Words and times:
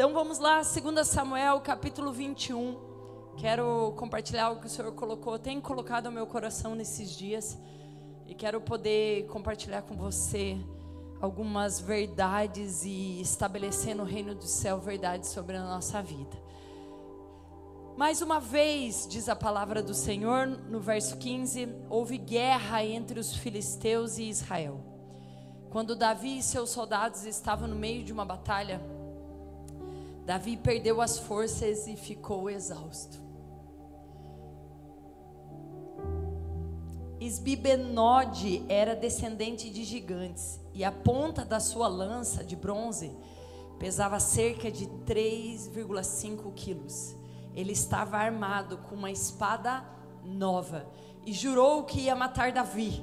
Então 0.00 0.14
vamos 0.14 0.38
lá, 0.38 0.62
2 0.62 1.06
Samuel, 1.06 1.60
capítulo 1.60 2.10
21. 2.10 2.74
Quero 3.36 3.92
compartilhar 3.98 4.46
algo 4.46 4.58
que 4.58 4.66
o 4.66 4.70
Senhor 4.70 4.90
colocou, 4.92 5.38
tem 5.38 5.60
colocado 5.60 6.06
ao 6.06 6.12
meu 6.12 6.26
coração 6.26 6.74
nesses 6.74 7.10
dias. 7.10 7.58
E 8.26 8.34
quero 8.34 8.62
poder 8.62 9.26
compartilhar 9.26 9.82
com 9.82 9.94
você 9.94 10.56
algumas 11.20 11.80
verdades 11.80 12.82
e 12.82 13.20
estabelecer 13.20 13.94
no 13.94 14.04
reino 14.04 14.34
do 14.34 14.46
céu 14.46 14.80
verdades 14.80 15.28
sobre 15.28 15.58
a 15.58 15.64
nossa 15.64 16.00
vida. 16.00 16.42
Mais 17.94 18.22
uma 18.22 18.40
vez, 18.40 19.06
diz 19.06 19.28
a 19.28 19.36
palavra 19.36 19.82
do 19.82 19.92
Senhor, 19.92 20.46
no 20.46 20.80
verso 20.80 21.18
15: 21.18 21.68
houve 21.90 22.16
guerra 22.16 22.82
entre 22.82 23.20
os 23.20 23.36
filisteus 23.36 24.16
e 24.16 24.30
Israel. 24.30 24.80
Quando 25.68 25.94
Davi 25.94 26.38
e 26.38 26.42
seus 26.42 26.70
soldados 26.70 27.26
estavam 27.26 27.68
no 27.68 27.76
meio 27.76 28.02
de 28.02 28.14
uma 28.14 28.24
batalha, 28.24 28.80
Davi 30.30 30.56
perdeu 30.56 31.00
as 31.00 31.18
forças 31.18 31.88
e 31.88 31.96
ficou 31.96 32.48
exausto. 32.48 33.18
Isbibenode 37.18 38.64
era 38.68 38.94
descendente 38.94 39.68
de 39.70 39.82
gigantes 39.82 40.60
e 40.72 40.84
a 40.84 40.92
ponta 40.92 41.44
da 41.44 41.58
sua 41.58 41.88
lança 41.88 42.44
de 42.44 42.54
bronze 42.54 43.10
pesava 43.80 44.20
cerca 44.20 44.70
de 44.70 44.86
3,5 44.86 46.54
quilos. 46.54 47.16
Ele 47.52 47.72
estava 47.72 48.16
armado 48.16 48.78
com 48.78 48.94
uma 48.94 49.10
espada 49.10 49.84
nova 50.24 50.88
e 51.26 51.32
jurou 51.32 51.82
que 51.82 52.02
ia 52.02 52.14
matar 52.14 52.52
Davi. 52.52 53.02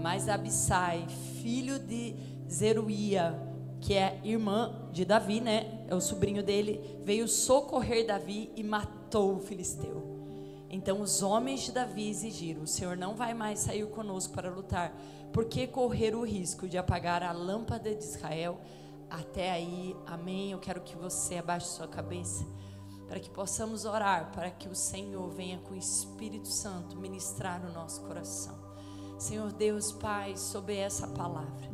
Mas 0.00 0.30
Abissai, 0.30 1.06
filho 1.42 1.78
de 1.78 2.16
Zeruia, 2.50 3.53
que 3.84 3.92
é 3.92 4.18
irmã 4.24 4.88
de 4.90 5.04
Davi, 5.04 5.42
né? 5.42 5.84
É 5.86 5.94
o 5.94 6.00
sobrinho 6.00 6.42
dele, 6.42 6.98
veio 7.04 7.28
socorrer 7.28 8.06
Davi 8.06 8.50
e 8.56 8.64
matou 8.64 9.36
o 9.36 9.40
filisteu. 9.40 10.02
Então 10.70 11.02
os 11.02 11.22
homens 11.22 11.60
de 11.60 11.72
Davi 11.72 12.08
exigiram: 12.08 12.62
O 12.62 12.66
Senhor 12.66 12.96
não 12.96 13.14
vai 13.14 13.34
mais 13.34 13.58
sair 13.58 13.86
conosco 13.90 14.32
para 14.32 14.48
lutar, 14.48 14.98
porque 15.34 15.66
correr 15.66 16.16
o 16.16 16.24
risco 16.24 16.66
de 16.66 16.78
apagar 16.78 17.22
a 17.22 17.30
lâmpada 17.30 17.94
de 17.94 18.02
Israel? 18.02 18.58
Até 19.10 19.52
aí, 19.52 19.94
amém. 20.06 20.52
Eu 20.52 20.58
quero 20.58 20.80
que 20.80 20.96
você 20.96 21.36
abaixe 21.36 21.66
sua 21.66 21.86
cabeça 21.86 22.42
para 23.06 23.20
que 23.20 23.28
possamos 23.28 23.84
orar, 23.84 24.32
para 24.32 24.50
que 24.50 24.66
o 24.66 24.74
Senhor 24.74 25.28
venha 25.28 25.58
com 25.58 25.74
o 25.74 25.76
Espírito 25.76 26.48
Santo 26.48 26.96
ministrar 26.96 27.62
no 27.62 27.70
nosso 27.70 28.00
coração. 28.00 28.58
Senhor 29.18 29.52
Deus, 29.52 29.92
Pai, 29.92 30.38
sobre 30.38 30.74
essa 30.74 31.06
palavra. 31.06 31.73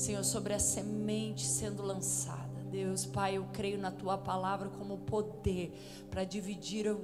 Senhor, 0.00 0.24
sobre 0.24 0.54
a 0.54 0.58
semente 0.58 1.44
sendo 1.44 1.82
lançada. 1.82 2.48
Deus, 2.70 3.04
Pai, 3.04 3.36
eu 3.36 3.46
creio 3.52 3.78
na 3.78 3.90
tua 3.90 4.16
palavra 4.16 4.70
como 4.70 4.96
poder 4.96 5.78
para 6.10 6.24
dividir, 6.24 6.96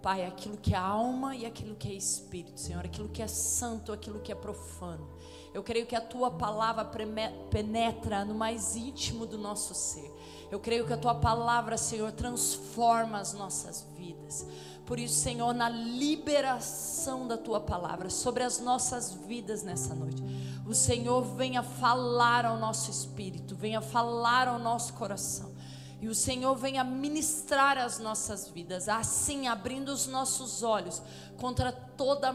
Pai, 0.00 0.24
aquilo 0.24 0.56
que 0.56 0.72
é 0.72 0.78
alma 0.78 1.36
e 1.36 1.44
aquilo 1.44 1.74
que 1.74 1.88
é 1.88 1.92
espírito, 1.92 2.58
Senhor, 2.58 2.82
aquilo 2.84 3.08
que 3.10 3.20
é 3.20 3.26
santo, 3.26 3.92
aquilo 3.92 4.20
que 4.20 4.32
é 4.32 4.34
profano. 4.34 5.10
Eu 5.52 5.62
creio 5.62 5.84
que 5.86 5.94
a 5.94 6.00
tua 6.00 6.30
palavra 6.30 6.88
penetra 7.50 8.24
no 8.24 8.34
mais 8.34 8.76
íntimo 8.76 9.26
do 9.26 9.36
nosso 9.36 9.74
ser. 9.74 10.10
Eu 10.50 10.58
creio 10.58 10.86
que 10.86 10.92
a 10.92 10.96
tua 10.96 11.14
palavra, 11.14 11.76
Senhor, 11.76 12.10
transforma 12.12 13.18
as 13.18 13.32
nossas 13.32 13.86
vidas. 13.96 14.46
Por 14.86 14.98
isso, 14.98 15.20
Senhor, 15.20 15.52
na 15.52 15.68
liberação 15.68 17.28
da 17.28 17.36
tua 17.36 17.60
palavra 17.60 18.08
sobre 18.08 18.42
as 18.42 18.58
nossas 18.58 19.12
vidas 19.12 19.62
nessa 19.62 19.94
noite, 19.94 20.22
o 20.66 20.74
Senhor 20.74 21.22
venha 21.36 21.62
falar 21.62 22.46
ao 22.46 22.56
nosso 22.56 22.90
espírito, 22.90 23.54
venha 23.54 23.82
falar 23.82 24.48
ao 24.48 24.58
nosso 24.58 24.94
coração. 24.94 25.52
E 26.00 26.08
o 26.08 26.14
Senhor 26.14 26.54
venha 26.54 26.84
ministrar 26.84 27.76
as 27.76 27.98
nossas 27.98 28.48
vidas, 28.48 28.88
assim 28.88 29.48
abrindo 29.48 29.88
os 29.88 30.06
nossos 30.06 30.62
olhos 30.62 31.02
contra 31.36 31.72
toda 31.72 32.32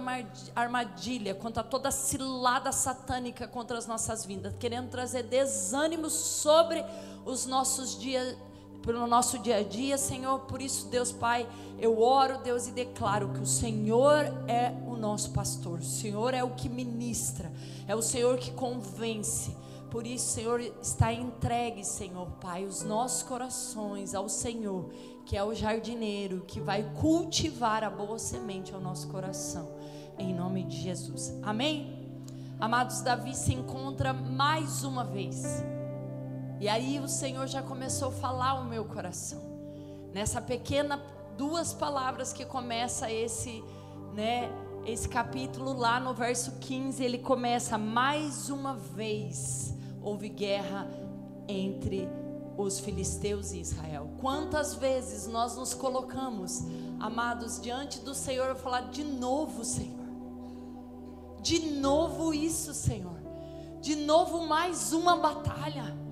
armadilha, 0.53 1.33
contra 1.33 1.63
toda 1.63 1.89
cilada 1.89 2.73
satânica 2.73 3.47
contra 3.47 3.77
as 3.77 3.87
nossas 3.87 4.25
vidas, 4.25 4.53
querendo 4.59 4.89
trazer 4.89 5.23
desânimo 5.23 6.09
sobre 6.09 6.83
os 7.25 7.45
nossos 7.45 7.97
dias 7.97 8.35
pelo 8.81 9.07
nosso 9.07 9.39
dia 9.39 9.57
a 9.57 9.63
dia, 9.63 9.97
Senhor. 9.97 10.39
Por 10.39 10.61
isso, 10.61 10.87
Deus 10.87 11.11
Pai, 11.11 11.47
eu 11.79 12.01
oro, 12.01 12.39
Deus, 12.39 12.67
e 12.67 12.71
declaro 12.71 13.29
que 13.29 13.39
o 13.39 13.45
Senhor 13.45 14.25
é 14.45 14.73
o 14.85 14.97
nosso 14.97 15.31
pastor, 15.31 15.79
o 15.79 15.85
Senhor 15.85 16.33
é 16.33 16.43
o 16.43 16.51
que 16.51 16.67
ministra, 16.67 17.51
é 17.87 17.95
o 17.95 18.01
Senhor 18.01 18.37
que 18.37 18.51
convence. 18.51 19.55
Por 19.93 20.07
isso, 20.07 20.25
Senhor, 20.29 20.59
está 20.81 21.13
entregue, 21.13 21.85
Senhor 21.85 22.25
Pai, 22.41 22.65
os 22.65 22.81
nossos 22.81 23.21
corações 23.21 24.15
ao 24.15 24.27
Senhor, 24.27 24.89
que 25.23 25.37
é 25.37 25.43
o 25.43 25.53
jardineiro 25.53 26.43
que 26.47 26.59
vai 26.59 26.81
cultivar 26.99 27.83
a 27.83 27.91
boa 27.91 28.17
semente 28.17 28.73
ao 28.73 28.81
nosso 28.81 29.07
coração, 29.09 29.69
em 30.17 30.33
nome 30.33 30.63
de 30.63 30.81
Jesus. 30.81 31.31
Amém? 31.43 32.09
Amados, 32.59 33.01
Davi 33.01 33.35
se 33.35 33.53
encontra 33.53 34.13
mais 34.13 34.83
uma 34.83 35.03
vez 35.03 35.63
e 36.59 36.67
aí 36.67 36.99
o 36.99 37.07
Senhor 37.07 37.45
já 37.45 37.61
começou 37.61 38.07
a 38.07 38.13
falar 38.13 38.49
ao 38.49 38.65
meu 38.65 38.85
coração. 38.85 39.43
Nessa 40.11 40.41
pequena 40.41 40.99
duas 41.37 41.71
palavras 41.71 42.33
que 42.33 42.45
começa 42.45 43.11
esse, 43.11 43.63
né, 44.15 44.49
esse 44.87 45.07
capítulo 45.07 45.71
lá 45.71 45.99
no 45.99 46.15
verso 46.15 46.53
15, 46.53 47.03
ele 47.03 47.19
começa 47.19 47.77
mais 47.77 48.49
uma 48.49 48.73
vez 48.73 49.82
houve 50.03 50.29
guerra 50.29 50.87
entre 51.47 52.07
os 52.57 52.79
filisteus 52.79 53.51
e 53.51 53.59
Israel. 53.59 54.09
Quantas 54.19 54.75
vezes 54.75 55.27
nós 55.27 55.55
nos 55.55 55.73
colocamos, 55.73 56.63
amados, 56.99 57.59
diante 57.59 57.99
do 57.99 58.13
Senhor 58.13 58.51
e 58.51 58.59
falar 58.59 58.91
de 58.91 59.03
novo, 59.03 59.63
Senhor. 59.63 60.03
De 61.41 61.71
novo 61.71 62.33
isso, 62.33 62.73
Senhor. 62.73 63.21
De 63.81 63.95
novo 63.95 64.45
mais 64.47 64.93
uma 64.93 65.17
batalha. 65.17 66.02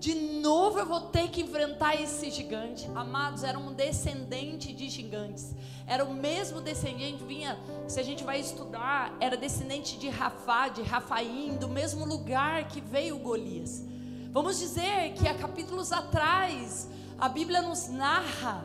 De 0.00 0.14
novo 0.14 0.78
eu 0.78 0.86
vou 0.86 1.02
ter 1.02 1.28
que 1.28 1.42
enfrentar 1.42 1.94
esse 2.00 2.30
gigante. 2.30 2.88
Amados, 2.94 3.44
era 3.44 3.58
um 3.58 3.70
descendente 3.70 4.72
de 4.72 4.88
gigantes. 4.88 5.54
Era 5.86 6.06
o 6.06 6.14
mesmo 6.14 6.58
descendente, 6.58 7.22
vinha, 7.22 7.58
se 7.86 8.00
a 8.00 8.02
gente 8.02 8.24
vai 8.24 8.40
estudar, 8.40 9.14
era 9.20 9.36
descendente 9.36 9.98
de 9.98 10.08
Rafá, 10.08 10.68
de 10.68 10.80
Rafaim, 10.80 11.58
do 11.58 11.68
mesmo 11.68 12.06
lugar 12.06 12.66
que 12.68 12.80
veio 12.80 13.18
Golias. 13.18 13.84
Vamos 14.32 14.58
dizer 14.58 15.12
que 15.16 15.28
há 15.28 15.34
capítulos 15.34 15.92
atrás, 15.92 16.88
a 17.18 17.28
Bíblia 17.28 17.60
nos 17.60 17.88
narra 17.88 18.64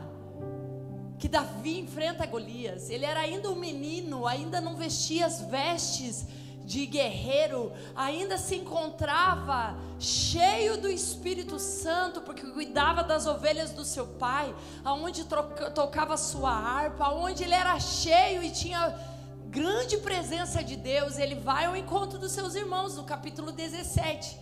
que 1.18 1.28
Davi 1.28 1.80
enfrenta 1.80 2.24
Golias. 2.24 2.88
Ele 2.88 3.04
era 3.04 3.20
ainda 3.20 3.50
um 3.50 3.56
menino, 3.56 4.26
ainda 4.26 4.58
não 4.58 4.74
vestia 4.74 5.26
as 5.26 5.42
vestes 5.42 6.24
de 6.66 6.84
guerreiro, 6.84 7.72
ainda 7.94 8.36
se 8.36 8.56
encontrava 8.56 9.78
cheio 10.00 10.76
do 10.76 10.88
Espírito 10.88 11.60
Santo, 11.60 12.20
porque 12.20 12.44
cuidava 12.48 13.04
das 13.04 13.24
ovelhas 13.24 13.70
do 13.70 13.84
seu 13.84 14.04
pai, 14.04 14.52
aonde 14.84 15.24
tocava 15.72 16.16
sua 16.16 16.50
harpa, 16.50 17.04
aonde 17.04 17.44
ele 17.44 17.54
era 17.54 17.78
cheio 17.78 18.42
e 18.42 18.50
tinha 18.50 18.98
grande 19.48 19.98
presença 19.98 20.62
de 20.62 20.74
Deus. 20.74 21.18
Ele 21.18 21.36
vai 21.36 21.66
ao 21.66 21.76
encontro 21.76 22.18
dos 22.18 22.32
seus 22.32 22.56
irmãos, 22.56 22.96
no 22.96 23.04
capítulo 23.04 23.52
17. 23.52 24.36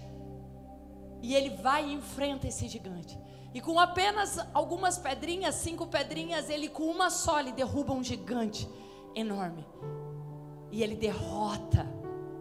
E 1.20 1.34
ele 1.34 1.50
vai 1.50 1.90
e 1.90 1.92
enfrenta 1.92 2.48
esse 2.48 2.66
gigante. 2.68 3.18
E 3.52 3.60
com 3.60 3.78
apenas 3.78 4.38
algumas 4.54 4.96
pedrinhas, 4.96 5.56
cinco 5.56 5.86
pedrinhas, 5.86 6.48
ele 6.48 6.70
com 6.70 6.84
uma 6.84 7.10
só, 7.10 7.38
ele 7.38 7.52
derruba 7.52 7.92
um 7.92 8.02
gigante 8.02 8.66
enorme. 9.14 9.64
E 10.72 10.82
ele 10.82 10.96
derrota 10.96 11.86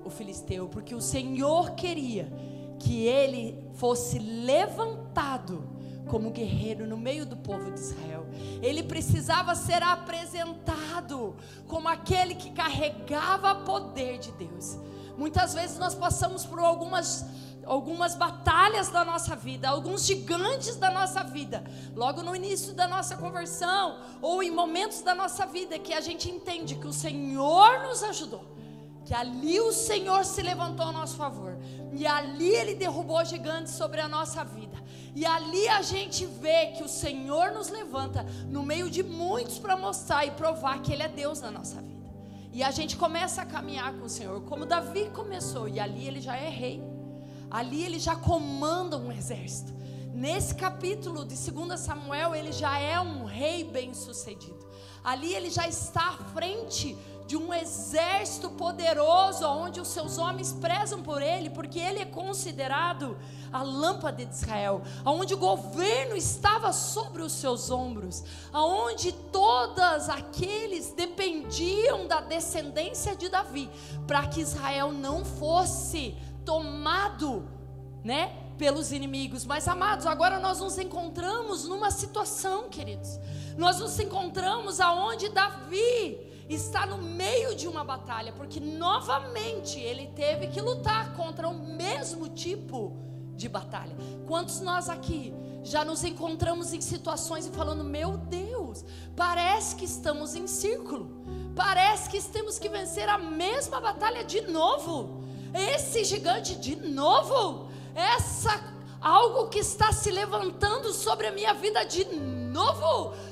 o 0.06 0.10
filisteu, 0.10 0.68
porque 0.68 0.96
o 0.96 1.02
Senhor 1.02 1.72
queria 1.72 2.32
que 2.80 3.06
ele 3.06 3.64
fosse 3.76 4.20
levantado 4.20 5.68
como 6.08 6.32
guerreiro 6.32 6.86
no 6.86 6.98
meio 6.98 7.26
do 7.26 7.38
povo 7.38 7.72
de 7.72 7.80
Israel. 7.80 8.26
Ele 8.62 8.84
precisava 8.84 9.56
ser 9.56 9.82
apresentado 9.82 11.36
como 11.68 11.88
aquele 11.88 12.36
que 12.36 12.52
carregava 12.52 13.56
poder 13.56 14.20
de 14.20 14.32
Deus. 14.34 14.78
Muitas 15.18 15.54
vezes 15.54 15.78
nós 15.78 15.96
passamos 15.96 16.46
por 16.46 16.60
algumas 16.60 17.26
algumas 17.66 18.14
batalhas 18.14 18.90
da 18.90 19.06
nossa 19.06 19.38
vida, 19.38 19.70
alguns 19.70 20.06
gigantes 20.06 20.76
da 20.76 20.92
nossa 20.92 21.24
vida, 21.24 21.64
logo 21.96 22.22
no 22.22 22.36
início 22.36 22.74
da 22.74 22.90
nossa 22.90 23.16
conversão 23.16 24.02
ou 24.22 24.44
em 24.44 24.52
momentos 24.52 25.02
da 25.02 25.16
nossa 25.16 25.46
vida 25.46 25.80
que 25.80 25.94
a 25.94 26.02
gente 26.02 26.30
entende 26.30 26.76
que 26.76 26.88
o 26.88 26.92
Senhor 26.92 27.84
nos 27.84 28.04
ajudou 28.04 28.44
que 29.06 29.14
ali 29.14 29.60
o 29.60 29.72
Senhor 29.72 30.24
se 30.26 30.42
levantou 30.42 30.86
a 30.86 30.92
nosso 30.92 31.16
favor, 31.16 31.58
e 31.92 32.06
ali 32.08 32.50
Ele 32.50 32.74
derrubou 32.74 33.24
gigantes 33.26 33.74
sobre 33.74 34.00
a 34.00 34.08
nossa 34.08 34.44
vida, 34.44 34.82
e 35.16 35.26
ali 35.26 35.68
a 35.68 35.82
gente 35.82 36.26
vê 36.26 36.68
que 36.68 36.84
o 36.84 36.88
Senhor 36.88 37.52
nos 37.52 37.70
levanta 37.70 38.24
no 38.48 38.64
meio 38.64 38.90
de 38.90 39.04
muitos 39.04 39.60
para 39.60 39.76
mostrar 39.76 40.26
e 40.26 40.32
provar 40.32 40.82
que 40.82 40.92
Ele 40.94 41.04
é 41.04 41.10
Deus 41.10 41.42
na 41.42 41.52
nossa 41.52 41.82
vida, 41.82 42.10
e 42.52 42.64
a 42.64 42.72
gente 42.72 42.96
começa 42.96 43.42
a 43.42 43.46
caminhar 43.46 43.94
com 43.94 44.06
o 44.06 44.10
Senhor, 44.10 44.42
como 44.42 44.66
Davi 44.66 45.10
começou, 45.10 45.68
e 45.68 45.80
ali 45.80 46.08
ele 46.08 46.22
já 46.22 46.36
é 46.36 46.50
rei, 46.50 46.84
ali 47.50 47.84
ele 47.84 48.00
já 48.00 48.16
comanda 48.16 48.98
um 48.98 49.12
exército. 49.12 49.74
Nesse 50.14 50.54
capítulo 50.54 51.26
de 51.26 51.36
2 51.36 51.80
Samuel, 51.80 52.36
ele 52.36 52.52
já 52.52 52.78
é 52.78 53.00
um 53.00 53.26
rei 53.26 53.64
bem-sucedido. 53.64 54.64
Ali 55.04 55.34
ele 55.34 55.50
já 55.50 55.68
está 55.68 56.10
à 56.10 56.18
frente 56.36 56.96
de 57.28 57.38
um 57.38 57.54
exército 57.54 58.50
poderoso, 58.52 59.46
onde 59.48 59.80
os 59.80 59.88
seus 59.88 60.18
homens 60.18 60.52
prezam 60.54 61.02
por 61.02 61.22
ele, 61.22 61.50
porque 61.50 61.80
ele 61.80 62.00
é 62.00 62.06
considerado 62.06 63.18
a 63.52 63.62
lâmpada 63.62 64.26
de 64.26 64.34
Israel, 64.34 64.82
onde 65.06 65.34
o 65.34 65.38
governo 65.38 66.16
estava 66.16 66.74
sobre 66.74 67.22
os 67.22 67.32
seus 67.32 67.70
ombros, 67.70 68.24
aonde 68.52 69.12
todos 69.12 70.10
aqueles 70.10 70.92
dependiam 70.92 72.08
da 72.08 72.20
descendência 72.20 73.16
de 73.16 73.30
Davi, 73.30 73.70
para 74.08 74.28
que 74.28 74.42
Israel 74.42 74.92
não 74.92 75.24
fosse 75.24 76.16
tomado, 76.44 77.48
né, 78.04 78.36
pelos 78.58 78.92
inimigos. 78.92 79.46
Mas 79.46 79.68
amados, 79.68 80.06
agora 80.06 80.40
nós 80.40 80.60
nos 80.60 80.78
encontramos 80.78 81.68
numa 81.68 81.92
situação, 81.92 82.70
queridos. 82.70 83.20
Nós 83.58 83.80
nos 83.80 84.00
encontramos 84.00 84.80
aonde 84.80 85.30
Davi 85.30 86.33
está 86.54 86.86
no 86.86 86.98
meio 86.98 87.56
de 87.56 87.68
uma 87.68 87.84
batalha, 87.84 88.32
porque 88.34 88.60
novamente 88.60 89.80
ele 89.80 90.08
teve 90.08 90.48
que 90.48 90.62
lutar 90.62 91.14
contra 91.16 91.48
o 91.48 91.54
mesmo 91.54 92.30
tipo 92.30 92.98
de 93.36 93.50
batalha. 93.50 93.96
Quantos 94.28 94.60
nós 94.60 94.90
aqui 94.90 95.34
já 95.64 95.86
nos 95.86 96.04
encontramos 96.04 96.74
em 96.74 96.82
situações 96.82 97.46
e 97.46 97.52
falando: 97.52 97.84
Meu 97.84 98.18
Deus, 98.18 98.84
parece 99.16 99.76
que 99.76 99.86
estamos 99.86 100.36
em 100.36 100.48
círculo, 100.48 101.24
parece 101.56 102.10
que 102.10 102.22
temos 102.22 102.60
que 102.60 102.70
vencer 102.70 103.08
a 103.08 103.18
mesma 103.18 103.80
batalha 103.80 104.24
de 104.24 104.42
novo, 104.42 105.24
esse 105.54 106.04
gigante 106.04 106.56
de 106.56 106.76
novo, 106.76 107.70
essa 107.96 108.74
algo 109.04 109.50
que 109.50 109.60
está 109.60 109.92
se 109.92 110.10
levantando 110.10 110.94
sobre 110.94 111.28
a 111.28 111.32
minha 111.32 111.54
vida 111.54 111.84
de 111.84 112.06
novo. 112.06 112.33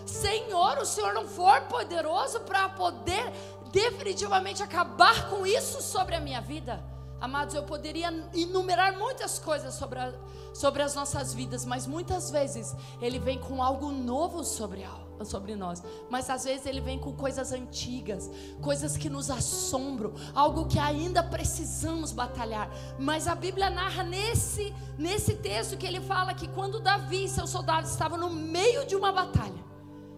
Senhor, 0.06 0.78
o 0.78 0.86
Senhor 0.86 1.14
não 1.14 1.28
for 1.28 1.62
poderoso 1.62 2.40
para 2.42 2.70
poder 2.70 3.32
definitivamente 3.72 4.62
acabar 4.62 5.30
com 5.30 5.46
isso 5.46 5.82
sobre 5.82 6.16
a 6.16 6.20
minha 6.20 6.42
vida. 6.42 6.84
Amados, 7.20 7.54
eu 7.54 7.64
poderia 7.64 8.08
enumerar 8.34 8.98
muitas 8.98 9.38
coisas 9.38 9.76
sobre, 9.76 10.00
a, 10.00 10.12
sobre 10.56 10.82
as 10.82 10.96
nossas 10.96 11.34
vidas, 11.34 11.66
mas 11.66 11.86
muitas 11.86 12.32
vezes 12.32 12.76
Ele 13.00 13.20
vem 13.20 13.38
com 13.38 13.62
algo 13.62 13.92
novo 13.92 14.44
sobre, 14.44 14.84
sobre 15.26 15.56
nós. 15.56 15.84
Mas 16.10 16.30
às 16.30 16.44
vezes 16.44 16.66
Ele 16.66 16.82
vem 16.82 17.00
com 17.00 17.14
coisas 17.14 17.52
antigas, 17.52 18.30
coisas 18.62 18.98
que 18.98 19.10
nos 19.10 19.30
assombram, 19.30 20.14
algo 20.34 20.68
que 20.68 20.80
ainda 20.80 21.24
precisamos 21.24 22.12
batalhar. 22.12 22.70
Mas 23.00 23.28
a 23.28 23.36
Bíblia 23.36 23.70
narra 23.70 24.04
nesse, 24.04 24.74
nesse 24.98 25.36
texto 25.36 25.78
que 25.78 25.86
ele 25.86 26.02
fala 26.02 26.34
que 26.34 26.48
quando 26.48 26.80
Davi 26.80 27.26
e 27.26 27.30
seus 27.30 27.50
soldados 27.50 27.92
estavam 27.92 28.18
no 28.18 28.30
meio 28.30 28.86
de 28.86 28.96
uma 28.96 29.12
batalha, 29.12 29.72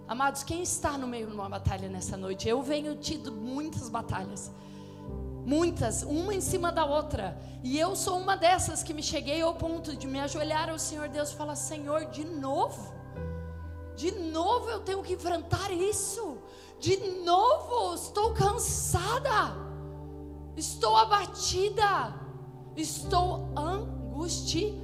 Amados, 0.06 0.44
quem 0.44 0.62
está 0.62 0.98
no 0.98 1.08
meio 1.08 1.28
de 1.28 1.34
uma 1.34 1.48
batalha 1.48 1.88
nessa 1.88 2.18
noite? 2.18 2.48
Eu 2.48 2.62
venho 2.62 2.98
tido 2.98 3.32
muitas 3.32 3.88
batalhas 3.88 4.52
muitas, 5.46 6.04
uma 6.04 6.34
em 6.34 6.42
cima 6.42 6.72
da 6.72 6.86
outra. 6.86 7.38
E 7.64 7.80
eu 7.80 7.96
sou 7.96 8.18
uma 8.18 8.36
dessas 8.36 8.84
que 8.84 8.94
me 8.94 9.04
cheguei 9.04 9.42
ao 9.42 9.54
ponto 9.54 9.96
de 9.96 10.08
me 10.08 10.20
ajoelhar 10.20 10.70
ao 10.70 10.80
Senhor 10.80 11.08
Deus 11.10 11.32
e 11.32 11.36
falar: 11.36 11.56
Senhor, 11.56 12.06
de 12.06 12.24
novo, 12.26 12.94
de 13.96 14.12
novo 14.12 14.70
eu 14.70 14.80
tenho 14.80 15.02
que 15.04 15.14
enfrentar 15.14 15.72
isso, 15.72 16.38
de 16.80 16.98
novo 17.24 17.94
estou 17.94 18.34
cansada, 18.34 19.56
estou 20.56 20.96
abatida, 20.98 22.14
estou 22.76 23.54
angustiada. 23.58 24.84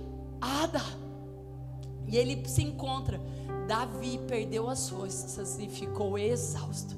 E 2.08 2.18
ele 2.18 2.48
se 2.48 2.64
encontra. 2.64 3.22
Davi 3.68 4.18
perdeu 4.28 4.68
as 4.68 4.90
forças 4.90 5.60
e 5.60 5.68
ficou 5.68 6.18
exausto. 6.18 6.98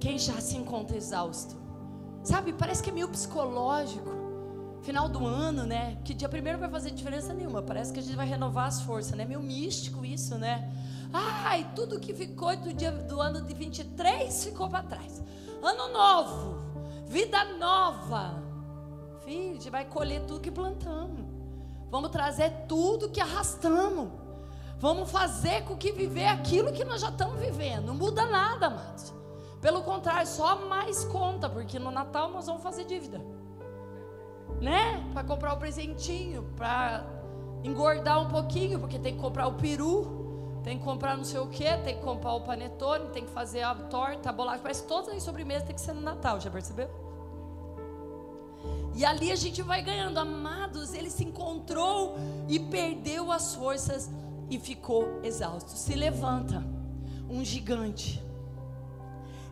Quem 0.00 0.18
já 0.18 0.40
se 0.40 0.56
encontra 0.56 0.96
exausto? 0.96 1.54
Sabe, 2.22 2.52
parece 2.52 2.82
que 2.82 2.90
é 2.90 2.92
meio 2.92 3.08
psicológico. 3.08 4.10
Final 4.82 5.08
do 5.08 5.24
ano, 5.24 5.64
né? 5.64 5.98
Que 6.04 6.14
dia 6.14 6.28
primeiro 6.28 6.58
vai 6.58 6.68
fazer 6.68 6.90
diferença 6.90 7.32
nenhuma. 7.32 7.62
Parece 7.62 7.92
que 7.92 8.00
a 8.00 8.02
gente 8.02 8.16
vai 8.16 8.26
renovar 8.26 8.66
as 8.66 8.80
forças, 8.82 9.12
né? 9.12 9.24
Meio 9.24 9.40
místico 9.40 10.04
isso, 10.04 10.36
né? 10.36 10.68
Ai, 11.12 11.70
tudo 11.74 11.98
que 11.98 12.12
ficou 12.12 12.54
do 12.56 12.72
dia 12.72 12.92
do 12.92 13.20
ano 13.20 13.40
de 13.40 13.54
23 13.54 14.44
ficou 14.44 14.68
para 14.68 14.82
trás. 14.82 15.22
Ano 15.62 15.92
novo, 15.92 16.58
vida 17.06 17.44
nova. 17.56 18.42
Filho, 19.24 19.58
vai 19.70 19.84
colher 19.84 20.22
tudo 20.22 20.40
que 20.40 20.50
plantamos. 20.50 21.26
Vamos 21.90 22.10
trazer 22.10 22.66
tudo 22.68 23.08
que 23.08 23.20
arrastamos. 23.20 24.08
Vamos 24.78 25.10
fazer 25.10 25.64
com 25.64 25.76
que 25.76 25.90
viver 25.90 26.26
aquilo 26.26 26.72
que 26.72 26.84
nós 26.84 27.00
já 27.00 27.08
estamos 27.08 27.40
vivendo. 27.40 27.86
Não 27.86 27.94
muda 27.94 28.26
nada, 28.26 28.66
amados. 28.66 29.12
Pelo 29.60 29.82
contrário, 29.82 30.26
só 30.26 30.66
mais 30.66 31.04
conta, 31.04 31.48
porque 31.48 31.78
no 31.78 31.90
Natal 31.90 32.30
nós 32.30 32.46
vamos 32.46 32.62
fazer 32.62 32.84
dívida. 32.84 33.20
Né? 34.60 35.04
Para 35.12 35.24
comprar 35.24 35.54
o 35.54 35.56
presentinho, 35.56 36.44
para 36.56 37.04
engordar 37.64 38.20
um 38.20 38.28
pouquinho, 38.28 38.78
porque 38.78 38.98
tem 38.98 39.14
que 39.14 39.20
comprar 39.20 39.48
o 39.48 39.54
peru, 39.54 40.17
tem 40.68 40.76
que 40.76 40.84
comprar 40.84 41.16
não 41.16 41.24
sei 41.24 41.40
o 41.40 41.46
que, 41.46 41.64
tem 41.78 41.96
que 41.96 42.02
comprar 42.02 42.34
o 42.34 42.42
panetone, 42.42 43.08
tem 43.08 43.24
que 43.24 43.30
fazer 43.30 43.62
a 43.62 43.74
torta, 43.74 44.28
a 44.28 44.32
bolacha, 44.32 44.60
parece 44.60 44.82
que 44.82 44.88
todas 44.88 45.08
as 45.14 45.22
sobremesas 45.22 45.62
tem 45.62 45.74
que 45.74 45.80
ser 45.80 45.94
no 45.94 46.02
Natal, 46.02 46.38
já 46.38 46.50
percebeu? 46.50 46.90
E 48.94 49.02
ali 49.02 49.32
a 49.32 49.36
gente 49.36 49.62
vai 49.62 49.80
ganhando, 49.80 50.18
amados, 50.18 50.92
ele 50.92 51.08
se 51.08 51.24
encontrou 51.24 52.16
e 52.46 52.60
perdeu 52.60 53.32
as 53.32 53.54
forças 53.54 54.10
e 54.50 54.58
ficou 54.58 55.20
exausto. 55.22 55.70
Se 55.70 55.94
levanta 55.94 56.62
um 57.30 57.42
gigante 57.42 58.22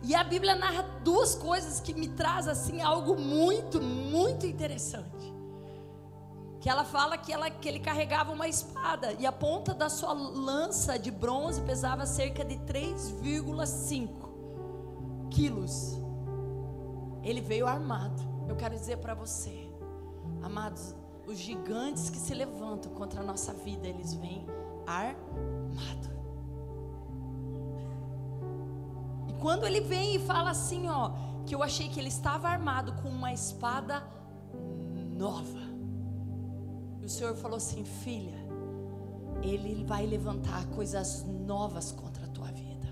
e 0.03 0.13
a 0.13 0.23
Bíblia 0.23 0.53
narra 0.53 0.83
duas 1.03 1.33
coisas 1.33 1.79
que 1.79 1.95
me 1.95 2.09
traz 2.09 2.47
assim 2.47 2.79
algo 2.79 3.19
muito, 3.19 3.81
muito 3.81 4.45
interessante. 4.45 5.16
Que 6.67 6.71
ela 6.71 6.83
fala 6.83 7.17
que, 7.17 7.31
ela, 7.31 7.49
que 7.49 7.65
ele 7.65 7.79
carregava 7.79 8.33
uma 8.33 8.45
espada 8.45 9.13
e 9.13 9.25
a 9.25 9.31
ponta 9.31 9.73
da 9.73 9.87
sua 9.87 10.11
lança 10.11 10.99
de 10.99 11.09
bronze 11.09 11.61
pesava 11.61 12.05
cerca 12.05 12.43
de 12.43 12.57
3,5 12.57 15.29
quilos. 15.31 15.97
Ele 17.23 17.39
veio 17.39 17.67
armado. 17.67 18.21
Eu 18.49 18.57
quero 18.57 18.75
dizer 18.75 18.97
para 18.97 19.13
você, 19.13 19.71
amados, 20.43 20.93
os 21.25 21.37
gigantes 21.37 22.09
que 22.09 22.17
se 22.17 22.33
levantam 22.33 22.91
contra 22.91 23.21
a 23.21 23.23
nossa 23.23 23.53
vida, 23.53 23.87
eles 23.87 24.13
vêm 24.13 24.45
armados. 24.85 26.17
quando 29.39 29.65
ele 29.65 29.79
vem 29.79 30.15
e 30.15 30.19
fala 30.19 30.49
assim, 30.49 30.89
ó, 30.89 31.13
que 31.45 31.55
eu 31.55 31.63
achei 31.63 31.87
que 31.87 31.97
ele 31.97 32.09
estava 32.09 32.49
armado 32.49 32.91
com 33.01 33.07
uma 33.07 33.31
espada 33.31 34.03
nova. 35.15 35.66
O 37.07 37.09
Senhor 37.09 37.33
falou 37.37 37.55
assim, 37.55 37.85
filha, 37.85 38.37
ele 39.41 39.85
vai 39.85 40.05
levantar 40.05 40.67
coisas 40.71 41.23
novas 41.25 41.89
contra 41.89 42.25
a 42.25 42.27
tua 42.27 42.51
vida. 42.51 42.85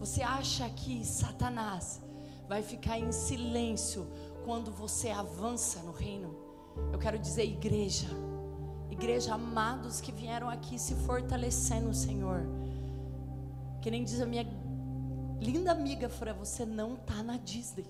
Você 0.00 0.22
acha 0.22 0.68
que 0.70 1.06
Satanás 1.06 2.02
vai 2.48 2.64
ficar 2.64 2.98
em 2.98 3.12
silêncio 3.12 4.08
quando 4.44 4.72
você 4.72 5.10
avança 5.10 5.84
no 5.84 5.92
reino? 5.92 6.34
Eu 6.92 6.98
quero 6.98 7.16
dizer, 7.16 7.44
igreja, 7.44 8.08
igreja 8.90 9.34
amados 9.34 10.00
que 10.00 10.10
vieram 10.10 10.50
aqui 10.50 10.76
se 10.76 10.96
fortalecendo 10.96 11.94
Senhor. 11.94 12.44
Que 13.80 13.88
nem 13.88 14.02
diz 14.02 14.20
a 14.20 14.26
minha 14.26 14.42
Linda 15.40 15.70
amiga, 15.70 16.08
Fran, 16.08 16.34
você 16.34 16.66
não 16.66 16.94
está 16.94 17.22
na 17.22 17.36
Disney. 17.36 17.86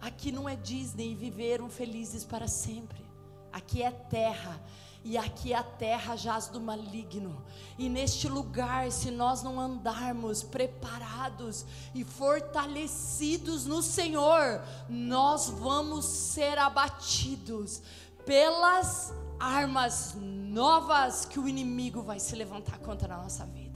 Aqui 0.00 0.30
não 0.30 0.48
é 0.48 0.56
Disney 0.56 1.12
e 1.12 1.14
viveram 1.14 1.68
felizes 1.68 2.24
para 2.24 2.46
sempre. 2.46 3.04
Aqui 3.52 3.82
é 3.82 3.90
terra. 3.90 4.60
E 5.04 5.16
aqui 5.16 5.54
a 5.54 5.62
terra 5.62 6.16
jaz 6.16 6.48
do 6.48 6.60
maligno. 6.60 7.42
E 7.78 7.88
neste 7.88 8.28
lugar, 8.28 8.90
se 8.90 9.10
nós 9.10 9.42
não 9.42 9.58
andarmos 9.60 10.42
preparados 10.42 11.64
e 11.94 12.04
fortalecidos 12.04 13.64
no 13.64 13.82
Senhor, 13.82 14.60
nós 14.88 15.48
vamos 15.48 16.04
ser 16.04 16.58
abatidos 16.58 17.80
pelas 18.26 19.12
armas 19.40 20.14
novas 20.16 21.24
que 21.24 21.38
o 21.38 21.48
inimigo 21.48 22.02
vai 22.02 22.18
se 22.18 22.34
levantar 22.34 22.78
contra 22.78 23.14
a 23.14 23.22
nossa 23.22 23.46
vida 23.46 23.68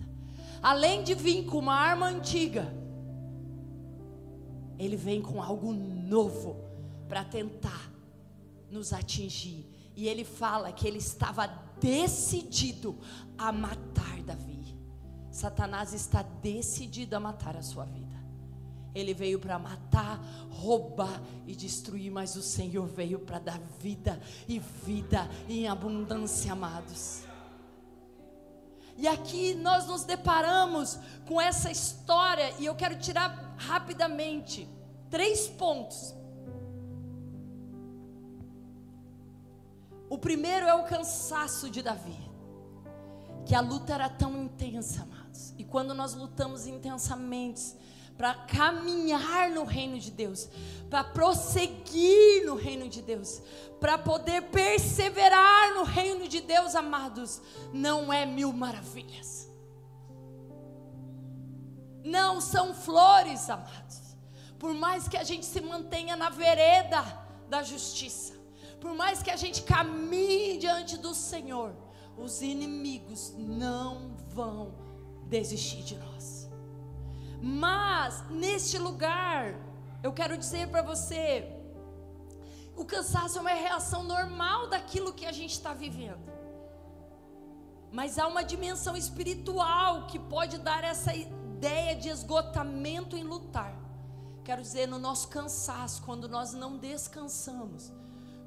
além 0.63 1.03
de 1.03 1.15
vir 1.15 1.45
com 1.45 1.59
uma 1.59 1.75
arma 1.75 2.07
antiga, 2.07 2.73
ele 4.85 4.97
vem 4.97 5.23
com 5.23 5.43
algo 5.43 5.73
novo 5.73 6.57
para 7.09 7.25
tentar 7.25 7.91
nos 8.71 8.93
atingir. 8.93 9.67
E 9.95 10.09
ele 10.09 10.25
fala 10.25 10.73
que 10.73 10.87
ele 10.89 10.99
estava 10.99 11.47
decidido 11.81 12.99
a 13.37 13.53
matar 13.53 14.23
Davi. 14.23 14.77
Satanás 15.31 15.93
está 15.93 16.23
decidido 16.23 17.17
a 17.17 17.21
matar 17.21 17.57
a 17.57 17.63
sua 17.63 17.85
vida. 17.85 18.13
Ele 18.95 19.15
veio 19.15 19.39
para 19.39 19.59
matar, 19.59 20.21
roubar 20.51 21.21
e 21.47 21.55
destruir, 21.55 22.11
mas 22.11 22.37
o 22.37 22.43
Senhor 22.43 22.87
veio 22.87 23.19
para 23.21 23.39
dar 23.39 23.61
vida 23.81 24.21
e 24.47 24.59
vida 24.59 25.29
em 25.49 25.67
abundância, 25.67 26.53
amados. 26.53 27.23
E 28.97 29.09
aqui 29.09 29.55
nós 29.55 29.87
nos 29.87 30.05
deparamos 30.05 30.99
com 31.27 31.41
essa 31.41 31.71
história 31.71 32.53
e 32.59 32.67
eu 32.67 32.75
quero 32.75 32.99
tirar 32.99 33.52
rapidamente 33.67 34.69
três 35.11 35.49
pontos. 35.49 36.15
O 40.09 40.19
primeiro 40.19 40.67
é 40.67 40.75
o 40.75 40.85
cansaço 40.85 41.71
de 41.71 41.83
Davi, 41.83 42.19
que 43.47 43.55
a 43.55 43.61
luta 43.61 43.95
era 43.95 44.09
tão 44.09 44.37
intensa, 44.37 45.03
amados. 45.03 45.55
E 45.57 45.65
quando 45.65 45.95
nós 45.95 46.15
lutamos 46.15 46.67
intensamente, 46.67 47.75
para 48.17 48.35
caminhar 48.35 49.51
no 49.51 49.65
reino 49.65 49.99
de 49.99 50.11
Deus, 50.11 50.49
para 50.91 51.03
prosseguir 51.03 52.45
no 52.45 52.55
reino 52.55 52.89
de 52.89 53.01
Deus, 53.01 53.41
para 53.81 53.97
poder 53.97 54.43
perseverar 54.43 55.75
no 55.75 55.83
reino 55.83 56.29
de 56.29 56.41
Deus, 56.41 56.75
amados, 56.75 57.41
não 57.73 58.13
é 58.13 58.27
mil 58.27 58.53
maravilhas. 58.53 59.52
Não 62.05 62.41
são 62.41 62.75
flores, 62.75 63.49
amados. 63.49 64.17
Por 64.59 64.75
mais 64.75 65.09
que 65.09 65.17
a 65.17 65.25
gente 65.25 65.47
se 65.47 65.61
mantenha 65.61 66.17
na 66.17 66.31
vereda 66.31 67.03
da 67.49 67.63
justiça, 67.63 68.35
por 68.81 68.95
mais 68.95 69.23
que 69.23 69.31
a 69.31 69.37
gente 69.37 69.63
caminhe 69.63 70.59
diante 70.59 70.97
do 70.97 71.15
Senhor, 71.15 71.75
os 72.17 72.43
inimigos 72.43 73.35
não 73.37 74.17
vão 74.29 74.75
desistir 75.27 75.83
de 75.83 75.97
nós. 75.97 76.49
Mas 77.41 78.23
neste 78.31 78.79
lugar, 78.79 79.55
eu 80.03 80.13
quero 80.13 80.37
dizer 80.37 80.69
para 80.69 80.83
você, 80.83 81.49
o 82.77 82.85
cansaço 82.85 83.39
é 83.39 83.41
uma 83.41 83.51
reação 83.51 84.03
normal 84.05 84.69
daquilo 84.69 85.13
que 85.13 85.27
a 85.27 85.33
gente 85.33 85.53
está 85.53 85.75
vivendo. 85.75 86.31
Mas 87.91 88.19
há 88.19 88.27
uma 88.27 88.43
dimensão 88.43 88.97
espiritual 88.97 90.07
que 90.07 90.19
pode 90.19 90.59
dar 90.59 90.83
essa 90.83 91.13
ideia 91.63 91.95
de 91.95 92.09
esgotamento 92.09 93.17
em 93.17 93.23
lutar. 93.23 93.73
Quero 94.43 94.61
dizer, 94.61 94.89
no 94.89 94.99
nosso 94.99 95.29
cansaço, 95.29 96.03
quando 96.03 96.29
nós 96.29 96.53
não 96.53 96.77
descansamos, 96.77 97.93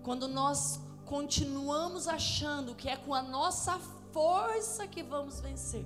quando 0.03 0.27
nós 0.27 0.81
continuamos 1.05 2.09
achando 2.09 2.75
que 2.75 2.89
é 2.89 2.97
com 2.97 3.13
a 3.13 3.21
nossa 3.21 3.79
força 4.11 4.85
que 4.85 5.01
vamos 5.01 5.39
vencer, 5.39 5.85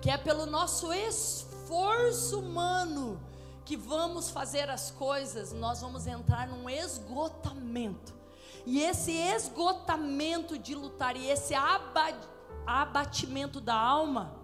que 0.00 0.08
é 0.08 0.16
pelo 0.16 0.46
nosso 0.46 0.90
esforço 0.94 2.40
humano 2.40 3.20
que 3.66 3.76
vamos 3.76 4.30
fazer 4.30 4.70
as 4.70 4.90
coisas, 4.90 5.52
nós 5.52 5.82
vamos 5.82 6.06
entrar 6.06 6.48
num 6.48 6.70
esgotamento. 6.70 8.14
E 8.64 8.80
esse 8.80 9.12
esgotamento 9.12 10.56
de 10.56 10.74
lutar 10.74 11.16
e 11.16 11.28
esse 11.28 11.52
abatimento 12.66 13.60
da 13.60 13.74
alma, 13.78 14.39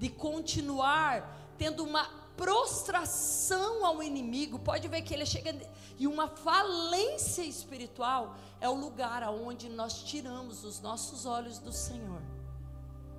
de 0.00 0.08
continuar 0.08 1.54
tendo 1.58 1.84
uma 1.84 2.04
prostração 2.36 3.84
ao 3.84 4.02
inimigo, 4.02 4.58
pode 4.58 4.88
ver 4.88 5.02
que 5.02 5.12
ele 5.12 5.26
chega 5.26 5.54
e 5.98 6.06
uma 6.06 6.26
falência 6.26 7.42
espiritual 7.42 8.34
é 8.58 8.66
o 8.66 8.74
lugar 8.74 9.22
aonde 9.22 9.68
nós 9.68 10.02
tiramos 10.02 10.64
os 10.64 10.80
nossos 10.80 11.26
olhos 11.26 11.58
do 11.58 11.70
Senhor 11.70 12.22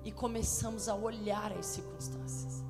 e 0.04 0.10
começamos 0.10 0.88
a 0.88 0.94
olhar 0.96 1.52
as 1.52 1.66
circunstâncias 1.66 2.64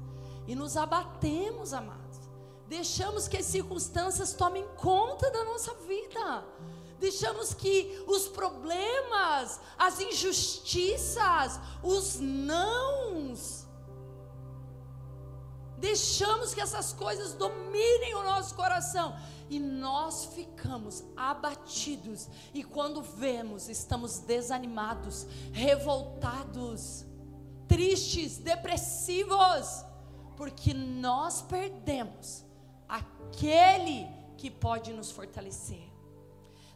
e 0.46 0.54
nos 0.54 0.76
abatemos, 0.76 1.72
amados. 1.72 2.20
Deixamos 2.68 3.26
que 3.26 3.38
as 3.38 3.46
circunstâncias 3.46 4.34
tomem 4.34 4.66
conta 4.76 5.30
da 5.30 5.44
nossa 5.44 5.72
vida. 5.86 6.44
Deixamos 6.98 7.54
que 7.54 8.04
os 8.06 8.28
problemas, 8.28 9.58
as 9.78 10.00
injustiças, 10.00 11.58
os 11.82 12.20
nãos, 12.20 13.61
deixamos 15.82 16.54
que 16.54 16.60
essas 16.60 16.92
coisas 16.92 17.34
dominem 17.34 18.14
o 18.14 18.22
nosso 18.22 18.54
coração 18.54 19.16
e 19.50 19.58
nós 19.58 20.26
ficamos 20.26 21.02
abatidos. 21.16 22.28
E 22.54 22.62
quando 22.62 23.02
vemos, 23.02 23.68
estamos 23.68 24.20
desanimados, 24.20 25.26
revoltados, 25.52 27.04
tristes, 27.66 28.38
depressivos 28.38 29.84
porque 30.36 30.72
nós 30.72 31.42
perdemos 31.42 32.44
aquele 32.88 34.06
que 34.36 34.50
pode 34.50 34.92
nos 34.92 35.10
fortalecer. 35.10 35.90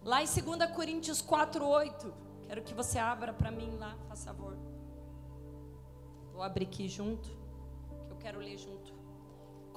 Lá 0.02 0.20
em 0.22 0.26
2 0.26 0.70
Coríntios 0.74 1.22
4:8, 1.22 2.12
quero 2.48 2.62
que 2.62 2.74
você 2.74 2.98
abra 2.98 3.32
para 3.32 3.52
mim 3.52 3.76
lá, 3.76 3.96
por 4.08 4.16
favor. 4.16 4.58
Vou 6.32 6.42
abrir 6.42 6.66
aqui 6.66 6.88
junto, 6.88 7.28
que 8.04 8.12
eu 8.12 8.16
quero 8.16 8.40
ler 8.40 8.58
junto 8.58 8.95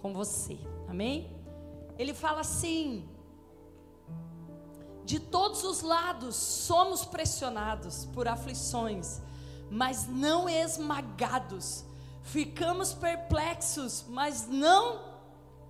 com 0.02 0.14
você. 0.14 0.58
Amém? 0.88 1.36
Ele 1.98 2.14
fala 2.14 2.42
assim: 2.42 3.08
De 5.06 5.20
todos 5.20 5.64
os 5.64 5.82
lados 5.82 6.36
somos 6.36 7.06
pressionados 7.06 8.06
por 8.06 8.28
aflições, 8.28 9.22
mas 9.70 10.08
não 10.08 10.50
esmagados 10.50 11.86
Ficamos 12.30 12.94
perplexos, 12.94 14.06
mas 14.08 14.48
não 14.48 15.02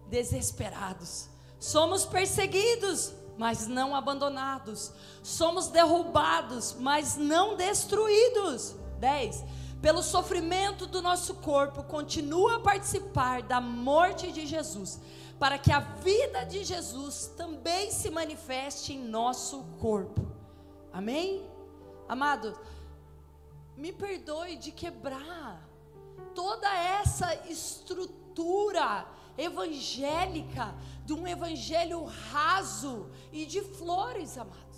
desesperados. 0.09 1.29
Somos 1.57 2.03
perseguidos, 2.03 3.13
mas 3.37 3.65
não 3.65 3.95
abandonados. 3.95 4.91
Somos 5.23 5.67
derrubados, 5.67 6.75
mas 6.77 7.15
não 7.15 7.55
destruídos. 7.55 8.75
10. 8.99 9.43
Pelo 9.81 10.03
sofrimento 10.03 10.85
do 10.85 11.01
nosso 11.01 11.35
corpo, 11.35 11.83
continua 11.83 12.57
a 12.57 12.59
participar 12.59 13.41
da 13.41 13.61
morte 13.61 14.31
de 14.31 14.45
Jesus, 14.45 14.99
para 15.39 15.57
que 15.57 15.71
a 15.71 15.79
vida 15.79 16.43
de 16.43 16.65
Jesus 16.65 17.27
também 17.37 17.89
se 17.91 18.09
manifeste 18.09 18.93
em 18.93 18.99
nosso 18.99 19.63
corpo. 19.79 20.29
Amém? 20.91 21.49
Amado, 22.09 22.59
me 23.77 23.93
perdoe 23.93 24.57
de 24.57 24.71
quebrar 24.73 25.65
toda 26.35 26.67
essa 26.75 27.33
estrutura 27.47 29.07
evangélica, 29.37 30.75
de 31.05 31.13
um 31.13 31.25
evangelho 31.25 32.03
raso 32.03 33.09
e 33.31 33.45
de 33.45 33.61
flores, 33.61 34.37
amados. 34.37 34.68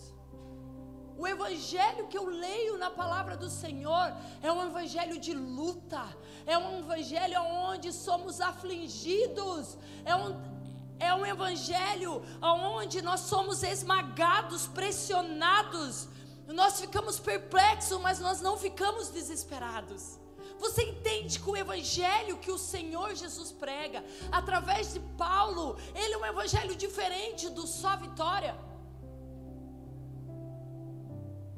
O 1.21 1.27
evangelho 1.27 2.07
que 2.07 2.17
eu 2.17 2.25
leio 2.25 2.79
na 2.79 2.89
palavra 2.89 3.37
do 3.37 3.47
Senhor 3.47 4.11
é 4.41 4.51
um 4.51 4.65
evangelho 4.65 5.19
de 5.19 5.35
luta, 5.35 6.03
é 6.47 6.57
um 6.57 6.79
evangelho 6.79 7.39
onde 7.43 7.93
somos 7.93 8.41
afligidos, 8.41 9.77
é 10.03 10.15
um, 10.15 10.41
é 10.99 11.13
um 11.13 11.23
evangelho 11.23 12.23
onde 12.41 13.03
nós 13.03 13.19
somos 13.19 13.61
esmagados, 13.61 14.65
pressionados, 14.65 16.07
nós 16.47 16.81
ficamos 16.81 17.19
perplexos, 17.19 18.01
mas 18.01 18.19
nós 18.19 18.41
não 18.41 18.57
ficamos 18.57 19.09
desesperados. 19.09 20.19
Você 20.57 20.81
entende 20.81 21.39
que 21.39 21.49
o 21.51 21.55
evangelho 21.55 22.39
que 22.39 22.49
o 22.49 22.57
Senhor 22.57 23.13
Jesus 23.13 23.51
prega, 23.51 24.03
através 24.31 24.93
de 24.93 24.99
Paulo, 25.25 25.77
ele 25.93 26.15
é 26.15 26.17
um 26.17 26.25
evangelho 26.25 26.75
diferente 26.75 27.47
do 27.47 27.67
só 27.67 27.95
vitória. 27.95 28.70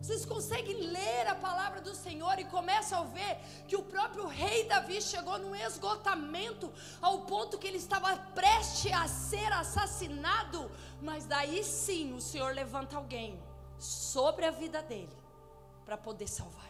Vocês 0.04 0.26
conseguem 0.26 0.82
ler 0.88 1.28
a 1.30 1.36
palavra 1.36 1.80
do 1.80 1.96
Senhor 1.96 2.38
e 2.38 2.44
começam 2.44 3.00
a 3.00 3.06
ver 3.06 3.38
que 3.70 3.78
o 3.78 3.84
próprio 3.84 4.28
rei 4.28 4.66
Davi 4.66 5.02
chegou 5.02 5.40
num 5.40 5.56
esgotamento 5.56 6.70
ao 7.02 7.22
ponto 7.22 7.58
que 7.58 7.66
ele 7.66 7.78
estava 7.78 8.18
prestes 8.36 8.92
a 8.92 9.08
ser 9.08 9.50
assassinado, 9.54 10.70
mas 11.02 11.26
daí 11.26 11.64
sim 11.64 12.14
o 12.14 12.20
Senhor 12.20 12.54
levanta 12.54 12.98
alguém 12.98 13.42
sobre 13.80 14.46
a 14.46 14.52
vida 14.52 14.82
dele 14.82 15.18
para 15.86 15.96
poder 15.96 16.28
salvar. 16.28 16.70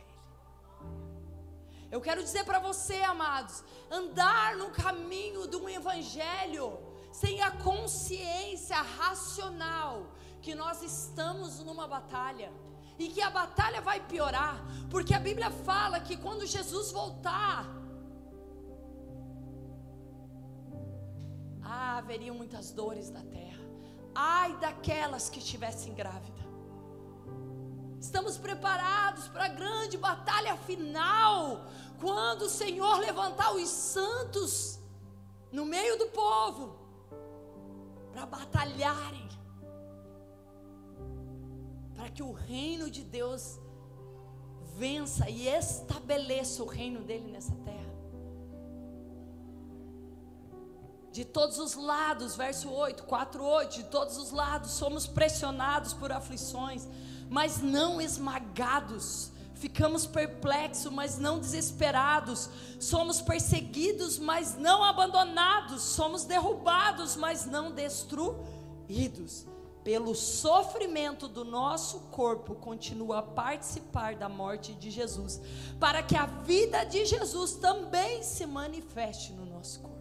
Eu 1.91 1.99
quero 2.01 2.21
dizer 2.21 2.43
para 2.43 2.59
você, 2.59 3.01
amados, 3.01 3.63
andar 3.89 4.55
no 4.57 4.69
caminho 4.69 5.47
de 5.47 5.55
um 5.55 5.67
evangelho 5.67 6.77
sem 7.11 7.41
a 7.41 7.49
consciência 7.49 8.79
racional 8.79 10.05
que 10.39 10.53
nós 10.53 10.83
estamos 10.83 11.61
numa 11.61 11.87
batalha 11.87 12.53
e 12.97 13.07
que 13.09 13.21
a 13.21 13.29
batalha 13.29 13.81
vai 13.81 13.99
piorar, 13.99 14.63
porque 14.89 15.13
a 15.13 15.19
Bíblia 15.19 15.49
fala 15.49 15.99
que 15.99 16.15
quando 16.17 16.45
Jesus 16.45 16.91
voltar, 16.91 17.65
ah, 21.63 21.97
haveriam 21.97 22.35
muitas 22.35 22.71
dores 22.71 23.09
na 23.09 23.23
terra. 23.23 23.63
Ai 24.15 24.55
daquelas 24.57 25.29
que 25.29 25.39
estivessem 25.39 25.93
grávidas. 25.93 26.43
Estamos 27.99 28.37
preparados 28.37 29.27
para 29.29 29.45
a 29.45 29.47
grande 29.47 29.97
batalha 29.97 30.55
final, 30.57 31.65
quando 31.99 32.43
o 32.43 32.49
Senhor 32.49 32.99
levantar 32.99 33.55
os 33.55 33.69
santos 33.69 34.77
no 35.51 35.65
meio 35.65 35.97
do 35.97 36.07
povo. 36.07 36.81
para 38.11 38.27
batalharem, 38.27 39.27
para 42.03 42.11
que 42.11 42.21
o 42.21 42.33
reino 42.33 42.91
de 42.91 43.01
Deus 43.01 43.57
vença 44.77 45.29
e 45.29 45.47
estabeleça 45.47 46.61
o 46.61 46.65
reino 46.65 46.99
dele 46.99 47.31
nessa 47.31 47.55
terra. 47.63 47.93
De 51.13 51.23
todos 51.23 51.57
os 51.59 51.75
lados, 51.75 52.35
verso 52.35 52.69
8, 52.69 53.03
4, 53.03 53.41
8, 53.41 53.75
de 53.75 53.83
todos 53.85 54.17
os 54.17 54.31
lados 54.31 54.71
somos 54.71 55.07
pressionados 55.07 55.93
por 55.93 56.11
aflições, 56.11 56.89
mas 57.29 57.61
não 57.61 58.01
esmagados. 58.01 59.31
Ficamos 59.55 60.05
perplexos, 60.05 60.91
mas 60.91 61.17
não 61.17 61.39
desesperados. 61.39 62.49
Somos 62.81 63.21
perseguidos, 63.21 64.19
mas 64.19 64.57
não 64.57 64.83
abandonados. 64.83 65.81
Somos 65.83 66.25
derrubados, 66.25 67.15
mas 67.15 67.45
não 67.45 67.71
destruídos 67.71 69.52
pelo 69.83 70.15
sofrimento 70.15 71.27
do 71.27 71.43
nosso 71.43 71.99
corpo, 72.11 72.55
continua 72.55 73.19
a 73.19 73.23
participar 73.23 74.15
da 74.15 74.29
morte 74.29 74.73
de 74.73 74.89
Jesus, 74.89 75.41
para 75.79 76.01
que 76.01 76.15
a 76.15 76.25
vida 76.25 76.83
de 76.85 77.05
Jesus 77.05 77.55
também 77.55 78.23
se 78.23 78.45
manifeste 78.45 79.33
no 79.33 79.45
nosso 79.45 79.81
corpo. 79.81 79.93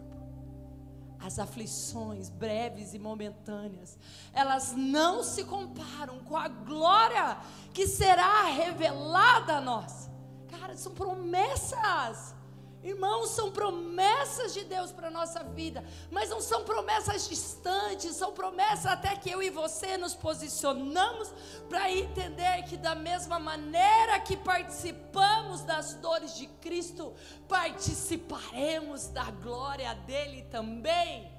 As 1.19 1.39
aflições 1.39 2.29
breves 2.29 2.93
e 2.93 2.99
momentâneas, 2.99 3.97
elas 4.33 4.73
não 4.75 5.23
se 5.23 5.43
comparam 5.45 6.19
com 6.19 6.35
a 6.35 6.47
glória 6.47 7.37
que 7.73 7.87
será 7.87 8.43
revelada 8.43 9.57
a 9.57 9.61
nós. 9.61 10.09
Cara, 10.49 10.75
são 10.75 10.93
promessas. 10.93 12.35
Irmãos, 12.83 13.29
são 13.29 13.49
promessas 13.49 14.53
de 14.53 14.65
Deus 14.65 14.91
para 14.91 15.07
a 15.07 15.11
nossa 15.11 15.41
vida, 15.41 15.81
mas 16.11 16.29
não 16.29 16.41
são 16.41 16.65
promessas 16.65 17.29
distantes, 17.29 18.17
são 18.17 18.33
promessas 18.33 18.87
até 18.87 19.15
que 19.15 19.29
eu 19.31 19.41
e 19.41 19.49
você 19.49 19.95
nos 19.95 20.13
posicionamos 20.13 21.31
para 21.69 21.89
entender 21.89 22.63
que, 22.63 22.75
da 22.75 22.93
mesma 22.93 23.39
maneira 23.39 24.19
que 24.19 24.35
participamos 24.35 25.61
das 25.61 25.93
dores 25.93 26.35
de 26.35 26.47
Cristo, 26.47 27.13
participaremos 27.47 29.07
da 29.07 29.31
glória 29.31 29.95
dele 29.95 30.43
também. 30.51 31.31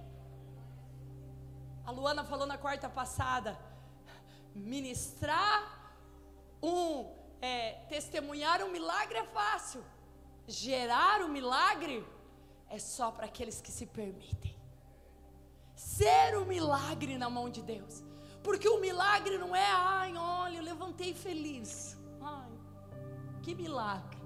A 1.85 1.91
Luana 1.91 2.25
falou 2.25 2.47
na 2.47 2.57
quarta 2.57 2.89
passada: 2.89 3.59
ministrar 4.55 6.01
um, 6.63 7.15
é, 7.43 7.73
testemunhar 7.91 8.63
um 8.63 8.71
milagre 8.71 9.19
é 9.19 9.25
fácil 9.25 9.85
gerar 10.47 11.23
o 11.23 11.29
milagre 11.29 12.07
é 12.69 12.79
só 12.79 13.11
para 13.11 13.27
aqueles 13.27 13.61
que 13.61 13.71
se 13.71 13.87
permitem. 13.87 14.55
Ser 15.75 16.37
o 16.37 16.45
milagre 16.45 17.19
na 17.19 17.29
mão 17.29 17.49
de 17.49 17.63
Deus. 17.63 18.03
Porque 18.43 18.69
o 18.69 18.81
milagre 18.81 19.39
não 19.39 19.57
é, 19.57 19.71
ai, 19.71 20.15
olha, 20.17 20.59
eu 20.59 20.63
levantei 20.63 21.15
feliz. 21.15 21.97
Ai, 22.21 22.53
que 23.43 23.55
milagre. 23.55 24.19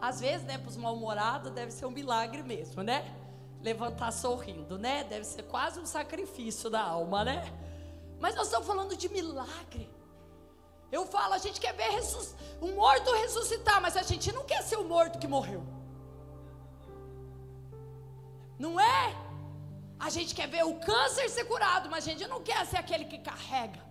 Às 0.00 0.20
vezes, 0.20 0.46
né, 0.46 0.58
para 0.58 0.68
os 0.68 0.76
mal-humorados, 0.76 1.50
deve 1.50 1.72
ser 1.72 1.86
um 1.86 1.90
milagre 1.90 2.42
mesmo, 2.42 2.82
né? 2.82 3.16
Levantar 3.62 4.12
sorrindo, 4.12 4.78
né? 4.78 5.04
Deve 5.04 5.24
ser 5.24 5.42
quase 5.44 5.80
um 5.80 5.86
sacrifício 5.86 6.68
da 6.68 6.82
alma, 6.82 7.24
né? 7.24 7.42
Mas 8.20 8.34
nós 8.34 8.46
estamos 8.46 8.66
falando 8.66 8.96
de 8.96 9.08
milagre. 9.08 9.88
Eu 10.90 11.04
falo, 11.06 11.34
a 11.34 11.38
gente 11.38 11.60
quer 11.60 11.74
ver 11.74 11.90
um 12.62 12.74
morto 12.74 13.12
ressuscitar, 13.22 13.80
mas 13.80 13.96
a 13.96 14.02
gente 14.02 14.30
não 14.32 14.44
quer 14.44 14.62
ser 14.62 14.76
o 14.76 14.84
morto 14.84 15.18
que 15.18 15.26
morreu. 15.26 15.62
Não 18.58 18.78
é? 18.80 19.14
A 19.98 20.10
gente 20.10 20.34
quer 20.34 20.48
ver 20.48 20.64
o 20.64 20.78
câncer 20.78 21.28
ser 21.28 21.44
curado, 21.44 21.90
mas 21.90 22.04
a 22.04 22.10
gente 22.10 22.26
não 22.26 22.42
quer 22.42 22.64
ser 22.66 22.78
aquele 22.78 23.06
que 23.06 23.18
carrega. 23.18 23.84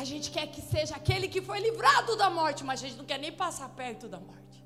A 0.00 0.04
gente 0.04 0.30
quer 0.30 0.46
que 0.48 0.60
seja 0.60 0.94
aquele 0.96 1.28
que 1.28 1.40
foi 1.42 1.60
livrado 1.60 2.16
da 2.16 2.28
morte, 2.30 2.62
mas 2.64 2.82
a 2.82 2.86
gente 2.86 2.98
não 2.98 3.04
quer 3.04 3.18
nem 3.18 3.32
passar 3.32 3.68
perto 3.70 4.08
da 4.08 4.20
morte. 4.20 4.64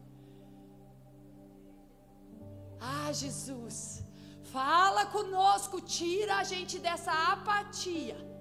Ah, 2.81 3.13
Jesus, 3.13 4.05
fala 4.53 5.07
conosco, 5.07 5.81
tira 5.81 6.37
a 6.37 6.45
gente 6.45 6.79
dessa 6.79 7.13
apatia 7.33 8.32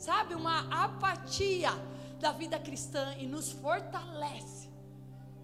sabe, 0.00 0.34
uma 0.34 0.58
apatia 0.84 1.70
da 2.18 2.32
vida 2.32 2.58
cristã 2.58 3.14
e 3.18 3.26
nos 3.26 3.52
fortalece 3.52 4.68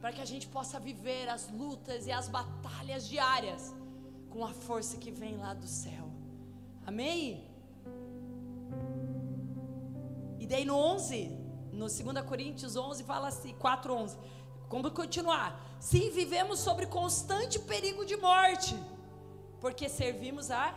para 0.00 0.12
que 0.12 0.20
a 0.20 0.24
gente 0.24 0.46
possa 0.48 0.78
viver 0.80 1.28
as 1.28 1.50
lutas 1.50 2.06
e 2.06 2.12
as 2.12 2.28
batalhas 2.28 3.06
diárias 3.08 3.74
com 4.30 4.44
a 4.44 4.52
força 4.52 4.96
que 4.96 5.10
vem 5.10 5.36
lá 5.36 5.52
do 5.54 5.66
céu. 5.66 6.10
Amém? 6.86 7.50
E 10.38 10.46
daí 10.46 10.64
no 10.64 10.76
11, 10.76 11.28
no 11.72 11.86
2 11.86 12.20
Coríntios 12.26 12.76
11 12.76 13.04
fala 13.04 13.28
assim, 13.28 13.54
4:11. 13.54 14.16
Como 14.68 14.90
continuar? 14.90 15.48
Sim, 15.78 16.10
vivemos 16.10 16.60
sobre 16.60 16.86
constante 16.86 17.58
perigo 17.58 18.04
de 18.04 18.16
morte, 18.16 18.76
porque 19.60 19.88
servimos 19.88 20.50
a 20.50 20.74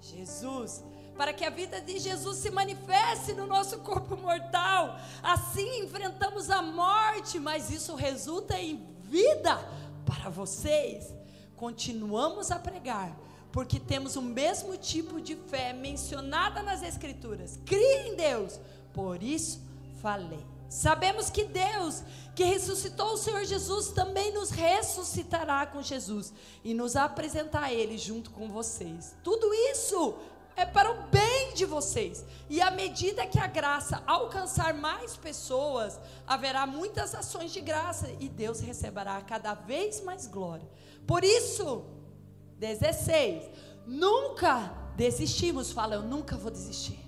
Jesus 0.00 0.82
para 1.20 1.34
que 1.34 1.44
a 1.44 1.50
vida 1.50 1.82
de 1.82 1.98
Jesus 1.98 2.38
se 2.38 2.50
manifeste 2.50 3.34
no 3.34 3.46
nosso 3.46 3.80
corpo 3.80 4.16
mortal. 4.16 4.98
Assim 5.22 5.82
enfrentamos 5.82 6.48
a 6.48 6.62
morte, 6.62 7.38
mas 7.38 7.68
isso 7.68 7.94
resulta 7.94 8.58
em 8.58 8.88
vida 9.02 9.54
para 10.06 10.30
vocês. 10.30 11.12
Continuamos 11.54 12.50
a 12.50 12.58
pregar, 12.58 13.14
porque 13.52 13.78
temos 13.78 14.16
o 14.16 14.22
mesmo 14.22 14.78
tipo 14.78 15.20
de 15.20 15.36
fé 15.36 15.74
mencionada 15.74 16.62
nas 16.62 16.82
Escrituras. 16.82 17.60
Crie 17.66 18.08
em 18.08 18.16
Deus, 18.16 18.58
por 18.94 19.22
isso 19.22 19.60
falei. 20.00 20.42
Sabemos 20.70 21.28
que 21.28 21.44
Deus, 21.44 22.02
que 22.34 22.44
ressuscitou 22.44 23.14
o 23.14 23.16
Senhor 23.18 23.44
Jesus, 23.44 23.88
também 23.88 24.32
nos 24.32 24.50
ressuscitará 24.50 25.66
com 25.66 25.82
Jesus 25.82 26.32
e 26.62 26.72
nos 26.72 26.94
apresentar 26.94 27.64
a 27.64 27.74
Ele 27.74 27.98
junto 27.98 28.30
com 28.30 28.48
vocês. 28.48 29.16
Tudo 29.22 29.52
isso 29.52 30.16
é 30.56 30.64
para 30.64 30.90
o 30.90 31.02
bem 31.04 31.54
de 31.54 31.64
vocês. 31.64 32.24
E 32.48 32.60
à 32.60 32.70
medida 32.70 33.26
que 33.26 33.38
a 33.38 33.46
graça 33.46 34.02
alcançar 34.06 34.74
mais 34.74 35.16
pessoas, 35.16 35.98
haverá 36.26 36.66
muitas 36.66 37.14
ações 37.14 37.52
de 37.52 37.60
graça 37.60 38.10
e 38.18 38.28
Deus 38.28 38.60
receberá 38.60 39.20
cada 39.22 39.54
vez 39.54 40.00
mais 40.02 40.26
glória. 40.26 40.68
Por 41.06 41.24
isso, 41.24 41.84
16, 42.58 43.50
nunca 43.86 44.74
desistimos. 44.96 45.72
Fala, 45.72 45.94
eu 45.94 46.02
nunca 46.02 46.36
vou 46.36 46.50
desistir. 46.50 46.98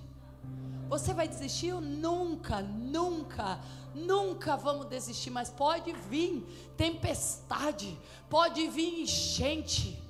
Você 0.89 1.13
vai 1.13 1.27
desistir? 1.27 1.67
Eu 1.67 1.81
nunca, 1.81 2.61
nunca, 2.61 3.59
nunca 3.95 4.55
vamos 4.55 4.87
desistir. 4.87 5.29
Mas 5.29 5.49
pode 5.49 5.91
vir 5.93 6.45
tempestade, 6.75 7.97
pode 8.29 8.67
vir 8.67 9.01
enchente, 9.01 10.01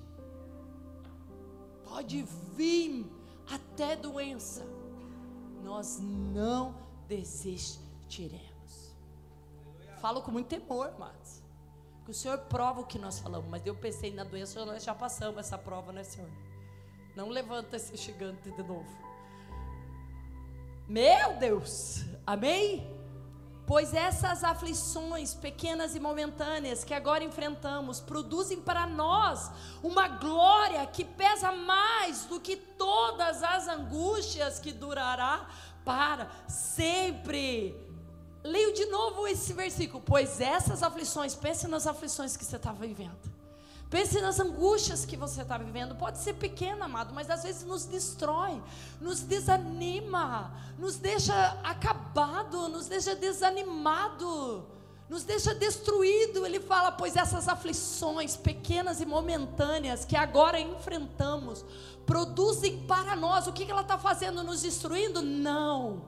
pode 1.84 2.26
vir 2.56 3.12
até 3.49 3.95
doença, 3.95 4.65
nós 5.63 5.99
não 5.99 6.75
desistiremos. 7.08 8.95
Falo 9.99 10.21
com 10.21 10.32
muito 10.32 10.47
temor, 10.47 10.88
amados. 10.95 11.41
Que 12.03 12.12
o 12.12 12.13
Senhor 12.13 12.38
prova 12.38 12.82
o 12.82 12.86
que 12.86 12.99
nós 12.99 13.19
falamos, 13.19 13.49
mas 13.49 13.65
eu 13.65 13.75
pensei 13.75 14.13
na 14.13 14.23
doença, 14.23 14.65
nós 14.65 14.84
já 14.84 14.93
passamos 14.93 15.39
essa 15.39 15.58
prova, 15.58 15.93
né, 15.93 16.03
Senhor? 16.03 16.29
Não 17.15 17.29
levanta 17.29 17.77
esse 17.77 17.95
gigante 17.95 18.51
de 18.51 18.63
novo. 18.63 18.89
Meu 20.88 21.38
Deus, 21.38 22.03
amém? 22.27 22.92
Pois 23.65 23.93
essas 23.93 24.43
aflições 24.43 25.34
pequenas 25.34 25.95
e 25.95 25.99
momentâneas 25.99 26.84
que 26.84 26.93
agora 26.93 27.23
enfrentamos 27.23 28.02
produzem 28.02 28.60
para 28.60 28.86
nós 28.86 29.49
uma 29.82 30.08
glória 30.08 30.86
que 30.88 31.06
pesa 31.06 31.52
mais 31.52 32.26
do 32.26 32.41
que 32.41 32.58
todas 32.58 33.41
as 33.41 33.67
angústias 33.69 34.60
que 34.60 34.73
durará 34.73 35.47
para 35.86 36.30
sempre. 36.47 37.73
Leio 38.43 38.73
de 38.73 38.86
novo 38.88 39.26
esse 39.28 39.54
versículo. 39.54 40.04
Pois 40.06 40.41
essas 40.41 40.84
aflições, 40.84 41.34
pense 41.34 41.65
nas 41.65 41.88
aflições 41.88 42.36
que 42.36 42.43
você 42.43 42.58
está 42.58 42.73
vivendo. 42.73 43.33
Pense 43.93 44.19
nas 44.19 44.39
angústias 44.39 45.06
que 45.06 45.15
você 45.15 45.43
está 45.43 45.56
vivendo. 45.56 45.93
Pode 45.93 46.17
ser 46.17 46.34
pequena, 46.34 46.86
amado, 46.86 47.13
mas 47.13 47.29
às 47.29 47.43
vezes 47.43 47.63
nos 47.63 47.86
destrói, 47.86 48.60
nos 48.99 49.19
desanima, 49.19 50.51
nos 50.79 50.95
deixa 50.95 51.60
acabado, 51.63 52.69
nos 52.69 52.88
deixa 52.88 53.15
desanimado, 53.15 54.65
nos 55.08 55.23
deixa 55.23 55.53
destruído. 55.53 56.43
Ele 56.43 56.60
fala: 56.60 56.91
Pois 56.91 57.15
essas 57.15 57.47
aflições 57.47 58.36
pequenas 58.36 58.99
e 58.99 59.06
momentâneas 59.06 60.06
que 60.06 60.15
agora 60.15 60.60
enfrentamos 60.60 61.63
produzem 62.03 62.88
para 62.88 63.15
nós. 63.15 63.45
O 63.45 63.53
que 63.53 63.69
ela 63.69 63.82
está 63.82 63.99
fazendo? 63.99 64.43
Nos 64.43 64.63
destruindo? 64.63 65.21
Não 65.21 66.01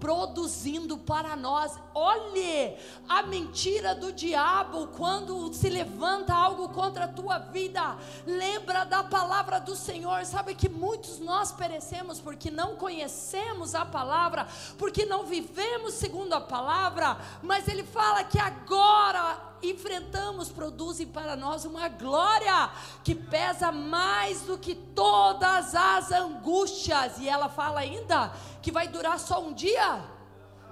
produzindo 0.00 0.98
para 0.98 1.36
nós. 1.36 1.78
Olhe 1.94 2.76
a 3.08 3.22
mentira 3.22 3.94
do 3.94 4.12
diabo 4.12 4.88
quando 4.88 5.52
se 5.52 5.68
levanta 5.68 6.34
algo 6.34 6.68
contra 6.68 7.04
a 7.04 7.08
tua 7.08 7.38
vida. 7.38 7.96
Lembra 8.26 8.84
da 8.84 9.02
palavra 9.02 9.58
do 9.58 9.74
Senhor. 9.74 10.24
Sabe 10.24 10.54
que 10.54 10.68
muitos 10.68 11.18
nós 11.18 11.52
perecemos 11.52 12.20
porque 12.20 12.50
não 12.50 12.76
conhecemos 12.76 13.74
a 13.74 13.84
palavra, 13.84 14.46
porque 14.78 15.04
não 15.04 15.24
vivemos 15.24 15.94
segundo 15.94 16.32
a 16.34 16.40
palavra. 16.40 17.18
Mas 17.42 17.68
ele 17.68 17.84
fala 17.84 18.24
que 18.24 18.38
agora 18.38 19.55
enfrentamos 19.62 20.48
produzem 20.48 21.06
para 21.06 21.36
nós 21.36 21.64
uma 21.64 21.88
glória 21.88 22.70
que 23.02 23.14
pesa 23.14 23.72
mais 23.72 24.42
do 24.42 24.58
que 24.58 24.74
todas 24.74 25.74
as 25.74 26.12
angústias. 26.12 27.18
E 27.18 27.28
ela 27.28 27.48
fala 27.48 27.80
ainda 27.80 28.32
que 28.62 28.72
vai 28.72 28.88
durar 28.88 29.18
só 29.18 29.40
um 29.40 29.52
dia? 29.52 30.04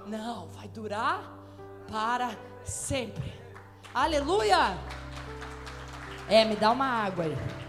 Não, 0.06 0.48
vai 0.48 0.68
durar 0.68 1.22
para 1.90 2.36
sempre. 2.64 3.32
Aleluia! 3.94 4.78
É, 6.28 6.44
me 6.44 6.56
dá 6.56 6.70
uma 6.70 6.86
água 6.86 7.24
aí. 7.24 7.64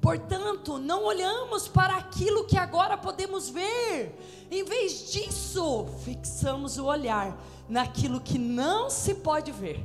Portanto, 0.00 0.78
não 0.78 1.04
olhamos 1.04 1.68
para 1.68 1.96
aquilo 1.96 2.44
que 2.44 2.58
agora 2.58 2.96
podemos 2.96 3.48
ver. 3.48 4.18
Em 4.52 4.64
vez 4.64 5.10
disso, 5.10 5.86
fixamos 6.04 6.76
o 6.76 6.84
olhar 6.84 7.34
naquilo 7.66 8.20
que 8.20 8.38
não 8.38 8.90
se 8.90 9.14
pode 9.14 9.50
ver. 9.50 9.82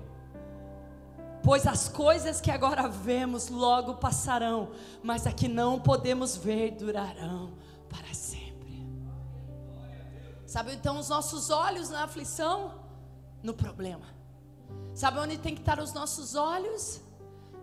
Pois 1.41 1.65
as 1.65 1.87
coisas 1.87 2.41
que 2.41 2.51
agora 2.51 2.85
vemos 2.85 3.47
logo 3.47 3.93
passarão, 3.93 4.71
mas 5.01 5.25
a 5.25 5.31
que 5.31 5.47
não 5.47 5.79
podemos 5.79 6.35
ver 6.35 6.71
durarão 6.71 7.53
para 7.87 8.13
sempre. 8.13 8.85
Sabe 10.45 10.73
então 10.73 10.99
os 10.99 11.07
nossos 11.07 11.49
olhos 11.49 11.89
na 11.89 12.03
aflição? 12.03 12.73
No 13.41 13.53
problema. 13.53 14.07
Sabe 14.93 15.19
onde 15.19 15.37
tem 15.37 15.55
que 15.55 15.61
estar 15.61 15.79
os 15.79 15.93
nossos 15.93 16.35
olhos? 16.35 16.99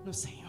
No 0.07 0.15
Senhor. 0.15 0.44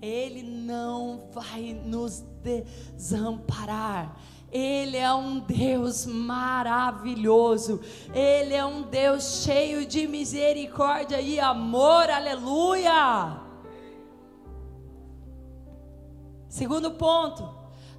Ele 0.00 0.42
não 0.42 1.28
vai 1.32 1.72
nos 1.84 2.24
desamparar. 2.42 4.16
Ele 4.50 4.96
é 4.96 5.12
um 5.12 5.38
Deus 5.38 6.06
maravilhoso. 6.06 7.80
Ele 8.12 8.54
é 8.54 8.64
um 8.64 8.82
Deus 8.82 9.42
cheio 9.44 9.86
de 9.86 10.08
misericórdia 10.08 11.20
e 11.20 11.38
amor. 11.38 12.10
Aleluia. 12.10 13.40
Segundo 16.48 16.90
ponto, 16.92 17.48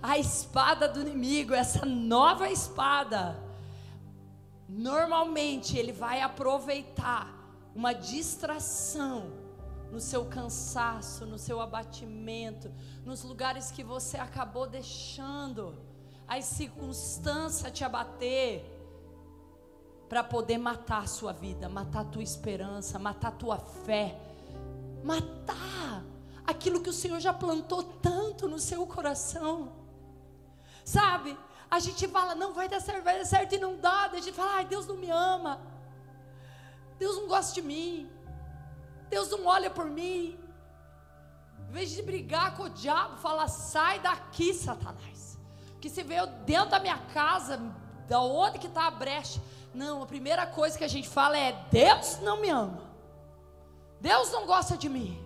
a 0.01 0.17
espada 0.17 0.89
do 0.89 1.01
inimigo, 1.01 1.53
essa 1.53 1.85
nova 1.85 2.49
espada. 2.49 3.41
Normalmente 4.67 5.77
ele 5.77 5.93
vai 5.93 6.21
aproveitar 6.21 7.33
uma 7.73 7.93
distração 7.93 9.40
no 9.91 9.99
seu 9.99 10.25
cansaço, 10.25 11.25
no 11.25 11.37
seu 11.37 11.59
abatimento, 11.59 12.71
nos 13.05 13.23
lugares 13.23 13.69
que 13.71 13.83
você 13.83 14.17
acabou 14.17 14.65
deixando 14.65 15.75
as 16.27 16.45
circunstâncias 16.45 17.71
te 17.73 17.83
abater 17.83 18.63
para 20.07 20.23
poder 20.23 20.57
matar 20.57 21.03
a 21.03 21.07
sua 21.07 21.33
vida, 21.33 21.67
matar 21.67 22.01
a 22.01 22.05
tua 22.05 22.23
esperança, 22.23 22.97
matar 22.97 23.29
a 23.29 23.31
tua 23.31 23.57
fé, 23.57 24.17
matar 25.03 26.03
aquilo 26.45 26.81
que 26.81 26.89
o 26.89 26.93
Senhor 26.93 27.19
já 27.19 27.33
plantou 27.33 27.83
tanto 27.83 28.47
no 28.47 28.59
seu 28.59 28.85
coração. 28.87 29.73
Sabe? 30.85 31.37
A 31.69 31.79
gente 31.79 32.07
fala, 32.07 32.35
não 32.35 32.53
vai 32.53 32.67
dar 32.67 32.81
certo, 32.81 33.03
vai 33.03 33.17
dar 33.17 33.25
certo 33.25 33.55
e 33.55 33.57
não 33.57 33.77
dá. 33.77 34.05
A 34.05 34.19
gente 34.19 34.33
fala, 34.33 34.55
ai, 34.55 34.65
Deus 34.65 34.87
não 34.87 34.97
me 34.97 35.09
ama. 35.09 35.61
Deus 36.99 37.15
não 37.15 37.27
gosta 37.27 37.53
de 37.53 37.61
mim. 37.61 38.09
Deus 39.11 39.29
não 39.29 39.45
olha 39.45 39.69
por 39.69 39.85
mim. 39.85 40.39
Em 41.67 41.71
vez 41.71 41.91
de 41.91 42.01
brigar 42.01 42.55
com 42.55 42.63
o 42.63 42.69
diabo, 42.69 43.17
fala: 43.17 43.47
sai 43.49 43.99
daqui, 43.99 44.53
Satanás. 44.53 45.37
Que 45.81 45.89
se 45.89 46.01
veio 46.01 46.25
dentro 46.45 46.71
da 46.71 46.79
minha 46.79 46.97
casa, 47.13 47.59
da 48.07 48.21
onde 48.21 48.57
que 48.57 48.67
está 48.67 48.87
a 48.87 48.91
brecha. 48.91 49.41
Não, 49.73 50.01
a 50.01 50.05
primeira 50.05 50.47
coisa 50.47 50.77
que 50.77 50.83
a 50.85 50.87
gente 50.87 51.09
fala 51.09 51.37
é: 51.37 51.51
Deus 51.69 52.19
não 52.21 52.39
me 52.39 52.49
ama. 52.49 52.89
Deus 53.99 54.31
não 54.31 54.45
gosta 54.45 54.77
de 54.77 54.87
mim. 54.87 55.21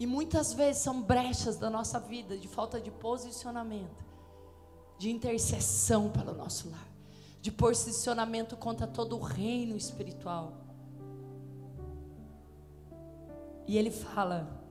E 0.00 0.06
muitas 0.06 0.52
vezes 0.52 0.82
são 0.82 1.00
brechas 1.00 1.56
da 1.56 1.70
nossa 1.70 2.00
vida, 2.00 2.36
de 2.36 2.48
falta 2.48 2.80
de 2.80 2.90
posicionamento, 2.90 4.04
de 4.98 5.08
intercessão 5.08 6.10
pelo 6.10 6.34
nosso 6.34 6.68
lar, 6.68 6.88
de 7.40 7.52
posicionamento 7.52 8.56
contra 8.56 8.88
todo 8.88 9.16
o 9.16 9.22
reino 9.22 9.76
espiritual. 9.76 10.63
E 13.66 13.78
ele 13.78 13.90
fala: 13.90 14.64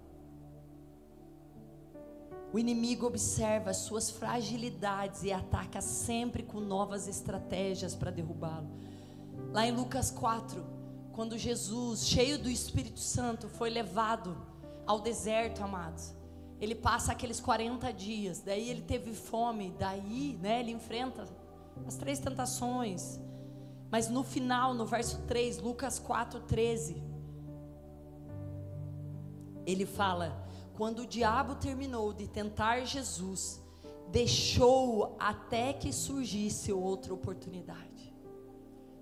o 2.54 2.60
inimigo 2.60 3.08
observa 3.08 3.72
as 3.72 3.78
suas 3.78 4.12
fragilidades 4.12 5.24
e 5.24 5.32
ataca 5.32 5.82
sempre 5.82 6.44
com 6.44 6.60
novas 6.60 7.08
estratégias 7.08 7.96
para 7.96 8.12
derrubá-lo. 8.12 8.70
Lá 9.52 9.66
em 9.66 9.72
Lucas 9.72 10.12
4, 10.12 10.64
quando 11.12 11.36
Jesus, 11.36 12.06
cheio 12.06 12.38
do 12.38 12.48
Espírito 12.48 13.00
Santo, 13.00 13.50
foi 13.50 13.72
levado 13.72 14.38
ao 14.86 15.00
deserto, 15.00 15.64
amados. 15.64 16.14
Ele 16.62 16.76
passa 16.76 17.12
aqueles 17.12 17.40
40 17.40 17.92
dias, 17.92 18.42
daí 18.42 18.70
ele 18.70 18.84
teve 18.84 19.14
fome, 19.16 19.74
daí, 19.80 20.38
né, 20.40 20.60
ele 20.60 20.72
enfrenta 20.72 21.28
as 21.88 21.98
três 21.98 22.20
tentações. 22.20 23.20
Mas 23.90 24.10
no 24.10 24.24
final, 24.24 24.76
no 24.76 24.86
verso 24.86 25.24
3, 25.24 25.60
Lucas 25.60 25.98
4, 25.98 26.40
13, 26.42 27.04
ele 29.66 29.86
fala: 29.86 30.48
quando 30.76 31.00
o 31.00 31.08
diabo 31.08 31.56
terminou 31.56 32.14
de 32.14 32.28
tentar 32.28 32.86
Jesus, 32.86 33.62
deixou 34.10 35.16
até 35.20 35.74
que 35.74 35.92
surgisse 35.92 36.72
outra 36.72 37.14
oportunidade. 37.14 38.14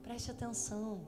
Preste 0.04 0.32
atenção. 0.32 1.08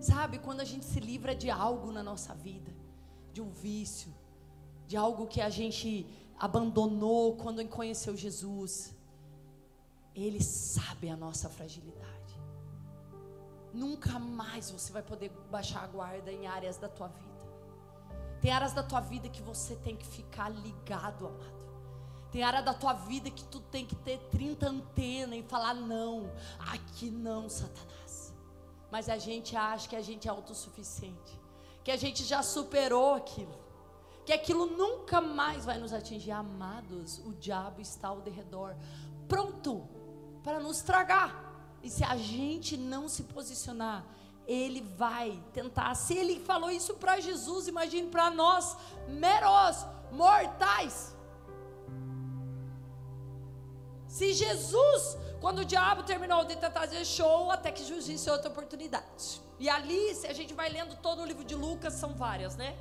Sabe, 0.00 0.38
quando 0.38 0.60
a 0.60 0.64
gente 0.64 0.84
se 0.84 0.98
livra 0.98 1.34
de 1.34 1.50
algo 1.50 1.92
na 1.92 2.02
nossa 2.02 2.34
vida, 2.34 2.72
de 3.32 3.40
um 3.40 3.50
vício, 3.50 4.12
de 4.86 4.96
algo 4.96 5.26
que 5.26 5.40
a 5.40 5.50
gente 5.50 6.06
abandonou 6.38 7.36
quando 7.36 7.64
conheceu 7.68 8.16
Jesus, 8.16 8.96
Ele 10.14 10.42
sabe 10.42 11.10
a 11.10 11.16
nossa 11.16 11.48
fragilidade. 11.48 11.99
Nunca 13.72 14.18
mais 14.18 14.70
você 14.70 14.92
vai 14.92 15.02
poder 15.02 15.30
baixar 15.50 15.84
a 15.84 15.86
guarda 15.86 16.32
em 16.32 16.46
áreas 16.46 16.76
da 16.76 16.88
tua 16.88 17.08
vida. 17.08 17.30
Tem 18.40 18.50
áreas 18.50 18.72
da 18.72 18.82
tua 18.82 19.00
vida 19.00 19.28
que 19.28 19.42
você 19.42 19.76
tem 19.76 19.96
que 19.96 20.06
ficar 20.06 20.48
ligado, 20.48 21.26
amado. 21.26 21.60
Tem 22.30 22.42
área 22.42 22.62
da 22.62 22.72
tua 22.72 22.92
vida 22.92 23.30
que 23.30 23.44
tu 23.44 23.60
tem 23.60 23.84
que 23.84 23.96
ter 23.96 24.18
30 24.30 24.68
antenas 24.68 25.38
e 25.38 25.42
falar 25.42 25.74
não, 25.74 26.30
aqui 26.58 27.10
não, 27.10 27.48
Satanás. 27.48 28.32
Mas 28.90 29.08
a 29.08 29.18
gente 29.18 29.56
acha 29.56 29.88
que 29.88 29.96
a 29.96 30.00
gente 30.00 30.28
é 30.28 30.30
autossuficiente, 30.30 31.40
que 31.82 31.90
a 31.90 31.96
gente 31.96 32.24
já 32.24 32.42
superou 32.42 33.14
aquilo, 33.14 33.58
que 34.24 34.32
aquilo 34.32 34.66
nunca 34.66 35.20
mais 35.20 35.64
vai 35.64 35.78
nos 35.78 35.92
atingir. 35.92 36.30
Amados, 36.30 37.18
o 37.18 37.34
diabo 37.34 37.80
está 37.80 38.08
ao 38.08 38.20
derredor, 38.20 38.76
pronto 39.28 39.88
para 40.42 40.60
nos 40.60 40.82
tragar. 40.82 41.49
E 41.82 41.88
se 41.88 42.04
a 42.04 42.16
gente 42.16 42.76
não 42.76 43.08
se 43.08 43.22
posicionar, 43.24 44.04
ele 44.46 44.80
vai 44.80 45.42
tentar. 45.52 45.94
Se 45.94 46.14
ele 46.14 46.40
falou 46.40 46.70
isso 46.70 46.94
para 46.94 47.20
Jesus, 47.20 47.68
imagine 47.68 48.08
para 48.08 48.30
nós, 48.30 48.76
meros, 49.08 49.86
mortais. 50.10 51.14
Se 54.08 54.32
Jesus, 54.32 55.16
quando 55.40 55.60
o 55.60 55.64
diabo 55.64 56.02
terminou 56.02 56.44
de 56.44 56.56
tentar 56.56 56.86
dizer 56.86 57.04
show, 57.04 57.50
até 57.50 57.70
que 57.70 57.84
Jesus 57.84 58.26
outra 58.26 58.50
oportunidade. 58.50 59.40
E 59.58 59.68
ali, 59.68 60.14
se 60.14 60.26
a 60.26 60.32
gente 60.32 60.52
vai 60.52 60.68
lendo 60.68 60.96
todo 60.96 61.22
o 61.22 61.24
livro 61.24 61.44
de 61.44 61.54
Lucas, 61.54 61.94
são 61.94 62.14
várias, 62.14 62.56
né? 62.56 62.76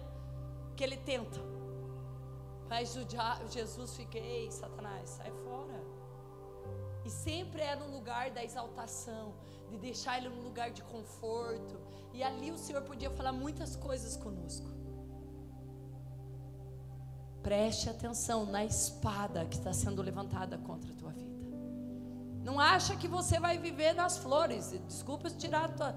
Que 0.75 0.83
ele 0.83 0.97
tenta. 0.97 1.39
Mas 2.67 2.95
o 2.95 3.05
diabo, 3.05 3.47
Jesus 3.49 3.95
fica, 3.95 4.17
ei, 4.17 4.51
Satanás, 4.51 5.09
sai 5.09 5.31
fora. 5.43 5.88
E 7.09 7.11
sempre 7.11 7.59
é 7.59 7.75
no 7.75 7.87
lugar 7.87 8.29
da 8.29 8.43
exaltação, 8.43 9.33
de 9.67 9.79
deixar 9.79 10.19
ele 10.19 10.29
num 10.29 10.43
lugar 10.43 10.69
de 10.69 10.83
conforto. 10.83 11.75
E 12.13 12.21
ali 12.21 12.51
o 12.51 12.57
Senhor 12.57 12.83
podia 12.83 13.09
falar 13.09 13.31
muitas 13.31 13.75
coisas 13.75 14.15
conosco. 14.15 14.69
Preste 17.41 17.89
atenção 17.89 18.45
na 18.45 18.63
espada 18.63 19.43
que 19.43 19.55
está 19.55 19.73
sendo 19.73 20.03
levantada 20.03 20.55
contra 20.59 20.91
a 20.91 20.95
tua 20.95 21.11
vida. 21.11 21.57
Não 22.43 22.59
acha 22.59 22.95
que 22.95 23.07
você 23.07 23.39
vai 23.39 23.57
viver 23.57 23.93
nas 23.93 24.19
flores. 24.19 24.71
Desculpa 24.85 25.31
tirar 25.31 25.65
a 25.65 25.69
tua. 25.69 25.95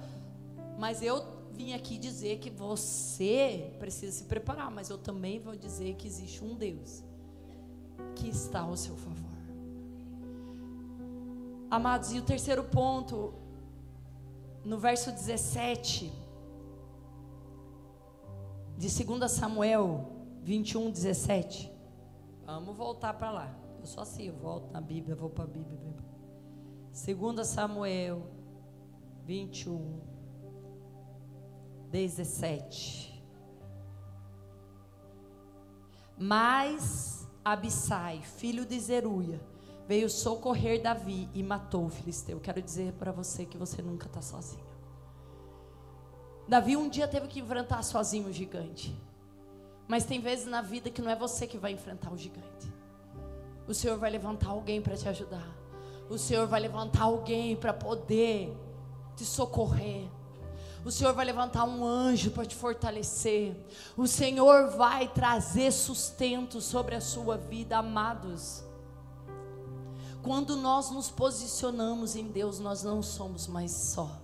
Mas 0.79 1.03
eu 1.03 1.23
vim 1.53 1.75
aqui 1.75 1.99
dizer 1.99 2.39
que 2.39 2.49
você 2.49 3.77
precisa 3.79 4.13
se 4.13 4.25
preparar, 4.25 4.71
mas 4.71 4.89
eu 4.89 4.97
também 4.97 5.39
vou 5.39 5.55
dizer 5.55 5.95
que 5.97 6.09
existe 6.09 6.43
um 6.43 6.55
Deus 6.55 7.05
que 8.17 8.31
está 8.31 8.61
ao 8.61 8.79
seu 8.79 8.97
favor. 8.97 9.32
Amados, 11.73 12.13
e 12.13 12.19
o 12.19 12.23
terceiro 12.23 12.65
ponto, 12.65 13.33
no 14.63 14.79
verso 14.79 15.11
17 15.11 16.13
de 18.77 19.05
2 19.05 19.33
Samuel 19.33 20.07
21, 20.43 20.91
17. 20.91 21.73
Vamos 22.45 22.77
voltar 22.77 23.15
para 23.15 23.31
lá. 23.31 23.57
Eu 23.81 23.87
só 23.87 24.03
assim, 24.03 24.25
eu 24.25 24.35
volto 24.35 24.71
na 24.71 24.83
Bíblia, 24.83 25.17
vou 25.17 25.31
para 25.31 25.45
a 25.45 25.47
Bíblia. 25.47 25.81
2 26.93 27.47
Samuel 27.49 28.27
21, 29.25 29.99
17. 31.91 33.25
Mas 36.19 37.27
Abissai, 37.43 38.21
filho 38.21 38.67
de 38.67 38.79
Zeruia, 38.79 39.41
veio 39.93 40.09
socorrer 40.09 40.81
Davi 40.81 41.29
e 41.35 41.43
matou 41.43 41.85
o 41.85 41.91
filisteu. 41.91 42.41
Quero 42.41 42.63
dizer 42.63 42.95
para 42.95 43.13
você 43.13 43.45
que 43.45 43.59
você 43.59 43.83
nunca 43.83 44.07
está 44.07 44.23
sozinho. 44.23 44.65
Davi 46.49 46.79
um 46.79 46.89
dia 46.89 47.07
teve 47.07 47.29
que 47.29 47.41
enfrentar 47.41 47.83
sozinho 47.83 48.29
o 48.29 48.33
gigante. 48.33 48.99
Mas 49.87 50.07
tem 50.07 50.19
vezes 50.19 50.47
na 50.47 50.63
vida 50.63 50.89
que 50.89 51.03
não 51.03 51.11
é 51.11 51.15
você 51.15 51.47
que 51.47 51.59
vai 51.59 51.73
enfrentar 51.73 52.11
o 52.11 52.17
gigante. 52.17 52.73
O 53.69 53.75
Senhor 53.75 53.99
vai 53.99 54.09
levantar 54.09 54.49
alguém 54.49 54.81
para 54.81 54.97
te 54.97 55.07
ajudar. 55.11 55.47
O 56.09 56.17
Senhor 56.17 56.47
vai 56.47 56.61
levantar 56.61 57.03
alguém 57.03 57.55
para 57.55 57.75
poder 57.75 58.51
te 59.15 59.27
socorrer. 59.27 60.09
O 60.87 60.91
Senhor 60.91 61.13
vai 61.13 61.27
levantar 61.27 61.65
um 61.65 61.85
anjo 61.85 62.31
para 62.31 62.47
te 62.47 62.57
fortalecer. 62.57 63.55
O 63.95 64.07
Senhor 64.07 64.71
vai 64.71 65.07
trazer 65.07 65.71
sustento 65.71 66.63
sobre 66.63 66.95
a 66.95 67.01
sua 67.03 67.37
vida, 67.37 67.77
amados. 67.77 68.72
Quando 70.23 70.57
nós 70.57 70.91
nos 70.91 71.11
posicionamos 71.11 72.15
em 72.15 72.29
Deus, 72.29 72.61
nós 72.61 72.83
não 72.83 73.03
somos 73.03 73.47
mais 73.47 73.73
só. 73.73 74.21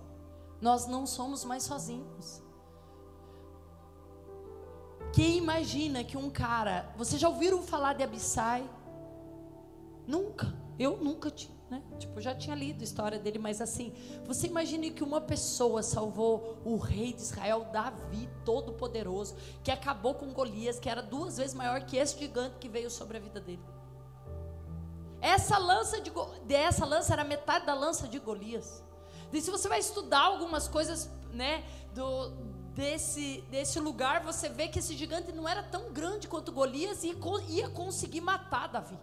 Nós 0.61 0.87
não 0.87 1.05
somos 1.05 1.43
mais 1.43 1.63
sozinhos. 1.63 2.41
Quem 5.11 5.37
imagina 5.37 6.03
que 6.03 6.17
um 6.17 6.29
cara. 6.29 6.93
Vocês 6.97 7.19
já 7.19 7.27
ouviram 7.27 7.61
falar 7.61 7.93
de 7.93 8.03
Abissai? 8.03 8.69
Nunca. 10.07 10.53
Eu 10.77 10.97
nunca 10.97 11.29
tinha. 11.29 11.57
Né? 11.69 11.83
Tipo, 11.99 12.19
já 12.19 12.33
tinha 12.33 12.55
lido 12.55 12.81
a 12.81 12.83
história 12.83 13.19
dele, 13.19 13.37
mas 13.37 13.61
assim, 13.61 13.93
você 14.25 14.47
imagine 14.47 14.89
que 14.89 15.03
uma 15.03 15.21
pessoa 15.21 15.83
salvou 15.83 16.57
o 16.65 16.77
rei 16.77 17.13
de 17.13 17.21
Israel, 17.21 17.67
Davi, 17.71 18.27
todo 18.43 18.73
poderoso, 18.73 19.35
que 19.63 19.69
acabou 19.69 20.15
com 20.15 20.33
Golias, 20.33 20.79
que 20.79 20.89
era 20.89 21.03
duas 21.03 21.37
vezes 21.37 21.53
maior 21.53 21.83
que 21.83 21.97
esse 21.97 22.17
gigante 22.17 22.55
que 22.59 22.67
veio 22.67 22.89
sobre 22.89 23.17
a 23.17 23.19
vida 23.19 23.39
dele. 23.39 23.61
Essa 25.21 25.57
lança 25.57 25.99
de 25.99 26.11
essa 26.53 26.85
lança 26.85 27.13
era 27.13 27.23
metade 27.23 27.65
da 27.65 27.73
lança 27.73 28.07
de 28.07 28.19
Golias. 28.19 28.83
E 29.31 29.41
se 29.41 29.51
você 29.51 29.67
vai 29.67 29.79
estudar 29.79 30.21
algumas 30.21 30.67
coisas, 30.67 31.09
né, 31.31 31.63
do, 31.93 32.29
desse, 32.73 33.41
desse 33.49 33.79
lugar, 33.79 34.23
você 34.23 34.49
vê 34.49 34.67
que 34.67 34.79
esse 34.79 34.95
gigante 34.95 35.31
não 35.31 35.47
era 35.47 35.61
tão 35.61 35.91
grande 35.91 36.27
quanto 36.27 36.51
Golias 36.51 37.03
e 37.03 37.15
ia 37.49 37.69
conseguir 37.69 38.21
matar 38.21 38.67
Davi, 38.67 38.97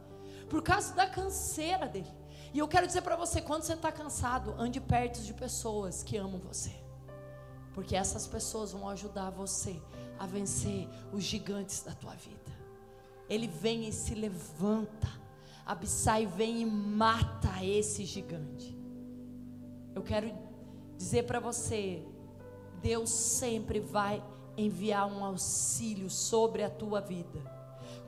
por 0.49 0.63
causa 0.63 0.95
da 0.95 1.07
canseira 1.07 1.87
dele. 1.87 2.11
E 2.53 2.59
eu 2.59 2.67
quero 2.67 2.87
dizer 2.87 3.03
para 3.03 3.17
você, 3.17 3.43
quando 3.43 3.63
você 3.63 3.75
está 3.75 3.93
cansado, 3.93 4.55
ande 4.59 4.81
perto 4.81 5.21
de 5.21 5.35
pessoas 5.35 6.03
que 6.03 6.17
amam 6.17 6.41
você. 6.41 6.73
Porque 7.75 7.95
essas 7.95 8.27
pessoas 8.27 8.73
vão 8.73 8.89
ajudar 8.89 9.31
você 9.31 9.79
a 10.19 10.27
vencer 10.27 10.89
os 11.13 11.23
gigantes 11.23 11.83
da 11.83 11.93
tua 11.93 12.15
vida. 12.15 12.57
Ele 13.29 13.47
vem 13.47 13.87
e 13.87 13.93
se 13.93 14.15
levanta. 14.15 15.09
Abissai 15.67 16.27
vem 16.27 16.63
e 16.63 16.67
mata 16.67 17.65
esse 17.65 18.05
gigante. 18.05 18.79
Eu 19.95 20.03
quero 20.03 20.33
dizer 20.97 21.25
para 21.25 21.41
você, 21.41 22.07
Deus 22.81 23.11
sempre 23.11 23.81
vai 23.81 24.23
enviar 24.57 25.07
um 25.07 25.25
auxílio 25.25 26.09
sobre 26.09 26.63
a 26.63 26.71
tua 26.71 27.01
vida. 27.01 27.57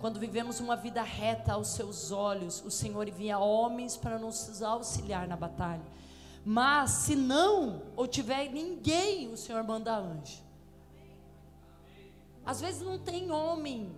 Quando 0.01 0.21
vivemos 0.21 0.61
uma 0.61 0.77
vida 0.77 1.03
reta 1.03 1.55
aos 1.55 1.69
seus 1.69 2.13
olhos, 2.13 2.63
o 2.65 2.71
Senhor 2.71 3.09
envia 3.09 3.39
homens 3.39 3.97
para 3.97 4.19
nos 4.19 4.63
auxiliar 4.63 5.27
na 5.27 5.37
batalha. 5.37 5.83
Mas 6.45 6.91
se 6.91 7.17
não, 7.17 7.83
ou 7.97 8.07
tiver 8.07 8.49
ninguém, 8.51 9.33
o 9.33 9.37
Senhor 9.37 9.63
manda 9.65 9.97
anjo. 9.97 10.43
Às 12.47 12.61
vezes 12.61 12.81
não 12.81 12.99
tem 12.99 13.31
homem 13.31 13.93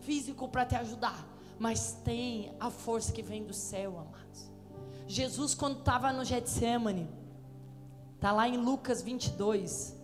físico 0.00 0.46
para 0.48 0.66
te 0.66 0.76
ajudar, 0.76 1.26
mas 1.60 1.92
tem 1.92 2.56
a 2.58 2.70
força 2.70 3.12
que 3.12 3.22
vem 3.22 3.44
do 3.44 3.52
céu, 3.52 3.98
amados. 3.98 4.50
Jesus, 5.06 5.54
quando 5.54 5.80
estava 5.80 6.10
no 6.10 6.24
Getsemane, 6.24 7.06
está 8.14 8.32
lá 8.32 8.48
em 8.48 8.56
Lucas 8.56 9.02
22. 9.02 9.94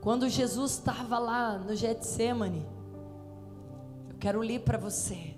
Quando 0.00 0.26
Jesus 0.26 0.72
estava 0.72 1.18
lá 1.18 1.58
no 1.58 1.76
Getsemane, 1.76 2.66
eu 4.08 4.16
quero 4.16 4.40
ler 4.40 4.60
para 4.60 4.78
você. 4.78 5.36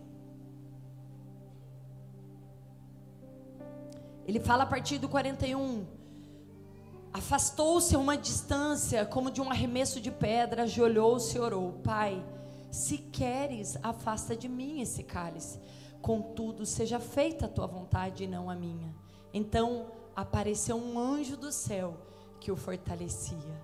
Ele 4.25 4.39
fala 4.39 4.63
a 4.63 4.67
partir 4.67 4.99
do 4.99 5.09
41. 5.09 5.85
Afastou-se 7.13 7.97
a 7.97 7.99
uma 7.99 8.17
distância, 8.17 9.05
como 9.05 9.29
de 9.33 9.41
um 9.41 9.51
arremesso 9.51 10.01
de 10.01 10.13
pedra, 10.13 10.63
ajoelhou-se 10.63 11.37
e 11.37 11.41
orou: 11.41 11.73
Pai, 11.83 12.25
se 12.75 12.99
queres, 12.99 13.79
afasta 13.83 14.37
de 14.37 14.49
mim 14.49 14.81
esse 14.81 15.05
cálice. 15.05 15.61
Contudo, 16.03 16.67
seja 16.67 16.99
feita 16.99 17.47
a 17.47 17.49
tua 17.49 17.69
vontade 17.69 18.25
e 18.25 18.27
não 18.27 18.51
a 18.51 18.55
minha. 18.55 18.93
Então 19.33 19.93
apareceu 20.15 20.77
um 20.77 20.99
anjo 20.99 21.37
do 21.37 21.53
céu 21.53 21.97
que 22.41 22.51
o 22.51 22.57
fortalecia. 22.57 23.63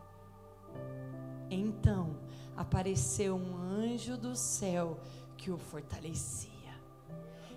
Então 1.50 2.16
apareceu 2.56 3.34
um 3.34 3.56
anjo 3.56 4.16
do 4.16 4.36
céu 4.36 5.00
que 5.36 5.50
o 5.50 5.58
fortalecia. 5.58 6.48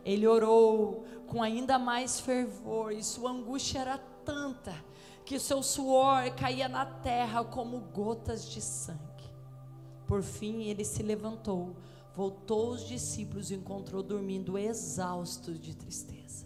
Ele 0.04 0.26
orou 0.26 1.06
com 1.28 1.44
ainda 1.44 1.78
mais 1.78 2.20
fervor 2.20 2.92
e 2.92 3.04
sua 3.04 3.30
angústia 3.30 3.80
era 3.80 3.98
tanta 4.26 4.74
que 5.24 5.38
seu 5.38 5.62
suor 5.62 6.32
caía 6.32 6.68
na 6.68 6.86
terra 6.86 7.44
como 7.46 7.80
gotas 7.80 8.50
de 8.50 8.60
sangue. 8.60 9.13
Por 10.08 10.22
fim, 10.22 10.64
ele 10.64 10.84
se 10.84 11.02
levantou, 11.02 11.76
voltou 12.16 12.72
os 12.72 12.86
discípulos 12.86 13.52
e 13.52 13.56
encontrou 13.56 14.04
dormindo 14.04 14.58
exaustos 14.58 15.60
de 15.60 15.76
tristeza. 15.76 16.46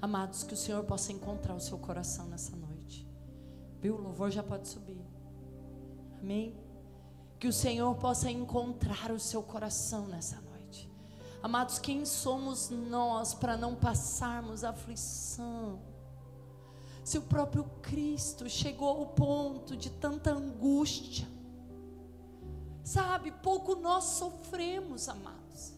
Amados, 0.00 0.42
que 0.42 0.54
o 0.54 0.56
Senhor 0.56 0.82
possa 0.84 1.12
encontrar 1.12 1.54
o 1.54 1.60
seu 1.60 1.78
coração 1.78 2.26
nessa 2.26 2.56
noite. 2.56 3.06
Viu? 3.80 3.96
O 3.96 4.00
louvor 4.00 4.30
já 4.30 4.42
pode 4.42 4.68
subir. 4.68 5.00
Amém? 6.20 6.56
Que 7.38 7.48
o 7.48 7.52
Senhor 7.52 7.94
possa 7.96 8.30
encontrar 8.30 9.10
o 9.10 9.18
seu 9.18 9.42
coração 9.42 10.06
nessa 10.06 10.40
noite. 10.40 10.52
Amados, 11.42 11.78
quem 11.78 12.04
somos 12.04 12.70
nós 12.70 13.34
para 13.34 13.56
não 13.56 13.74
passarmos 13.74 14.62
aflição? 14.62 15.80
Se 17.02 17.18
o 17.18 17.22
próprio 17.22 17.64
Cristo 17.82 18.48
chegou 18.48 18.88
ao 18.88 19.06
ponto 19.06 19.76
de 19.76 19.90
tanta 19.90 20.32
angústia, 20.32 21.28
sabe, 22.84 23.30
pouco 23.30 23.74
nós 23.76 24.04
sofremos, 24.04 25.08
amados. 25.08 25.72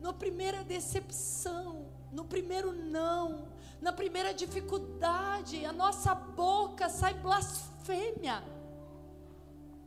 Na 0.00 0.12
primeira 0.12 0.64
decepção, 0.64 1.86
no 2.10 2.24
primeiro 2.24 2.72
não, 2.72 3.48
na 3.80 3.92
primeira 3.92 4.32
dificuldade, 4.32 5.64
a 5.64 5.72
nossa 5.72 6.14
boca 6.14 6.88
sai 6.88 7.14
blasfêmia. 7.14 8.42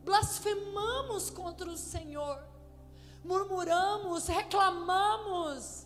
Blasfemamos 0.04 1.30
contra 1.30 1.70
o 1.70 1.78
Senhor. 1.78 2.44
Murmuramos, 3.24 4.28
reclamamos. 4.28 5.86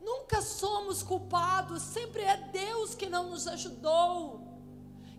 Nunca 0.00 0.42
somos 0.42 1.02
culpados, 1.02 1.82
sempre 1.82 2.22
é 2.22 2.36
Deus 2.48 2.94
que 2.94 3.08
não 3.08 3.30
nos 3.30 3.46
ajudou. 3.46 4.40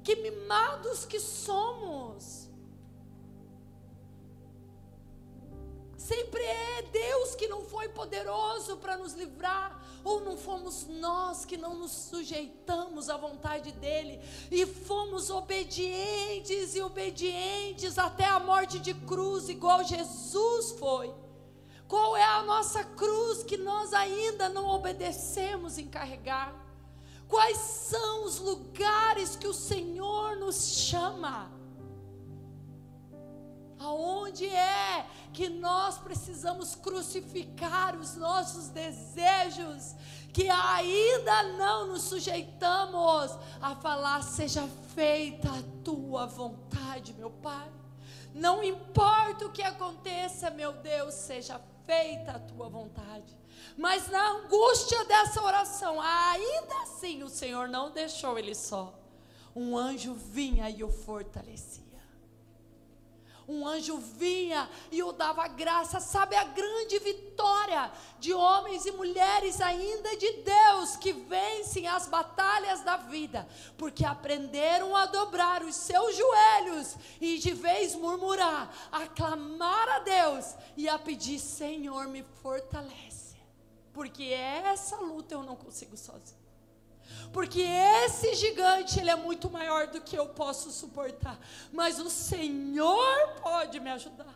Que 0.03 0.15
mimados 0.17 1.05
que 1.05 1.19
somos. 1.19 2.44
Sempre 6.05 6.43
é 6.43 6.83
Deus 6.83 7.33
que 7.33 7.47
não 7.47 7.63
foi 7.63 7.89
poderoso 7.89 8.77
para 8.77 8.95
nos 8.95 9.13
livrar, 9.13 9.83
ou 10.03 10.21
não 10.21 10.37
fomos 10.37 10.85
nós 10.85 11.45
que 11.45 11.57
não 11.57 11.73
nos 11.73 11.91
sujeitamos 11.91 13.09
à 13.09 13.17
vontade 13.17 13.71
dEle 13.71 14.21
e 14.51 14.67
fomos 14.67 15.31
obedientes 15.31 16.75
e 16.75 16.81
obedientes 16.81 17.97
até 17.97 18.25
a 18.25 18.39
morte 18.39 18.77
de 18.77 18.93
cruz, 18.93 19.49
igual 19.49 19.83
Jesus 19.83 20.73
foi. 20.73 21.11
Qual 21.87 22.15
é 22.15 22.23
a 22.23 22.43
nossa 22.43 22.83
cruz 22.83 23.41
que 23.41 23.57
nós 23.57 23.91
ainda 23.91 24.47
não 24.47 24.67
obedecemos 24.67 25.79
em 25.79 25.87
carregar? 25.87 26.53
Quais 27.27 27.57
são 27.57 28.25
os 28.25 28.37
lugares 28.37 29.35
que 29.35 29.47
o 29.47 29.53
Senhor 29.55 30.35
nos 30.35 30.67
chama? 30.67 31.54
Aonde 34.25 34.47
é 34.47 35.05
que 35.31 35.47
nós 35.49 35.99
precisamos 35.99 36.73
crucificar 36.73 37.95
os 37.95 38.15
nossos 38.15 38.69
desejos, 38.69 39.93
que 40.33 40.49
ainda 40.49 41.43
não 41.57 41.89
nos 41.89 42.05
sujeitamos 42.05 43.37
a 43.61 43.75
falar: 43.75 44.23
seja 44.23 44.67
feita 44.95 45.47
a 45.47 45.83
tua 45.83 46.25
vontade, 46.25 47.13
meu 47.13 47.29
Pai. 47.29 47.71
Não 48.33 48.63
importa 48.63 49.45
o 49.45 49.51
que 49.51 49.61
aconteça, 49.61 50.49
meu 50.49 50.73
Deus, 50.73 51.13
seja 51.13 51.61
feita 51.85 52.31
a 52.31 52.39
tua 52.39 52.67
vontade. 52.67 53.37
Mas 53.77 54.09
na 54.09 54.27
angústia 54.31 55.05
dessa 55.05 55.43
oração, 55.43 56.01
ainda 56.01 56.81
assim 56.81 57.21
o 57.21 57.29
Senhor 57.29 57.67
não 57.67 57.91
deixou 57.91 58.39
ele 58.39 58.55
só. 58.55 58.91
Um 59.55 59.77
anjo 59.77 60.15
vinha 60.15 60.67
e 60.67 60.83
o 60.83 60.89
fortalecia 60.89 61.84
um 63.47 63.67
anjo 63.67 63.97
vinha 63.97 64.69
e 64.91 65.03
o 65.03 65.11
dava 65.11 65.47
graça. 65.47 65.99
Sabe 65.99 66.35
a 66.35 66.43
grande 66.43 66.99
vitória 66.99 67.91
de 68.19 68.33
homens 68.33 68.85
e 68.85 68.91
mulheres 68.91 69.61
ainda 69.61 70.15
de 70.17 70.31
Deus 70.43 70.95
que 70.95 71.13
vencem 71.13 71.87
as 71.87 72.07
batalhas 72.07 72.81
da 72.81 72.97
vida, 72.97 73.47
porque 73.77 74.05
aprenderam 74.05 74.95
a 74.95 75.05
dobrar 75.05 75.63
os 75.63 75.75
seus 75.75 76.15
joelhos 76.15 76.95
e 77.21 77.37
de 77.37 77.53
vez 77.53 77.95
murmurar, 77.95 78.73
a 78.91 79.07
clamar 79.07 79.89
a 79.89 79.99
Deus 79.99 80.55
e 80.75 80.89
a 80.89 80.97
pedir: 80.97 81.39
Senhor, 81.39 82.07
me 82.07 82.23
fortalece, 82.41 83.35
porque 83.93 84.23
essa 84.23 84.97
luta 84.97 85.33
eu 85.33 85.43
não 85.43 85.55
consigo 85.55 85.95
sozinho. 85.95 86.44
Porque 87.31 87.61
esse 87.61 88.35
gigante, 88.35 88.99
ele 88.99 89.09
é 89.09 89.15
muito 89.15 89.49
maior 89.49 89.87
do 89.87 90.01
que 90.01 90.17
eu 90.17 90.27
posso 90.27 90.71
suportar. 90.71 91.39
Mas 91.71 91.99
o 91.99 92.09
Senhor 92.09 93.29
pode 93.41 93.79
me 93.79 93.89
ajudar. 93.91 94.33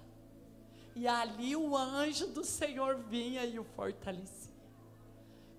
E 0.96 1.08
ali 1.08 1.56
o 1.56 1.78
anjo 1.78 2.28
do 2.28 2.44
Senhor 2.44 2.98
vinha 2.98 3.46
e 3.46 3.58
o 3.58 3.64
fortalecia. 3.64 4.50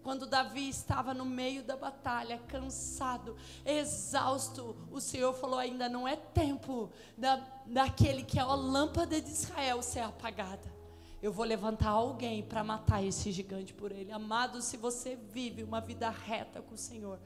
Quando 0.03 0.27
Davi 0.27 0.69
estava 0.69 1.13
no 1.13 1.27
meio 1.27 1.63
da 1.63 1.77
batalha, 1.77 2.41
cansado, 2.49 3.37
exausto, 3.65 4.75
o 4.91 5.01
Senhor 5.01 5.35
falou: 5.35 5.59
ainda 5.59 5.89
não 5.89 6.09
é 6.09 6.17
tempo 6.17 6.91
da, 7.17 7.37
daquele 7.67 8.23
que 8.23 8.39
é 8.39 8.43
a 8.43 8.55
lâmpada 8.55 9.21
de 9.21 9.31
Israel 9.31 9.83
ser 9.83 10.01
apagada. 10.01 10.80
Eu 11.23 11.33
vou 11.33 11.45
levantar 11.45 11.91
alguém 11.91 12.43
para 12.43 12.65
matar 12.65 13.05
esse 13.05 13.31
gigante 13.31 13.75
por 13.75 13.93
ele. 13.93 14.11
Amado, 14.11 14.63
se 14.63 14.79
você 14.79 15.17
vive 15.17 15.63
uma 15.63 15.81
vida 15.81 16.09
reta 16.09 16.63
com 16.63 16.75
o 16.75 16.79
Senhor, 16.79 17.19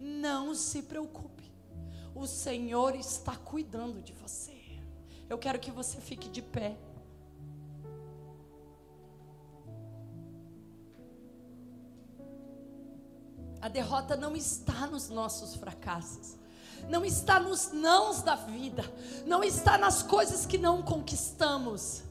não 0.00 0.54
se 0.54 0.82
preocupe. 0.82 1.52
O 2.14 2.26
Senhor 2.26 2.94
está 2.94 3.36
cuidando 3.36 4.00
de 4.00 4.12
você. 4.14 4.56
Eu 5.28 5.36
quero 5.36 5.58
que 5.58 5.70
você 5.70 6.00
fique 6.00 6.30
de 6.30 6.40
pé. 6.40 6.76
A 13.60 13.68
derrota 13.68 14.16
não 14.16 14.34
está 14.34 14.86
nos 14.86 15.10
nossos 15.10 15.54
fracassos. 15.56 16.36
Não 16.88 17.04
está 17.04 17.38
nos 17.38 17.70
nãos 17.70 18.22
da 18.22 18.34
vida. 18.34 18.82
Não 19.26 19.44
está 19.44 19.76
nas 19.76 20.02
coisas 20.02 20.46
que 20.46 20.56
não 20.56 20.82
conquistamos 20.82 22.02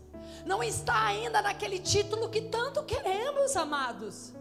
não 0.46 0.64
está 0.64 1.06
ainda 1.06 1.42
naquele 1.42 1.80
título 1.80 2.30
que 2.30 2.42
tanto 2.42 2.84
queremos, 2.84 3.56
amados. 3.56 4.34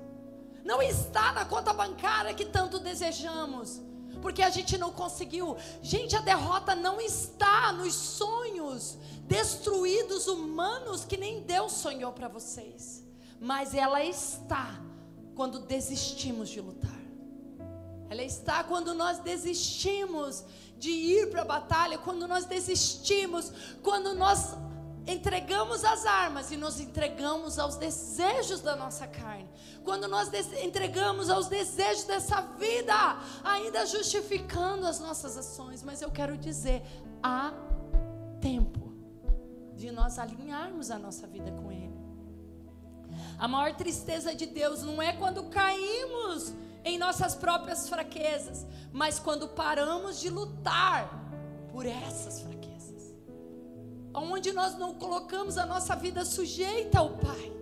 Não 0.65 0.83
está 0.83 1.33
na 1.33 1.45
conta 1.45 1.73
bancária 1.73 2.35
que 2.35 2.45
tanto 2.45 2.79
desejamos. 2.79 3.81
Porque 4.21 4.43
a 4.43 4.51
gente 4.51 4.77
não 4.77 4.93
conseguiu. 4.93 5.57
Gente, 5.83 6.15
a 6.17 6.21
derrota 6.21 6.75
não 6.75 7.01
está 7.01 7.73
nos 7.73 7.95
sonhos 7.95 8.99
destruídos 9.27 10.27
humanos 10.27 11.05
que 11.05 11.17
nem 11.17 11.43
Deus 11.43 11.73
sonhou 11.73 12.13
para 12.13 12.29
vocês. 12.29 13.03
Mas 13.41 13.75
ela 13.75 14.05
está 14.05 14.81
quando 15.35 15.61
desistimos 15.61 16.51
de 16.51 16.61
lutar. 16.61 17.01
Ela 18.11 18.23
está 18.23 18.65
quando 18.65 18.93
nós 18.93 19.19
desistimos 19.21 20.45
de 20.77 20.91
ir 20.91 21.31
para 21.31 21.43
a 21.43 21.45
batalha, 21.45 21.97
quando 21.97 22.27
nós 22.27 22.45
desistimos, 22.45 23.53
quando 23.83 24.15
nós 24.15 24.57
entregamos 25.11 25.85
as 25.85 26.07
armas 26.07 26.51
e 26.51 26.57
nos 26.57 26.81
entregamos 26.81 27.59
aos 27.59 27.77
desejos 27.77 28.61
da 28.61 28.77
nossa 28.77 29.07
carne, 29.07 29.49
quando 29.83 30.07
nós 30.07 30.31
entregamos 30.63 31.29
aos 31.29 31.49
desejos 31.49 32.05
dessa 32.05 32.41
vida, 32.41 32.95
ainda 33.43 33.85
justificando 33.87 34.87
as 34.87 35.01
nossas 35.01 35.37
ações, 35.37 35.83
mas 35.83 36.01
eu 36.01 36.11
quero 36.11 36.37
dizer, 36.37 36.83
há 37.23 37.53
tempo 38.41 38.93
de 39.75 39.91
nós 39.91 40.19
alinharmos 40.19 40.91
a 40.91 40.99
nossa 40.99 41.27
vida 41.27 41.51
com 41.53 41.73
Ele. 41.73 41.99
A 43.39 43.49
maior 43.49 43.75
tristeza 43.75 44.35
de 44.35 44.47
Deus 44.47 44.83
não 44.83 45.01
é 45.01 45.13
quando 45.13 45.45
caímos 45.45 46.53
em 46.85 46.99
nossas 46.99 47.35
próprias 47.35 47.89
fraquezas, 47.89 48.67
mas 48.93 49.19
quando 49.19 49.49
paramos 49.49 50.21
de 50.21 50.31
lutar 50.31 51.11
por 51.73 51.87
essas 51.87 52.41
fraquezas 52.41 52.60
onde 54.15 54.53
nós 54.53 54.77
não 54.77 54.95
colocamos 54.95 55.57
a 55.59 55.67
nossa 55.67 55.95
vida 55.95 56.25
sujeita 56.25 56.99
ao 56.99 57.11
Pai. 57.11 57.53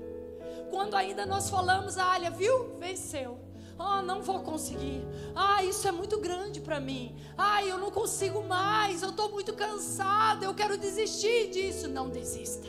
Quando 0.71 0.95
ainda 0.95 1.25
nós 1.25 1.49
falamos, 1.49 1.99
ah, 1.99 2.13
olha, 2.13 2.31
viu? 2.31 2.77
Venceu. 2.79 3.39
Ah, 3.79 4.03
não 4.03 4.23
vou 4.23 4.41
conseguir. 4.41 5.03
Ah, 5.35 5.63
isso 5.63 5.87
é 5.87 5.93
muito 5.93 6.19
grande 6.19 6.61
para 6.61 6.81
mim. 6.81 7.17
Ah, 7.37 7.65
eu 7.65 7.79
não 7.79 7.91
consigo 7.91 8.43
mais. 8.43 9.03
Eu 9.03 9.11
estou 9.11 9.31
muito 9.31 9.53
cansada. 9.53 10.45
Eu 10.45 10.55
quero 10.55 10.77
desistir 10.77 11.51
disso. 11.51 11.89
Não 11.89 12.09
desista. 12.09 12.67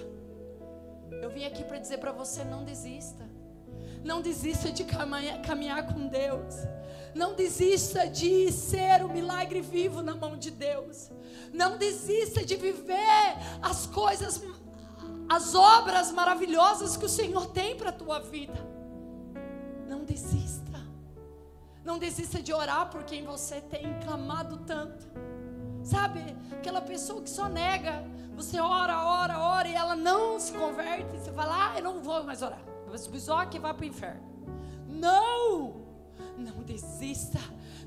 Eu 1.22 1.30
vim 1.30 1.46
aqui 1.46 1.64
para 1.64 1.80
dizer 1.80 1.98
para 1.98 2.12
você: 2.12 2.44
não 2.44 2.64
desista. 2.64 3.28
Não 4.04 4.22
desista 4.22 4.72
de 4.72 4.84
caminhar, 4.84 5.42
caminhar 5.42 5.94
com 5.94 6.08
Deus. 6.08 6.56
Não 7.16 7.34
desista 7.34 8.08
de 8.08 8.52
ser 8.52 9.04
o 9.04 9.10
milagre 9.10 9.62
vivo 9.62 10.04
na 10.04 10.16
mão 10.16 10.38
de 10.38 10.52
Deus. 10.52 11.10
Não 11.54 11.78
desista 11.78 12.46
de 12.46 12.56
viver 12.56 13.36
as 13.62 13.86
coisas, 13.88 14.44
as 15.28 15.56
obras 15.56 16.12
maravilhosas 16.12 16.96
que 16.96 17.06
o 17.06 17.10
Senhor 17.10 17.48
tem 17.48 17.76
para 17.76 17.90
a 17.90 17.94
tua 17.94 18.20
vida. 18.20 18.68
Não 19.88 20.04
desista. 20.04 20.80
Não 21.84 21.98
desista 21.98 22.42
de 22.42 22.54
orar 22.54 22.90
por 22.90 23.04
quem 23.04 23.24
você 23.24 23.62
tem 23.62 24.00
clamado 24.00 24.58
tanto. 24.58 25.08
Sabe, 25.84 26.20
aquela 26.52 26.82
pessoa 26.82 27.22
que 27.22 27.30
só 27.30 27.48
nega. 27.48 28.04
Você 28.36 28.60
ora, 28.60 29.04
ora, 29.04 29.40
ora 29.40 29.68
e 29.68 29.74
ela 29.74 29.96
não 29.96 30.40
se 30.40 30.54
converte. 30.54 31.18
Você 31.18 31.32
fala, 31.32 31.72
ah, 31.72 31.78
eu 31.78 31.84
não 31.84 32.02
vou 32.02 32.24
mais 32.24 32.42
orar. 32.42 32.62
Só 33.20 33.46
que 33.46 33.60
vai 33.60 33.74
para 33.74 33.84
o 33.84 33.88
inferno. 33.88 34.22
Não! 34.88 35.88
Não 36.38 36.64
desista, 36.64 37.40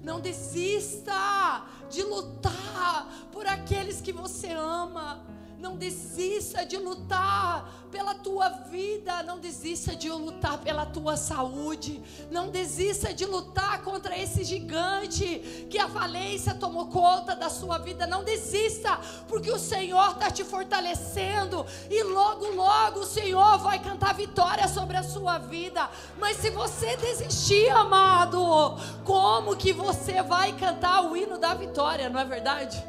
não 0.03 0.21
desista 0.21 1.65
de 1.91 2.03
lutar 2.03 3.09
por 3.31 3.47
aqueles 3.47 4.01
que 4.01 4.13
você 4.13 4.51
ama. 4.51 5.25
Não 5.63 5.77
desista 5.77 6.67
de 6.67 6.77
lutar 6.77 7.87
pela 7.89 8.17
tua 8.17 8.49
vida, 8.49 9.23
não 9.23 9.39
desista 9.39 9.95
de 9.95 10.11
lutar 10.11 10.59
pela 10.59 10.85
tua 10.85 11.17
saúde, 11.17 12.03
não 12.33 12.49
desista 12.51 13.15
de 13.15 13.25
lutar 13.25 13.81
contra 13.83 14.19
esse 14.19 14.43
gigante 14.43 15.69
que 15.71 15.79
a 15.79 15.89
falência 15.89 16.53
tomou 16.53 16.89
conta 16.89 17.37
da 17.37 17.49
sua 17.49 17.79
vida. 17.79 18.09
Não 18.09 18.25
desista, 18.25 18.99
porque 19.29 19.53
o 19.53 19.59
Senhor 19.59 20.11
está 20.11 20.33
te 20.33 20.43
fortalecendo 20.43 21.65
e 21.89 22.03
logo, 22.03 22.49
logo 22.57 22.99
o 22.99 23.07
Senhor 23.07 23.59
vai 23.59 23.79
cantar 23.79 24.15
vitória 24.15 24.67
sobre 24.67 24.97
a 24.97 25.05
sua 25.05 25.39
vida. 25.39 25.89
Mas 26.19 26.39
se 26.39 26.51
você 26.51 26.97
desistir, 26.97 27.69
amado, 27.71 28.77
como 29.05 29.55
que 29.55 29.73
você 29.73 30.25
vai 30.25 30.53
cantar 30.57 31.05
o 31.05 31.17
hino 31.17 31.39
da 31.39 31.55
vitória, 31.55 32.11
não 32.11 32.19
é 32.19 32.25
verdade? 32.25 32.85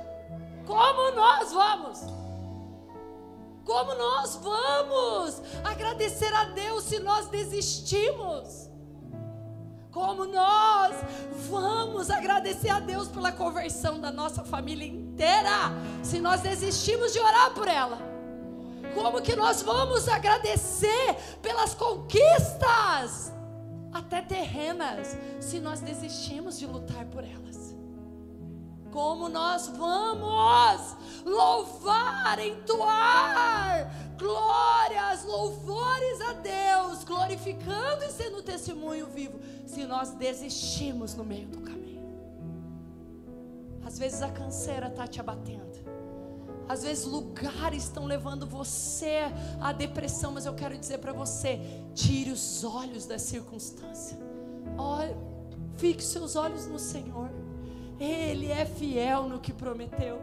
Como 0.65 1.11
nós 1.15 1.51
vamos? 1.51 2.22
Como 3.65 3.93
nós 3.95 4.35
vamos 4.35 5.41
agradecer 5.63 6.33
a 6.33 6.45
Deus 6.45 6.83
se 6.83 6.99
nós 6.99 7.27
desistimos? 7.27 8.69
Como 9.91 10.25
nós 10.25 10.95
vamos 11.49 12.09
agradecer 12.09 12.69
a 12.69 12.79
Deus 12.79 13.07
pela 13.07 13.31
conversão 13.31 13.99
da 13.99 14.11
nossa 14.11 14.43
família 14.43 14.87
inteira 14.87 15.71
se 16.01 16.19
nós 16.19 16.41
desistimos 16.41 17.13
de 17.13 17.19
orar 17.19 17.53
por 17.53 17.67
ela? 17.67 17.99
Como 18.93 19.21
que 19.21 19.35
nós 19.35 19.61
vamos 19.61 20.07
agradecer 20.07 21.15
pelas 21.41 21.73
conquistas, 21.73 23.31
até 23.91 24.21
terrenas, 24.21 25.17
se 25.39 25.59
nós 25.59 25.79
desistimos 25.79 26.59
de 26.59 26.65
lutar 26.65 27.05
por 27.05 27.23
elas? 27.23 27.52
Como 28.93 29.27
nós 29.27 29.67
vamos 29.69 30.95
louvar, 31.25 32.37
entoar 32.37 33.91
glórias, 34.19 35.25
louvores 35.25 36.21
a 36.21 36.33
Deus, 36.33 37.03
glorificando 37.03 38.05
e 38.05 38.11
sendo 38.11 38.43
testemunho 38.43 39.07
vivo, 39.07 39.39
se 39.65 39.83
nós 39.85 40.11
desistimos 40.11 41.15
no 41.15 41.25
meio 41.25 41.47
do 41.47 41.59
caminho. 41.61 42.03
Às 43.83 43.97
vezes 43.97 44.21
a 44.21 44.29
canseira 44.29 44.87
está 44.87 45.07
te 45.07 45.19
abatendo. 45.19 45.63
Às 46.69 46.83
vezes 46.83 47.05
lugares 47.05 47.83
estão 47.83 48.05
levando 48.05 48.45
você 48.45 49.21
à 49.59 49.73
depressão, 49.73 50.31
mas 50.31 50.45
eu 50.45 50.53
quero 50.53 50.77
dizer 50.77 50.99
para 50.99 51.11
você: 51.11 51.59
tire 51.93 52.31
os 52.31 52.63
olhos 52.63 53.05
da 53.05 53.19
circunstância. 53.19 54.17
Olhe, 54.77 55.15
fixe 55.75 56.07
seus 56.07 56.35
olhos 56.35 56.67
no 56.67 56.79
Senhor. 56.79 57.42
Ele 57.99 58.51
é 58.51 58.65
fiel 58.65 59.23
no 59.29 59.39
que 59.39 59.53
prometeu. 59.53 60.19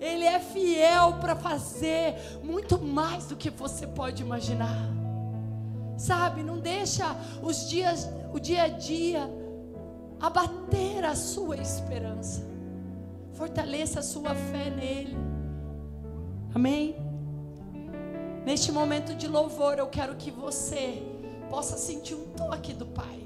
Ele 0.00 0.24
é 0.24 0.40
fiel 0.40 1.14
para 1.20 1.36
fazer 1.36 2.16
muito 2.42 2.78
mais 2.78 3.26
do 3.26 3.36
que 3.36 3.50
você 3.50 3.86
pode 3.86 4.22
imaginar. 4.22 4.90
Sabe, 5.96 6.42
não 6.42 6.58
deixa 6.58 7.16
os 7.42 7.68
dias, 7.68 8.08
o 8.32 8.40
dia 8.40 8.64
a 8.64 8.68
dia 8.68 9.30
abater 10.20 11.04
a 11.04 11.14
sua 11.14 11.56
esperança. 11.56 12.44
Fortaleça 13.32 14.00
a 14.00 14.02
sua 14.02 14.34
fé 14.34 14.70
nele. 14.70 15.16
Amém? 16.54 16.96
Neste 18.44 18.72
momento 18.72 19.14
de 19.14 19.28
louvor, 19.28 19.78
eu 19.78 19.86
quero 19.86 20.16
que 20.16 20.30
você 20.30 21.02
possa 21.48 21.76
sentir 21.76 22.14
um 22.14 22.26
toque 22.30 22.72
do 22.72 22.86
Pai. 22.86 23.21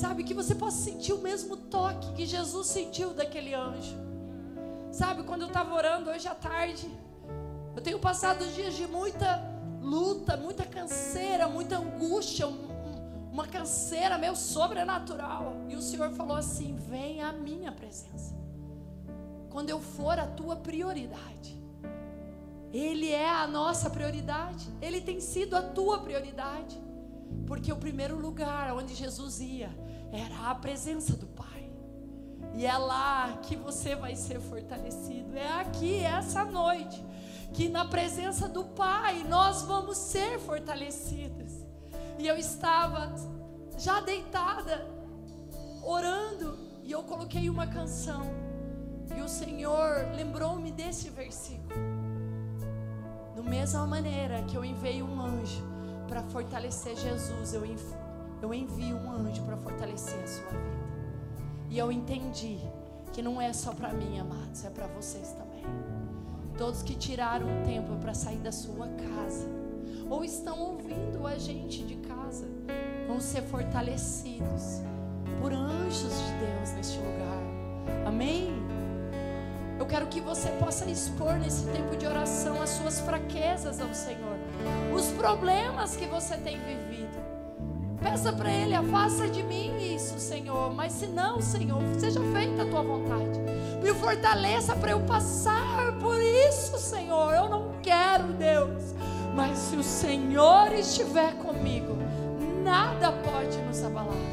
Sabe, 0.00 0.24
que 0.24 0.32
você 0.32 0.54
possa 0.54 0.78
sentir 0.78 1.12
o 1.12 1.18
mesmo 1.18 1.58
toque 1.58 2.14
que 2.14 2.24
Jesus 2.24 2.68
sentiu 2.68 3.12
daquele 3.12 3.52
anjo. 3.52 3.98
Sabe, 4.90 5.24
quando 5.24 5.42
eu 5.42 5.48
estava 5.48 5.74
orando 5.74 6.08
hoje 6.08 6.26
à 6.26 6.34
tarde, 6.34 6.90
eu 7.76 7.82
tenho 7.82 7.98
passado 7.98 8.42
dias 8.54 8.72
de 8.72 8.86
muita 8.86 9.38
luta, 9.78 10.38
muita 10.38 10.64
canseira, 10.64 11.46
muita 11.48 11.76
angústia, 11.76 12.46
uma 13.30 13.46
canseira 13.46 14.16
meio 14.16 14.34
sobrenatural. 14.34 15.54
E 15.68 15.76
o 15.76 15.82
Senhor 15.82 16.10
falou 16.12 16.34
assim: 16.34 16.76
vem 16.76 17.20
à 17.20 17.30
minha 17.30 17.70
presença. 17.70 18.34
Quando 19.50 19.68
eu 19.68 19.80
for 19.80 20.18
a 20.18 20.26
tua 20.26 20.56
prioridade. 20.56 21.60
Ele 22.72 23.10
é 23.10 23.28
a 23.28 23.46
nossa 23.46 23.90
prioridade. 23.90 24.66
Ele 24.80 25.02
tem 25.02 25.20
sido 25.20 25.54
a 25.56 25.60
tua 25.60 25.98
prioridade. 25.98 26.80
Porque 27.46 27.70
o 27.70 27.76
primeiro 27.76 28.18
lugar 28.18 28.72
onde 28.74 28.94
Jesus 28.94 29.40
ia 29.40 29.89
era 30.12 30.50
a 30.50 30.54
presença 30.54 31.16
do 31.16 31.26
Pai. 31.26 31.70
E 32.54 32.66
é 32.66 32.76
lá 32.76 33.38
que 33.42 33.56
você 33.56 33.94
vai 33.94 34.16
ser 34.16 34.40
fortalecido. 34.40 35.36
É 35.36 35.60
aqui, 35.60 36.02
essa 36.02 36.44
noite, 36.44 37.04
que 37.52 37.68
na 37.68 37.84
presença 37.84 38.48
do 38.48 38.64
Pai 38.64 39.24
nós 39.28 39.62
vamos 39.62 39.96
ser 39.96 40.38
fortalecidos. 40.38 41.52
E 42.18 42.26
eu 42.26 42.36
estava 42.36 43.14
já 43.78 44.00
deitada, 44.00 44.86
orando, 45.82 46.58
e 46.82 46.92
eu 46.92 47.02
coloquei 47.02 47.48
uma 47.48 47.66
canção. 47.66 48.22
E 49.16 49.20
o 49.20 49.28
Senhor 49.28 50.06
lembrou-me 50.14 50.70
desse 50.70 51.08
versículo. 51.08 51.70
Da 53.34 53.42
mesma 53.42 53.86
maneira 53.86 54.42
que 54.42 54.56
eu 54.56 54.64
enviei 54.64 55.02
um 55.02 55.20
anjo 55.20 55.64
para 56.06 56.22
fortalecer 56.24 56.96
Jesus, 56.96 57.54
eu 57.54 57.64
envio, 57.64 57.96
eu 58.42 58.54
envio 58.54 58.96
um 58.96 59.10
anjo 59.10 59.42
para 59.42 59.56
fortalecer 59.56 60.22
a 60.22 60.26
sua 60.26 60.50
vida. 60.50 60.80
E 61.68 61.78
eu 61.78 61.92
entendi 61.92 62.58
que 63.12 63.22
não 63.22 63.40
é 63.40 63.52
só 63.52 63.72
para 63.72 63.92
mim, 63.92 64.18
amados, 64.18 64.64
é 64.64 64.70
para 64.70 64.86
vocês 64.86 65.32
também. 65.32 65.64
Todos 66.56 66.82
que 66.82 66.94
tiraram 66.94 67.46
um 67.46 67.62
tempo 67.64 67.96
para 67.96 68.14
sair 68.14 68.38
da 68.38 68.52
sua 68.52 68.88
casa, 68.88 69.48
ou 70.08 70.24
estão 70.24 70.58
ouvindo 70.58 71.26
a 71.26 71.38
gente 71.38 71.84
de 71.84 71.96
casa, 71.96 72.46
vão 73.06 73.20
ser 73.20 73.42
fortalecidos 73.42 74.80
por 75.40 75.52
anjos 75.52 76.12
de 76.12 76.32
Deus 76.44 76.72
neste 76.76 76.98
lugar. 76.98 78.06
Amém? 78.06 78.52
Eu 79.78 79.86
quero 79.86 80.06
que 80.08 80.20
você 80.20 80.50
possa 80.50 80.84
expor 80.90 81.34
nesse 81.38 81.64
tempo 81.68 81.96
de 81.96 82.06
oração 82.06 82.60
as 82.60 82.70
suas 82.70 83.00
fraquezas 83.00 83.80
ao 83.80 83.94
Senhor, 83.94 84.36
os 84.94 85.06
problemas 85.12 85.96
que 85.96 86.06
você 86.06 86.36
tem 86.36 86.58
vivido. 86.58 87.29
Peça 88.02 88.32
para 88.32 88.50
Ele, 88.50 88.74
afasta 88.74 89.28
de 89.28 89.42
mim 89.42 89.94
isso, 89.94 90.18
Senhor. 90.18 90.72
Mas 90.74 90.92
se 90.92 91.06
não, 91.06 91.40
Senhor, 91.40 91.82
seja 91.98 92.20
feita 92.32 92.62
a 92.62 92.66
tua 92.66 92.82
vontade. 92.82 93.38
Me 93.82 93.92
fortaleça 93.94 94.74
para 94.74 94.92
eu 94.92 95.00
passar 95.00 95.92
por 96.00 96.20
isso, 96.20 96.78
Senhor. 96.78 97.34
Eu 97.34 97.48
não 97.48 97.72
quero, 97.82 98.32
Deus. 98.32 98.94
Mas 99.34 99.58
se 99.58 99.76
o 99.76 99.82
Senhor 99.82 100.72
estiver 100.72 101.34
comigo, 101.34 101.96
nada 102.64 103.12
pode 103.12 103.58
nos 103.58 103.82
abalar. 103.84 104.29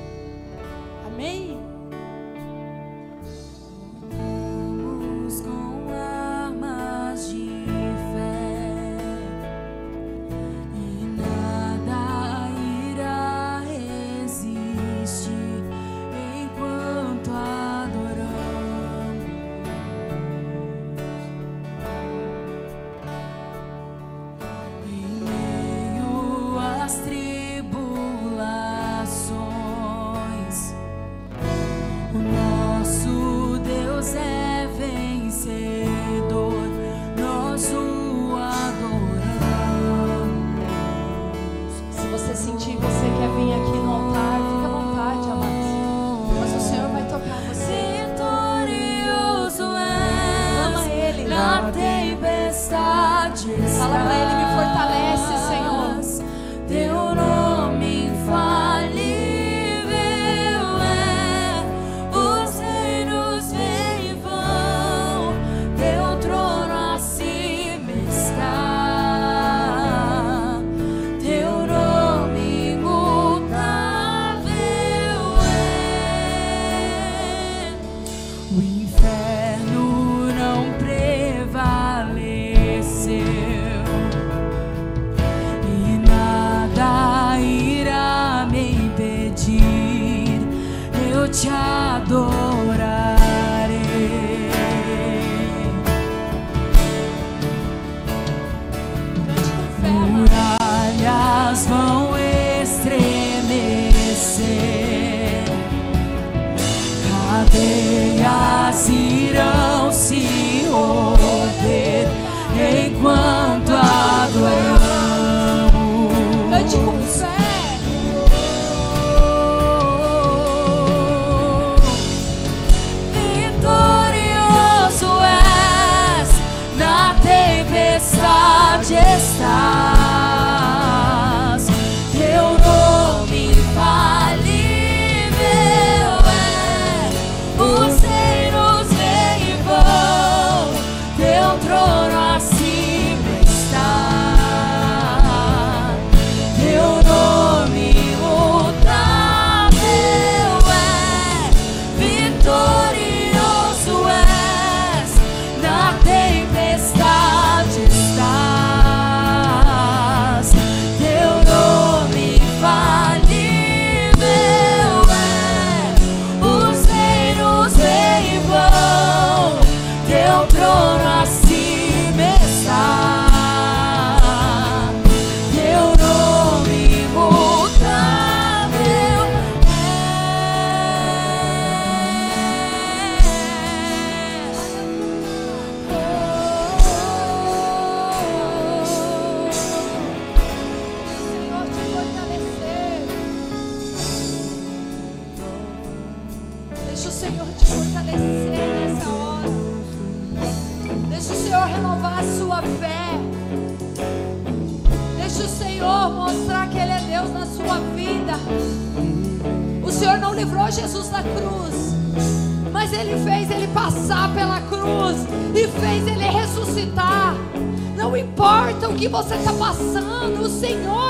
Você 219.28 219.36
está 219.36 219.52
passando, 219.52 220.42
o 220.42 220.50
Senhor 220.50 221.07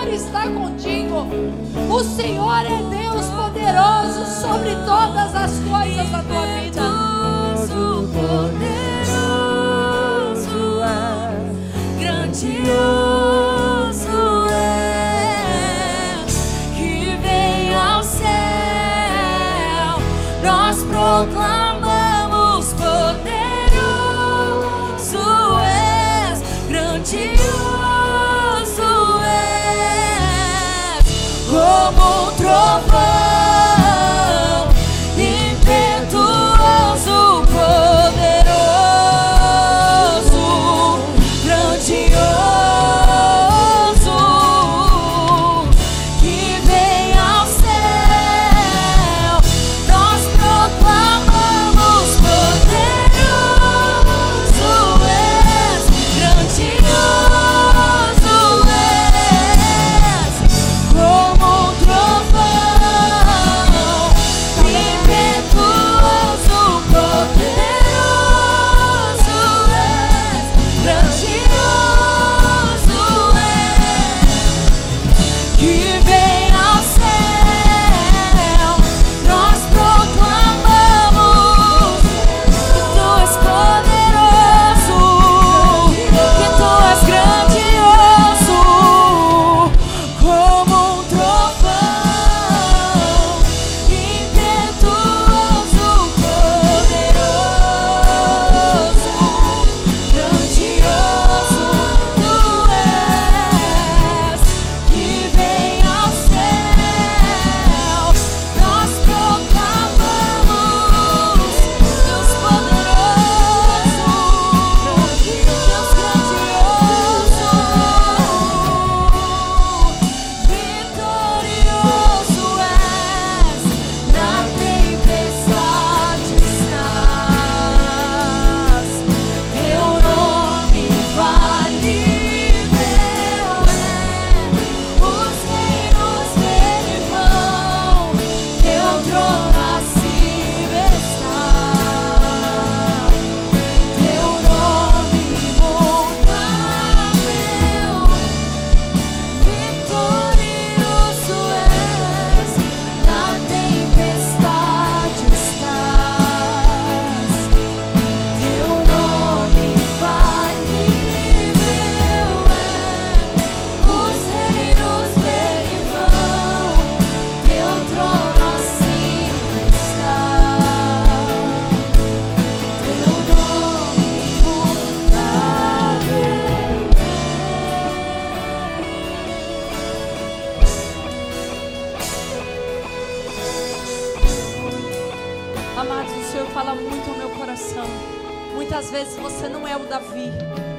Muitas 188.77 188.91
vezes 188.91 189.15
você 189.15 189.49
não 189.49 189.67
é 189.67 189.75
o 189.75 189.87
Davi, 189.87 190.31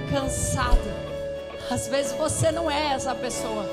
cansado. 0.08 0.88
Às 1.68 1.88
vezes 1.88 2.12
você 2.12 2.52
não 2.52 2.70
é 2.70 2.92
essa 2.92 3.12
pessoa. 3.12 3.68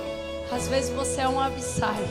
Às 0.52 0.68
vezes 0.68 0.90
você 0.90 1.22
é 1.22 1.30
um 1.30 1.40
Abissai. 1.40 2.04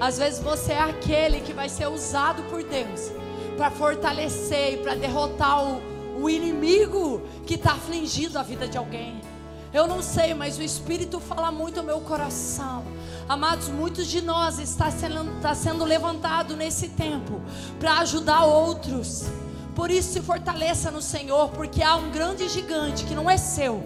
Às 0.00 0.18
vezes 0.18 0.40
você 0.40 0.72
é 0.72 0.80
aquele 0.80 1.40
que 1.40 1.52
vai 1.52 1.68
ser 1.68 1.86
usado 1.86 2.42
por 2.50 2.64
Deus 2.64 3.12
para 3.56 3.70
fortalecer 3.70 4.74
e 4.74 4.76
para 4.78 4.96
derrotar 4.96 5.64
o, 5.64 5.80
o 6.20 6.28
inimigo 6.28 7.22
que 7.46 7.54
está 7.54 7.74
afligindo 7.74 8.36
a 8.36 8.42
vida 8.42 8.66
de 8.66 8.76
alguém. 8.76 9.20
Eu 9.72 9.86
não 9.86 10.02
sei, 10.02 10.34
mas 10.34 10.58
o 10.58 10.62
Espírito 10.62 11.20
fala 11.20 11.52
muito 11.52 11.78
ao 11.78 11.86
meu 11.86 12.00
coração. 12.00 12.82
Amados, 13.28 13.68
muitos 13.68 14.08
de 14.08 14.20
nós 14.20 14.58
está 14.58 14.90
sendo, 14.90 15.36
está 15.36 15.54
sendo 15.54 15.84
levantado 15.84 16.56
nesse 16.56 16.88
tempo 16.88 17.40
para 17.78 17.98
ajudar 17.98 18.44
outros. 18.44 19.30
Por 19.78 19.92
isso 19.92 20.14
se 20.14 20.20
fortaleça 20.20 20.90
no 20.90 21.00
Senhor, 21.00 21.50
porque 21.50 21.84
há 21.84 21.94
um 21.94 22.10
grande 22.10 22.48
gigante 22.48 23.04
que 23.04 23.14
não 23.14 23.30
é 23.30 23.36
seu, 23.36 23.80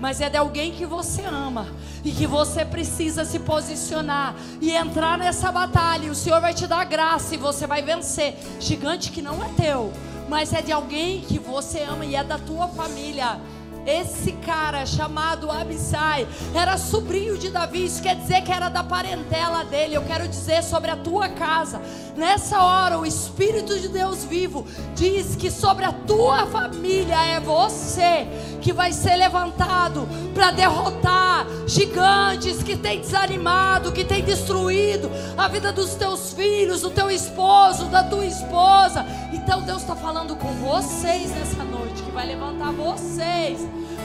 mas 0.00 0.20
é 0.20 0.28
de 0.28 0.36
alguém 0.36 0.72
que 0.72 0.84
você 0.84 1.22
ama 1.22 1.68
e 2.04 2.10
que 2.10 2.26
você 2.26 2.64
precisa 2.64 3.24
se 3.24 3.38
posicionar 3.38 4.34
e 4.60 4.72
entrar 4.72 5.16
nessa 5.16 5.52
batalha. 5.52 6.10
O 6.10 6.16
Senhor 6.16 6.40
vai 6.40 6.52
te 6.52 6.66
dar 6.66 6.82
graça 6.82 7.36
e 7.36 7.38
você 7.38 7.64
vai 7.64 7.80
vencer. 7.80 8.34
Gigante 8.58 9.12
que 9.12 9.22
não 9.22 9.40
é 9.44 9.48
teu, 9.50 9.92
mas 10.28 10.52
é 10.52 10.60
de 10.60 10.72
alguém 10.72 11.20
que 11.20 11.38
você 11.38 11.82
ama 11.82 12.04
e 12.04 12.16
é 12.16 12.24
da 12.24 12.38
tua 12.38 12.66
família. 12.66 13.40
Esse 13.86 14.32
cara 14.32 14.84
chamado 14.84 15.50
Abissai 15.50 16.26
era 16.52 16.76
sobrinho 16.76 17.38
de 17.38 17.50
Davi, 17.50 17.84
isso 17.84 18.02
quer 18.02 18.16
dizer 18.16 18.42
que 18.42 18.50
era 18.50 18.68
da 18.68 18.82
parentela 18.82 19.64
dele. 19.64 19.94
Eu 19.94 20.02
quero 20.02 20.26
dizer 20.26 20.62
sobre 20.64 20.90
a 20.90 20.96
tua 20.96 21.28
casa. 21.28 21.80
Nessa 22.16 22.62
hora, 22.62 22.98
o 22.98 23.06
Espírito 23.06 23.78
de 23.78 23.88
Deus 23.88 24.24
vivo 24.24 24.66
diz 24.94 25.36
que 25.36 25.50
sobre 25.50 25.84
a 25.84 25.92
tua 25.92 26.46
família 26.46 27.14
é 27.14 27.38
você 27.38 28.26
que 28.60 28.72
vai 28.72 28.92
ser 28.92 29.14
levantado 29.16 30.08
para 30.34 30.50
derrotar 30.50 31.46
gigantes 31.66 32.62
que 32.62 32.76
tem 32.76 33.00
desanimado, 33.00 33.92
que 33.92 34.04
tem 34.04 34.24
destruído 34.24 35.10
a 35.36 35.46
vida 35.46 35.72
dos 35.72 35.94
teus 35.94 36.32
filhos, 36.32 36.80
do 36.80 36.90
teu 36.90 37.10
esposo, 37.10 37.84
da 37.84 38.02
tua 38.02 38.24
esposa. 38.24 39.06
Então 39.32 39.62
Deus 39.62 39.82
está 39.82 39.94
falando 39.94 40.34
com 40.34 40.52
vocês 40.54 41.30
nessa 41.30 41.62
noite, 41.62 41.75
que 42.02 42.10
vai 42.10 42.26
levantar 42.26 42.72
vocês 42.72 43.60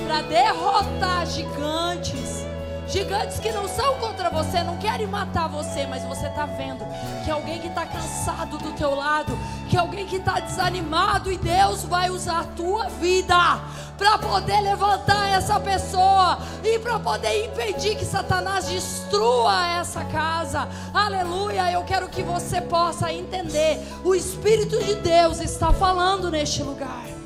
para 0.06 0.22
derrotar 0.22 1.26
gigantes. 1.26 2.46
Gigantes 2.88 3.40
que 3.40 3.52
não 3.54 3.70
são 3.70 3.96
contra 4.00 4.30
você, 4.30 4.64
não 4.64 4.78
querem 4.78 5.08
matar 5.08 5.48
você, 5.48 5.88
mas 5.88 6.04
você 6.04 6.28
está 6.28 6.46
vendo 6.46 6.86
que 7.24 7.32
alguém 7.32 7.60
que 7.60 7.68
está 7.68 7.86
cansado 7.86 8.58
do 8.58 8.74
teu 8.74 8.94
lado, 8.94 9.32
que 9.70 9.78
alguém 9.78 10.06
que 10.06 10.18
está 10.18 10.42
desanimado 10.42 11.32
e 11.32 11.38
Deus 11.38 11.86
vai 11.86 12.10
usar 12.10 12.42
a 12.42 12.44
tua 12.44 12.90
vida 12.90 13.62
para 13.98 14.18
poder 14.18 14.60
levantar 14.60 15.30
essa 15.30 15.58
pessoa 15.58 16.40
e 16.64 16.80
para 16.80 17.00
poder 17.00 17.46
impedir 17.46 17.96
que 17.96 18.04
Satanás 18.04 18.68
destrua 18.68 19.78
essa 19.80 20.04
casa. 20.06 20.68
Aleluia! 20.94 21.72
Eu 21.72 21.84
quero 21.84 22.10
que 22.10 22.24
você 22.24 22.60
possa 22.60 23.14
entender. 23.14 23.80
O 24.04 24.14
Espírito 24.14 24.84
de 24.84 24.96
Deus 24.96 25.40
está 25.40 25.72
falando 25.72 26.30
neste 26.30 26.62
lugar. 26.62 27.21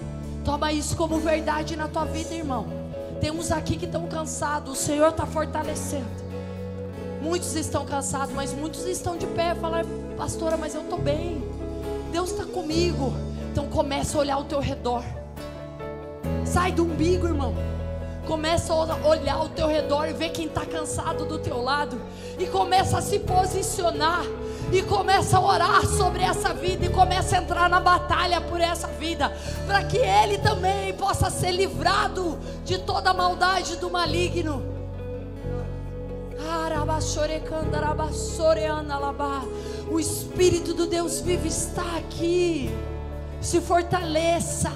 Toma 0.46 0.72
isso 0.72 0.96
como 0.96 1.18
verdade 1.18 1.76
na 1.76 1.88
tua 1.88 2.06
vida, 2.06 2.36
irmão. 2.36 2.68
Temos 3.20 3.52
aqui 3.52 3.76
que 3.76 3.86
estão 3.86 4.08
cansados, 4.08 4.72
o 4.72 4.76
Senhor 4.76 5.10
está 5.10 5.26
fortalecendo. 5.26 6.06
Muitos 7.20 7.56
estão 7.56 7.84
cansados, 7.84 8.34
mas 8.36 8.54
muitos 8.54 8.86
estão 8.86 9.18
de 9.18 9.26
pé. 9.26 9.56
Falar, 9.56 9.84
pastora, 10.16 10.56
mas 10.56 10.76
eu 10.76 10.82
estou 10.82 11.00
bem. 11.00 11.44
Deus 12.12 12.30
está 12.30 12.46
comigo. 12.46 13.12
Então 13.52 13.68
começa 13.68 14.16
a 14.16 14.22
olhar 14.22 14.36
ao 14.36 14.44
teu 14.44 14.60
redor. 14.60 15.04
Sai 16.46 16.72
do 16.72 16.84
umbigo, 16.84 17.26
irmão. 17.26 17.56
Começa 18.28 18.72
a 18.72 19.08
olhar 19.08 19.38
ao 19.38 19.50
teu 19.50 19.68
redor 19.68 20.08
e 20.08 20.14
ver 20.14 20.30
quem 20.30 20.46
está 20.46 20.64
cansado 20.64 21.26
do 21.26 21.40
teu 21.40 21.60
lado. 21.60 22.00
E 22.38 22.46
começa 22.46 23.00
a 23.00 23.02
se 23.02 23.18
posicionar. 23.18 24.24
E 24.72 24.82
começa 24.82 25.38
a 25.38 25.42
orar 25.42 25.86
sobre 25.86 26.24
essa 26.24 26.54
vida. 26.54 26.86
E 26.86 26.90
começa 26.90 27.36
a 27.36 27.42
entrar 27.42 27.70
na 27.70 27.80
batalha 27.80 28.42
por 28.42 28.60
essa 28.60 28.88
vida. 28.88 29.32
Para 29.66 29.84
que 29.84 29.98
ele 29.98 30.38
também 30.38 30.94
possa 30.94 31.30
ser 31.30 31.52
livrado 31.52 32.38
de 32.64 32.78
toda 32.80 33.12
a 33.12 33.14
maldade 33.14 33.78
do 33.78 33.90
maligno. 33.90 34.64
O 39.90 40.00
Espírito 40.00 40.74
do 40.74 40.86
Deus 40.88 41.22
vivo 41.22 41.48
está 41.48 41.98
aqui. 41.98 42.70
Se 43.42 43.62
fortaleça. 43.62 44.72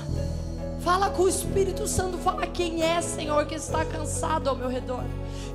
Fala 0.82 1.10
com 1.10 1.24
o 1.24 1.30
Espírito 1.30 1.86
Santo, 1.88 2.18
fala 2.18 2.48
quem 2.48 2.82
é, 2.82 3.02
Senhor, 3.02 3.46
que 3.46 3.56
está 3.56 3.84
cansado 3.84 4.50
ao 4.50 4.56
meu 4.56 4.70
redor. 4.70 5.04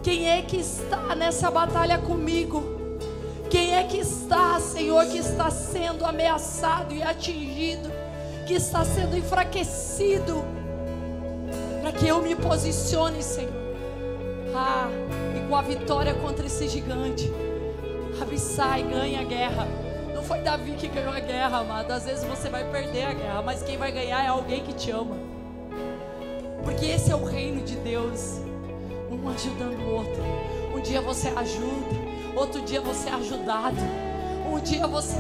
Quem 0.03 0.29
é 0.29 0.43
que 0.43 0.59
está 0.59 1.15
nessa 1.15 1.51
batalha 1.51 1.99
comigo? 1.99 2.74
Quem 3.51 3.75
é 3.75 3.85
que 3.85 3.99
está, 3.99 4.59
Senhor, 4.59 5.07
que 5.07 5.19
está 5.19 5.51
sendo 5.51 6.05
ameaçado 6.05 6.95
e 6.95 7.03
atingido, 7.03 7.91
que 8.47 8.55
está 8.55 8.85
sendo 8.85 9.17
enfraquecido, 9.17 10.45
para 11.81 11.93
que 11.93 12.07
eu 12.07 12.23
me 12.23 12.35
posicione, 12.35 13.23
Senhor. 13.23 13.53
Ah, 14.57 14.89
e 15.37 15.49
com 15.49 15.57
a 15.57 15.63
vitória 15.63 16.15
contra 16.15 16.47
esse 16.47 16.69
gigante, 16.69 17.31
Abissai 18.21 18.83
ganha 18.83 19.21
a 19.21 19.25
guerra. 19.25 19.67
Não 20.15 20.23
foi 20.23 20.39
Davi 20.39 20.73
que 20.73 20.89
ganhou 20.89 21.13
a 21.13 21.21
guerra, 21.21 21.59
amado. 21.59 21.91
Às 21.91 22.05
vezes 22.05 22.25
você 22.25 22.49
vai 22.49 22.65
perder 22.71 23.05
a 23.05 23.13
guerra, 23.13 23.43
mas 23.43 23.63
quem 23.63 23.77
vai 23.77 23.91
ganhar 23.91 24.25
é 24.25 24.29
alguém 24.29 24.63
que 24.63 24.73
te 24.73 24.91
ama. 24.91 25.17
Porque 26.63 26.87
esse 26.87 27.11
é 27.11 27.17
o 27.17 27.25
reino 27.25 27.63
de 27.63 27.77
Deus. 27.77 28.41
Um 29.11 29.29
ajudando 29.29 29.79
o 29.81 29.95
outro. 29.95 30.23
Um 30.75 30.81
dia 30.81 31.01
você 31.01 31.29
ajuda, 31.29 32.04
outro 32.37 32.63
dia 32.63 32.81
você 32.81 33.09
é 33.09 33.15
ajudado. 33.15 33.77
Um 34.51 34.59
dia 34.61 34.87
você 34.87 35.17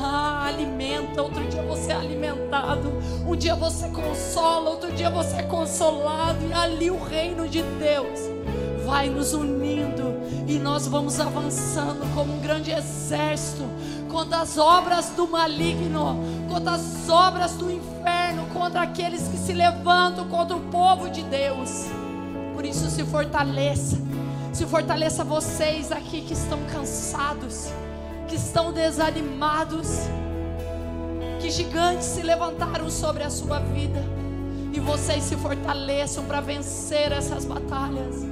ah, 0.00 0.46
alimenta, 0.46 1.22
outro 1.22 1.42
dia 1.48 1.62
você 1.62 1.92
é 1.92 1.96
alimentado. 1.96 2.92
Um 3.26 3.36
dia 3.36 3.54
você 3.54 3.88
consola, 3.88 4.70
outro 4.70 4.92
dia 4.92 5.10
você 5.10 5.36
é 5.36 5.42
consolado. 5.42 6.38
E 6.48 6.52
ali 6.52 6.90
o 6.90 7.02
reino 7.02 7.48
de 7.48 7.62
Deus 7.62 8.20
vai 8.84 9.08
nos 9.08 9.32
unindo 9.32 10.14
e 10.46 10.58
nós 10.58 10.86
vamos 10.86 11.18
avançando 11.20 12.04
como 12.14 12.34
um 12.34 12.40
grande 12.40 12.70
exército 12.72 13.62
contra 14.10 14.40
as 14.40 14.58
obras 14.58 15.10
do 15.10 15.26
maligno, 15.26 16.18
contra 16.48 16.72
as 16.72 17.08
obras 17.08 17.52
do 17.54 17.70
inferno, 17.70 18.46
contra 18.52 18.82
aqueles 18.82 19.26
que 19.28 19.38
se 19.38 19.52
levantam 19.52 20.28
contra 20.28 20.56
o 20.56 20.60
povo 20.60 21.08
de 21.08 21.22
Deus. 21.22 21.86
Por 22.54 22.66
isso 22.66 22.90
se 22.90 23.04
fortaleça. 23.04 24.11
Se 24.52 24.66
fortaleça 24.66 25.24
vocês 25.24 25.90
aqui 25.90 26.22
que 26.22 26.34
estão 26.34 26.62
cansados, 26.66 27.68
que 28.28 28.36
estão 28.36 28.72
desanimados, 28.72 29.88
que 31.40 31.50
gigantes 31.50 32.06
se 32.06 32.22
levantaram 32.22 32.90
sobre 32.90 33.22
a 33.22 33.30
sua 33.30 33.58
vida. 33.58 34.04
E 34.72 34.80
vocês 34.80 35.24
se 35.24 35.36
fortaleçam 35.36 36.24
para 36.24 36.40
vencer 36.40 37.12
essas 37.12 37.44
batalhas 37.44 38.24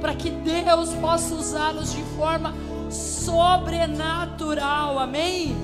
para 0.00 0.14
que 0.14 0.30
Deus 0.30 0.94
possa 0.94 1.34
usá-los 1.34 1.92
de 1.92 2.02
forma 2.16 2.54
sobrenatural. 2.90 5.00
Amém? 5.00 5.56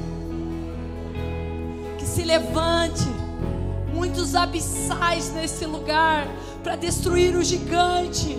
Que 1.97 2.05
se 2.05 2.25
levante 2.25 3.07
muitos 3.95 4.35
abissais 4.35 5.33
nesse 5.33 5.65
lugar 5.65 6.27
para 6.63 6.77
destruir 6.77 7.37
o 7.37 7.45
gigante, 7.45 8.37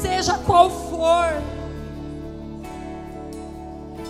seja 0.00 0.38
qual 0.38 0.70
for. 0.70 1.42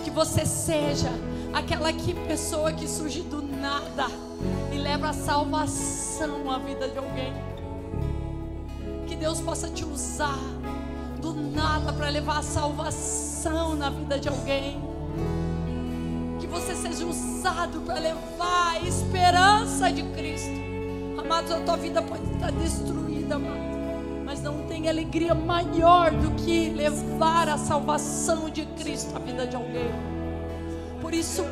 Que 0.03 0.09
você 0.09 0.45
seja 0.45 1.09
aquela 1.53 1.91
que 1.91 2.13
pessoa 2.13 2.71
que 2.71 2.87
surge 2.87 3.21
do 3.21 3.41
nada 3.41 4.07
e 4.71 4.77
leva 4.77 5.09
a 5.09 5.13
salvação 5.13 6.49
à 6.49 6.57
vida 6.59 6.87
de 6.87 6.97
alguém. 6.97 7.33
Que 9.07 9.15
Deus 9.15 9.41
possa 9.41 9.67
te 9.69 9.83
usar 9.83 10.39
do 11.21 11.33
nada 11.33 11.91
para 11.91 12.09
levar 12.09 12.39
a 12.39 12.43
salvação 12.43 13.75
na 13.75 13.89
vida 13.89 14.19
de 14.19 14.29
alguém. 14.29 14.81
Que 16.39 16.47
você 16.47 16.75
seja 16.75 17.05
usado 17.05 17.81
para 17.81 17.99
levar 17.99 18.75
a 18.75 18.79
esperança 18.81 19.91
de 19.91 20.03
Cristo. 20.03 20.69
Amados, 21.19 21.51
a 21.51 21.59
tua 21.59 21.77
vida 21.77 22.01
pode 22.01 22.23
estar 22.31 22.51
destruída, 22.51 23.35
amado. 23.35 23.68
Mas 24.29 24.43
não 24.43 24.61
tem 24.67 24.87
alegria 24.87 25.33
maior 25.33 26.11
do 26.11 26.29
que 26.35 26.69
levar 26.69 27.49
a 27.49 27.57
salvação 27.57 28.47
de 28.47 28.63
Cristo 28.63 29.15
à 29.15 29.19
vida 29.19 29.47
de 29.47 29.55
alguém. 29.55 29.89
Por 31.01 31.15
isso, 31.15 31.43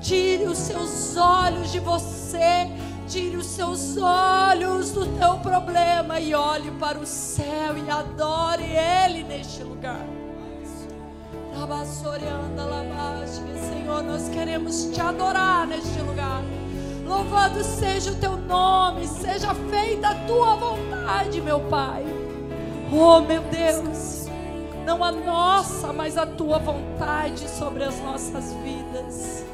tire 0.00 0.44
os 0.44 0.56
seus 0.56 1.14
olhos 1.14 1.70
de 1.70 1.78
você 1.78 2.70
Tire 3.06 3.36
os 3.36 3.44
seus 3.44 3.98
olhos 3.98 4.92
do 4.92 5.04
teu 5.18 5.36
problema 5.40 6.18
e 6.18 6.34
olhe 6.34 6.70
para 6.70 6.98
o 6.98 7.04
céu 7.04 7.76
e 7.76 7.90
adore 7.90 8.64
Ele 8.64 9.22
neste 9.22 9.62
lugar. 9.62 10.06
Senhor, 13.26 14.02
nós 14.02 14.30
queremos 14.30 14.86
te 14.86 14.98
adorar 14.98 15.66
neste 15.66 16.00
lugar. 16.00 16.42
Louvado 17.06 17.62
seja 17.62 18.12
o 18.12 18.14
teu 18.14 18.38
nome, 18.38 19.06
seja 19.06 19.54
feita 19.68 20.08
a 20.08 20.14
tua 20.24 20.54
vontade, 20.54 21.38
meu 21.42 21.60
Pai. 21.68 22.21
Oh, 22.94 23.20
meu 23.22 23.40
Deus, 23.44 24.26
não 24.84 25.02
a 25.02 25.10
nossa, 25.10 25.94
mas 25.94 26.18
a 26.18 26.26
tua 26.26 26.58
vontade 26.58 27.48
sobre 27.48 27.84
as 27.84 27.98
nossas 28.00 28.52
vidas. 28.52 29.46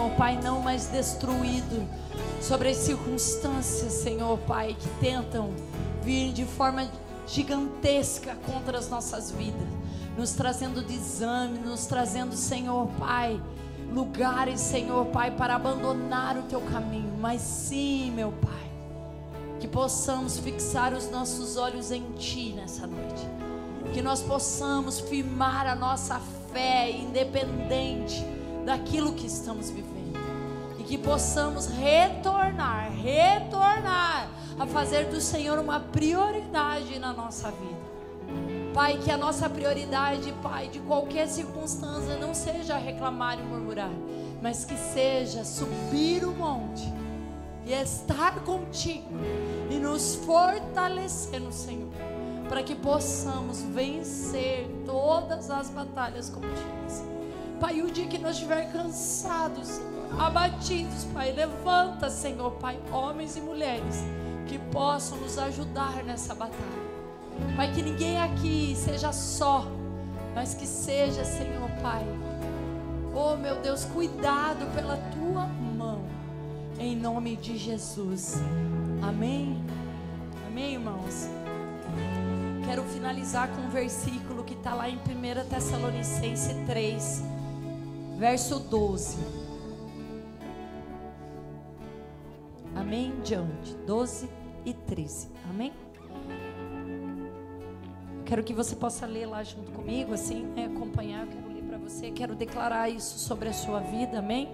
Senhor, 0.00 0.16
Pai, 0.16 0.40
não 0.42 0.62
mais 0.62 0.86
destruído 0.86 1.86
sobre 2.40 2.70
as 2.70 2.78
circunstâncias, 2.78 3.92
Senhor, 3.92 4.38
Pai, 4.38 4.74
que 4.78 4.88
tentam 4.98 5.50
vir 6.02 6.32
de 6.32 6.46
forma 6.46 6.88
gigantesca 7.26 8.34
contra 8.46 8.78
as 8.78 8.88
nossas 8.88 9.30
vidas, 9.30 9.68
nos 10.16 10.32
trazendo 10.32 10.80
desame, 10.80 11.58
nos 11.58 11.84
trazendo, 11.84 12.34
Senhor, 12.34 12.88
Pai, 12.98 13.38
lugares, 13.92 14.62
Senhor, 14.62 15.04
Pai, 15.08 15.32
para 15.32 15.56
abandonar 15.56 16.38
o 16.38 16.44
teu 16.44 16.62
caminho. 16.62 17.12
Mas 17.20 17.42
sim, 17.42 18.10
meu 18.10 18.32
Pai, 18.32 18.70
que 19.60 19.68
possamos 19.68 20.38
fixar 20.38 20.94
os 20.94 21.10
nossos 21.10 21.58
olhos 21.58 21.90
em 21.90 22.10
Ti 22.12 22.54
nessa 22.56 22.86
noite. 22.86 23.28
Que 23.92 24.00
nós 24.00 24.22
possamos 24.22 24.98
firmar 24.98 25.66
a 25.66 25.74
nossa 25.74 26.18
fé 26.50 26.90
independente 26.90 28.39
daquilo 28.64 29.12
que 29.12 29.26
estamos 29.26 29.70
vivendo. 29.70 30.18
E 30.78 30.82
que 30.82 30.98
possamos 30.98 31.66
retornar, 31.66 32.90
retornar 32.92 34.28
a 34.58 34.66
fazer 34.66 35.06
do 35.06 35.20
Senhor 35.20 35.58
uma 35.58 35.80
prioridade 35.80 36.98
na 36.98 37.12
nossa 37.12 37.50
vida. 37.50 37.90
Pai, 38.74 38.98
que 38.98 39.10
a 39.10 39.16
nossa 39.16 39.48
prioridade, 39.48 40.32
Pai, 40.42 40.68
de 40.68 40.78
qualquer 40.80 41.26
circunstância 41.26 42.16
não 42.16 42.34
seja 42.34 42.76
reclamar 42.76 43.38
e 43.38 43.42
murmurar, 43.42 43.90
mas 44.40 44.64
que 44.64 44.76
seja 44.76 45.44
subir 45.44 46.24
o 46.24 46.32
monte 46.32 46.92
e 47.66 47.72
estar 47.72 48.40
contigo 48.44 49.08
e 49.70 49.74
nos 49.74 50.14
fortalecer 50.14 51.40
no 51.40 51.52
Senhor, 51.52 51.92
para 52.48 52.62
que 52.62 52.74
possamos 52.74 53.62
vencer 53.62 54.68
todas 54.86 55.50
as 55.50 55.68
batalhas 55.70 56.30
contidas. 56.30 57.04
Pai, 57.60 57.82
o 57.82 57.90
dia 57.90 58.06
que 58.06 58.18
nós 58.18 58.36
estivermos 58.36 58.72
cansados, 58.72 59.80
abatidos, 60.18 61.04
Pai, 61.12 61.32
levanta, 61.32 62.08
Senhor, 62.08 62.52
Pai, 62.52 62.80
homens 62.90 63.36
e 63.36 63.40
mulheres 63.40 64.04
que 64.48 64.58
possam 64.58 65.18
nos 65.18 65.38
ajudar 65.38 66.02
nessa 66.02 66.34
batalha. 66.34 66.90
Pai, 67.56 67.70
que 67.72 67.82
ninguém 67.82 68.18
aqui 68.20 68.74
seja 68.74 69.12
só, 69.12 69.66
mas 70.34 70.54
que 70.54 70.66
seja, 70.66 71.24
Senhor, 71.24 71.68
Pai. 71.82 72.04
Oh, 73.14 73.36
meu 73.36 73.60
Deus, 73.60 73.84
cuidado 73.84 74.66
pela 74.74 74.96
tua 74.96 75.48
em 76.80 76.96
nome 76.96 77.36
de 77.36 77.58
Jesus. 77.58 78.36
Amém? 79.02 79.62
Amém, 80.46 80.72
irmãos? 80.74 81.28
Quero 82.64 82.82
finalizar 82.84 83.48
com 83.48 83.60
um 83.60 83.68
versículo 83.68 84.42
que 84.42 84.54
está 84.54 84.74
lá 84.74 84.88
em 84.88 84.96
1 84.96 85.48
Tessalonicense 85.50 86.54
3, 86.66 87.22
verso 88.20 88.60
12. 88.60 89.16
Amém? 92.76 93.14
Diante, 93.24 93.74
12 93.86 94.28
e 94.66 94.74
13. 94.74 95.30
Amém? 95.48 95.72
Quero 98.26 98.44
que 98.44 98.52
você 98.52 98.76
possa 98.76 99.06
ler 99.06 99.24
lá 99.24 99.42
junto 99.42 99.72
comigo, 99.72 100.12
assim, 100.12 100.44
né? 100.54 100.66
acompanhar. 100.66 101.26
Quero 101.26 101.48
ler 101.48 101.62
para 101.62 101.78
você, 101.78 102.10
quero 102.10 102.34
declarar 102.34 102.90
isso 102.90 103.18
sobre 103.18 103.48
a 103.48 103.54
sua 103.54 103.80
vida. 103.80 104.18
Amém? 104.18 104.50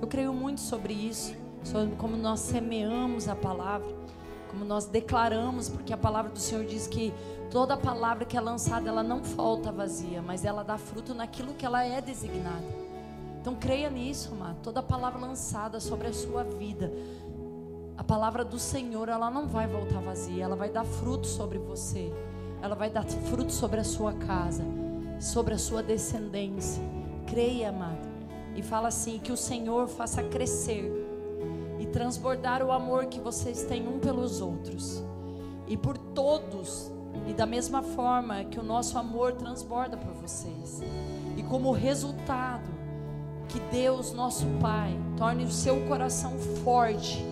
Eu 0.00 0.06
creio 0.06 0.32
muito 0.32 0.60
sobre 0.60 0.94
isso, 0.94 1.34
sobre 1.64 1.96
como 1.96 2.16
nós 2.16 2.38
semeamos 2.38 3.26
a 3.26 3.34
palavra, 3.34 3.92
como 4.48 4.64
nós 4.64 4.86
declaramos, 4.86 5.68
porque 5.68 5.92
a 5.92 5.96
palavra 5.96 6.30
do 6.30 6.38
Senhor 6.38 6.64
diz 6.64 6.86
que 6.86 7.12
toda 7.50 7.76
palavra 7.76 8.24
que 8.24 8.36
é 8.36 8.40
lançada, 8.40 8.88
ela 8.88 9.02
não 9.02 9.22
falta 9.22 9.72
vazia, 9.72 10.22
mas 10.22 10.44
ela 10.44 10.62
dá 10.62 10.76
fruto 10.78 11.14
naquilo 11.14 11.54
que 11.54 11.64
ela 11.64 11.84
é 11.84 12.00
designada. 12.00 12.64
Então 13.40 13.54
creia 13.54 13.88
nisso, 13.90 14.32
amado. 14.32 14.56
Toda 14.62 14.82
palavra 14.82 15.20
lançada 15.20 15.78
sobre 15.80 16.08
a 16.08 16.12
sua 16.12 16.42
vida, 16.42 16.92
a 17.96 18.04
palavra 18.04 18.44
do 18.44 18.58
Senhor, 18.58 19.08
ela 19.08 19.30
não 19.30 19.46
vai 19.46 19.66
voltar 19.66 20.00
vazia, 20.00 20.44
ela 20.44 20.56
vai 20.56 20.68
dar 20.68 20.84
fruto 20.84 21.26
sobre 21.26 21.58
você. 21.58 22.12
Ela 22.60 22.74
vai 22.74 22.90
dar 22.90 23.04
fruto 23.04 23.52
sobre 23.52 23.80
a 23.80 23.84
sua 23.84 24.12
casa, 24.14 24.64
sobre 25.20 25.54
a 25.54 25.58
sua 25.58 25.82
descendência. 25.82 26.82
Creia, 27.26 27.68
amado 27.68 28.16
e 28.56 28.62
fala 28.62 28.88
assim: 28.88 29.18
que 29.18 29.30
o 29.30 29.36
Senhor 29.36 29.86
faça 29.86 30.22
crescer 30.22 30.90
e 31.78 31.86
transbordar 31.86 32.62
o 32.62 32.72
amor 32.72 33.06
que 33.06 33.20
vocês 33.20 33.62
têm 33.64 33.86
um 33.86 34.00
pelos 34.00 34.40
outros 34.40 35.04
e 35.68 35.76
por 35.76 35.98
todos, 35.98 36.90
e 37.26 37.32
da 37.32 37.46
mesma 37.46 37.82
forma 37.82 38.44
que 38.44 38.58
o 38.58 38.62
nosso 38.62 38.98
amor 38.98 39.32
transborda 39.32 39.96
por 39.96 40.12
vocês. 40.14 40.82
E 41.36 41.42
como 41.42 41.72
resultado, 41.72 42.68
que 43.48 43.60
Deus, 43.70 44.12
nosso 44.12 44.46
Pai, 44.60 44.98
torne 45.16 45.44
o 45.44 45.50
seu 45.50 45.86
coração 45.86 46.38
forte, 46.64 47.24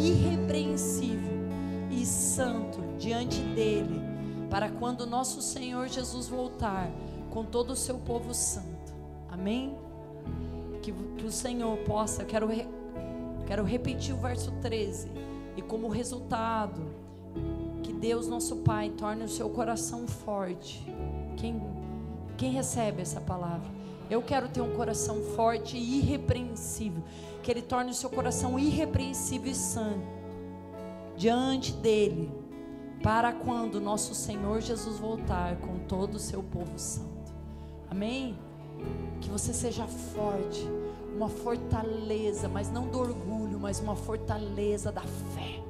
irrepreensível 0.00 1.34
e 1.90 2.06
santo 2.06 2.80
diante 2.98 3.40
dele, 3.40 4.00
para 4.48 4.68
quando 4.68 5.06
nosso 5.06 5.42
Senhor 5.42 5.88
Jesus 5.88 6.28
voltar 6.28 6.90
com 7.30 7.44
todo 7.44 7.70
o 7.70 7.76
seu 7.76 7.98
povo 7.98 8.32
santo. 8.32 8.94
Amém? 9.28 9.76
que, 10.84 10.92
que 10.92 11.24
o 11.24 11.32
Senhor 11.32 11.78
possa, 11.78 12.24
quero, 12.24 12.46
re, 12.46 12.68
quero 13.46 13.64
repetir 13.64 14.14
o 14.14 14.18
verso 14.18 14.52
13, 14.60 15.10
e 15.56 15.62
como 15.62 15.88
resultado, 15.88 16.82
que 17.84 17.92
Deus 17.92 18.26
nosso 18.26 18.56
Pai 18.56 18.90
torne 18.90 19.24
o 19.24 19.28
seu 19.28 19.48
coração 19.50 20.08
forte. 20.08 20.84
Quem, 21.36 21.62
quem 22.36 22.50
recebe 22.50 23.02
essa 23.02 23.20
palavra? 23.20 23.70
Eu 24.10 24.22
quero 24.22 24.48
ter 24.48 24.62
um 24.62 24.74
coração 24.74 25.20
forte 25.36 25.76
e 25.76 25.98
irrepreensível. 25.98 27.02
Que 27.42 27.50
Ele 27.50 27.62
torne 27.62 27.90
o 27.90 27.94
seu 27.94 28.08
coração 28.08 28.58
irrepreensível 28.58 29.52
e 29.52 29.54
santo 29.54 30.24
diante 31.16 31.72
dEle, 31.72 32.32
para 33.02 33.32
quando 33.32 33.80
nosso 33.80 34.14
Senhor 34.14 34.60
Jesus 34.60 34.98
voltar 34.98 35.56
com 35.58 35.78
todo 35.80 36.14
o 36.14 36.18
seu 36.18 36.42
povo 36.42 36.76
santo. 36.78 37.32
Amém? 37.88 38.36
Que 39.20 39.28
você 39.28 39.52
seja 39.52 39.86
forte, 39.86 40.66
uma 41.14 41.28
fortaleza, 41.28 42.48
mas 42.48 42.70
não 42.70 42.88
do 42.88 42.98
orgulho, 42.98 43.60
mas 43.60 43.78
uma 43.78 43.94
fortaleza 43.94 44.90
da 44.90 45.02
fé, 45.02 45.62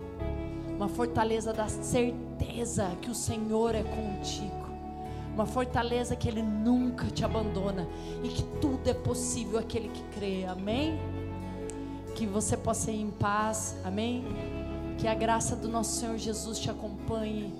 uma 0.77 0.89
fortaleza 0.89 1.53
da 1.53 1.69
certeza 1.69 2.91
que 3.01 3.11
o 3.11 3.15
Senhor 3.15 3.75
é 3.75 3.83
contigo, 3.83 4.69
uma 5.33 5.47
fortaleza 5.47 6.17
que 6.17 6.29
Ele 6.29 6.43
nunca 6.43 7.07
te 7.07 7.25
abandona 7.25 7.87
e 8.23 8.29
que 8.29 8.43
tudo 8.61 8.89
é 8.89 8.95
possível 8.95 9.59
aquele 9.59 9.89
que 9.89 10.03
crê, 10.17 10.45
amém? 10.45 10.99
Que 12.15 12.27
você 12.27 12.57
possa 12.57 12.91
ir 12.91 13.01
em 13.01 13.11
paz, 13.11 13.77
amém? 13.85 14.25
Que 14.99 15.09
a 15.09 15.15
graça 15.15 15.57
do 15.57 15.69
nosso 15.69 15.99
Senhor 16.01 16.17
Jesus 16.17 16.59
te 16.59 16.71
acompanhe 16.71 17.53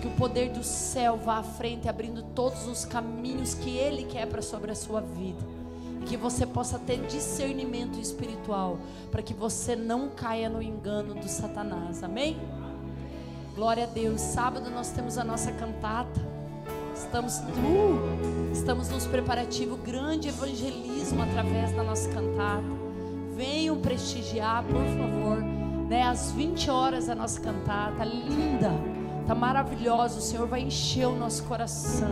que 0.00 0.06
o 0.06 0.10
poder 0.12 0.50
do 0.50 0.62
céu 0.62 1.16
vá 1.16 1.38
à 1.38 1.42
frente, 1.42 1.88
abrindo 1.88 2.22
todos 2.34 2.66
os 2.66 2.84
caminhos 2.84 3.54
que 3.54 3.76
Ele 3.76 4.04
quer 4.04 4.26
para 4.26 4.42
sobre 4.42 4.70
a 4.70 4.74
sua 4.74 5.00
vida. 5.00 5.44
Que 6.06 6.16
você 6.16 6.46
possa 6.46 6.78
ter 6.78 7.06
discernimento 7.06 7.98
espiritual, 7.98 8.78
para 9.10 9.22
que 9.22 9.34
você 9.34 9.76
não 9.76 10.08
caia 10.08 10.48
no 10.48 10.62
engano 10.62 11.14
do 11.14 11.28
Satanás. 11.28 12.02
Amém? 12.02 12.36
Glória 13.54 13.84
a 13.84 13.86
Deus. 13.86 14.20
Sábado 14.20 14.70
nós 14.70 14.90
temos 14.90 15.18
a 15.18 15.24
nossa 15.24 15.52
cantata. 15.52 16.20
Estamos, 16.94 17.38
uh, 17.38 18.52
estamos 18.52 18.88
nos 18.88 19.06
preparativo 19.06 19.76
grande 19.76 20.28
evangelismo 20.28 21.22
através 21.22 21.72
da 21.72 21.82
nossa 21.82 22.08
cantata. 22.10 22.64
Venham 23.36 23.78
prestigiar, 23.80 24.64
por 24.64 24.84
favor. 24.96 25.42
Né, 25.88 26.02
às 26.02 26.32
20 26.32 26.70
horas 26.70 27.08
a 27.10 27.14
nossa 27.14 27.40
cantata, 27.40 28.04
linda 28.04 28.70
Está 29.22 29.34
maravilhosa. 29.36 30.18
O 30.18 30.22
Senhor 30.22 30.46
vai 30.48 30.62
encher 30.62 31.06
o 31.06 31.14
nosso 31.14 31.44
coração 31.44 32.10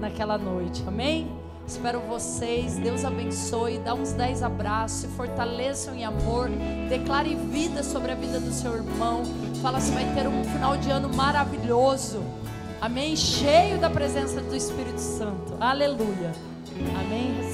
naquela 0.00 0.38
noite. 0.38 0.82
Amém? 0.86 1.39
Espero 1.70 2.00
vocês. 2.00 2.76
Deus 2.78 3.04
abençoe. 3.04 3.78
Dá 3.78 3.94
uns 3.94 4.12
10 4.12 4.42
abraços. 4.42 5.02
Se 5.02 5.06
fortaleçam 5.08 5.94
em 5.94 6.04
amor. 6.04 6.50
Declare 6.88 7.36
vida 7.36 7.84
sobre 7.84 8.10
a 8.10 8.16
vida 8.16 8.40
do 8.40 8.52
seu 8.52 8.74
irmão. 8.74 9.22
Fala 9.62 9.80
se 9.80 9.92
vai 9.92 10.04
ter 10.12 10.26
um 10.26 10.42
final 10.42 10.76
de 10.76 10.90
ano 10.90 11.08
maravilhoso. 11.14 12.24
Amém? 12.80 13.14
Cheio 13.14 13.78
da 13.78 13.88
presença 13.88 14.40
do 14.40 14.56
Espírito 14.56 14.98
Santo. 14.98 15.54
Aleluia. 15.60 16.32
Amém? 16.98 17.49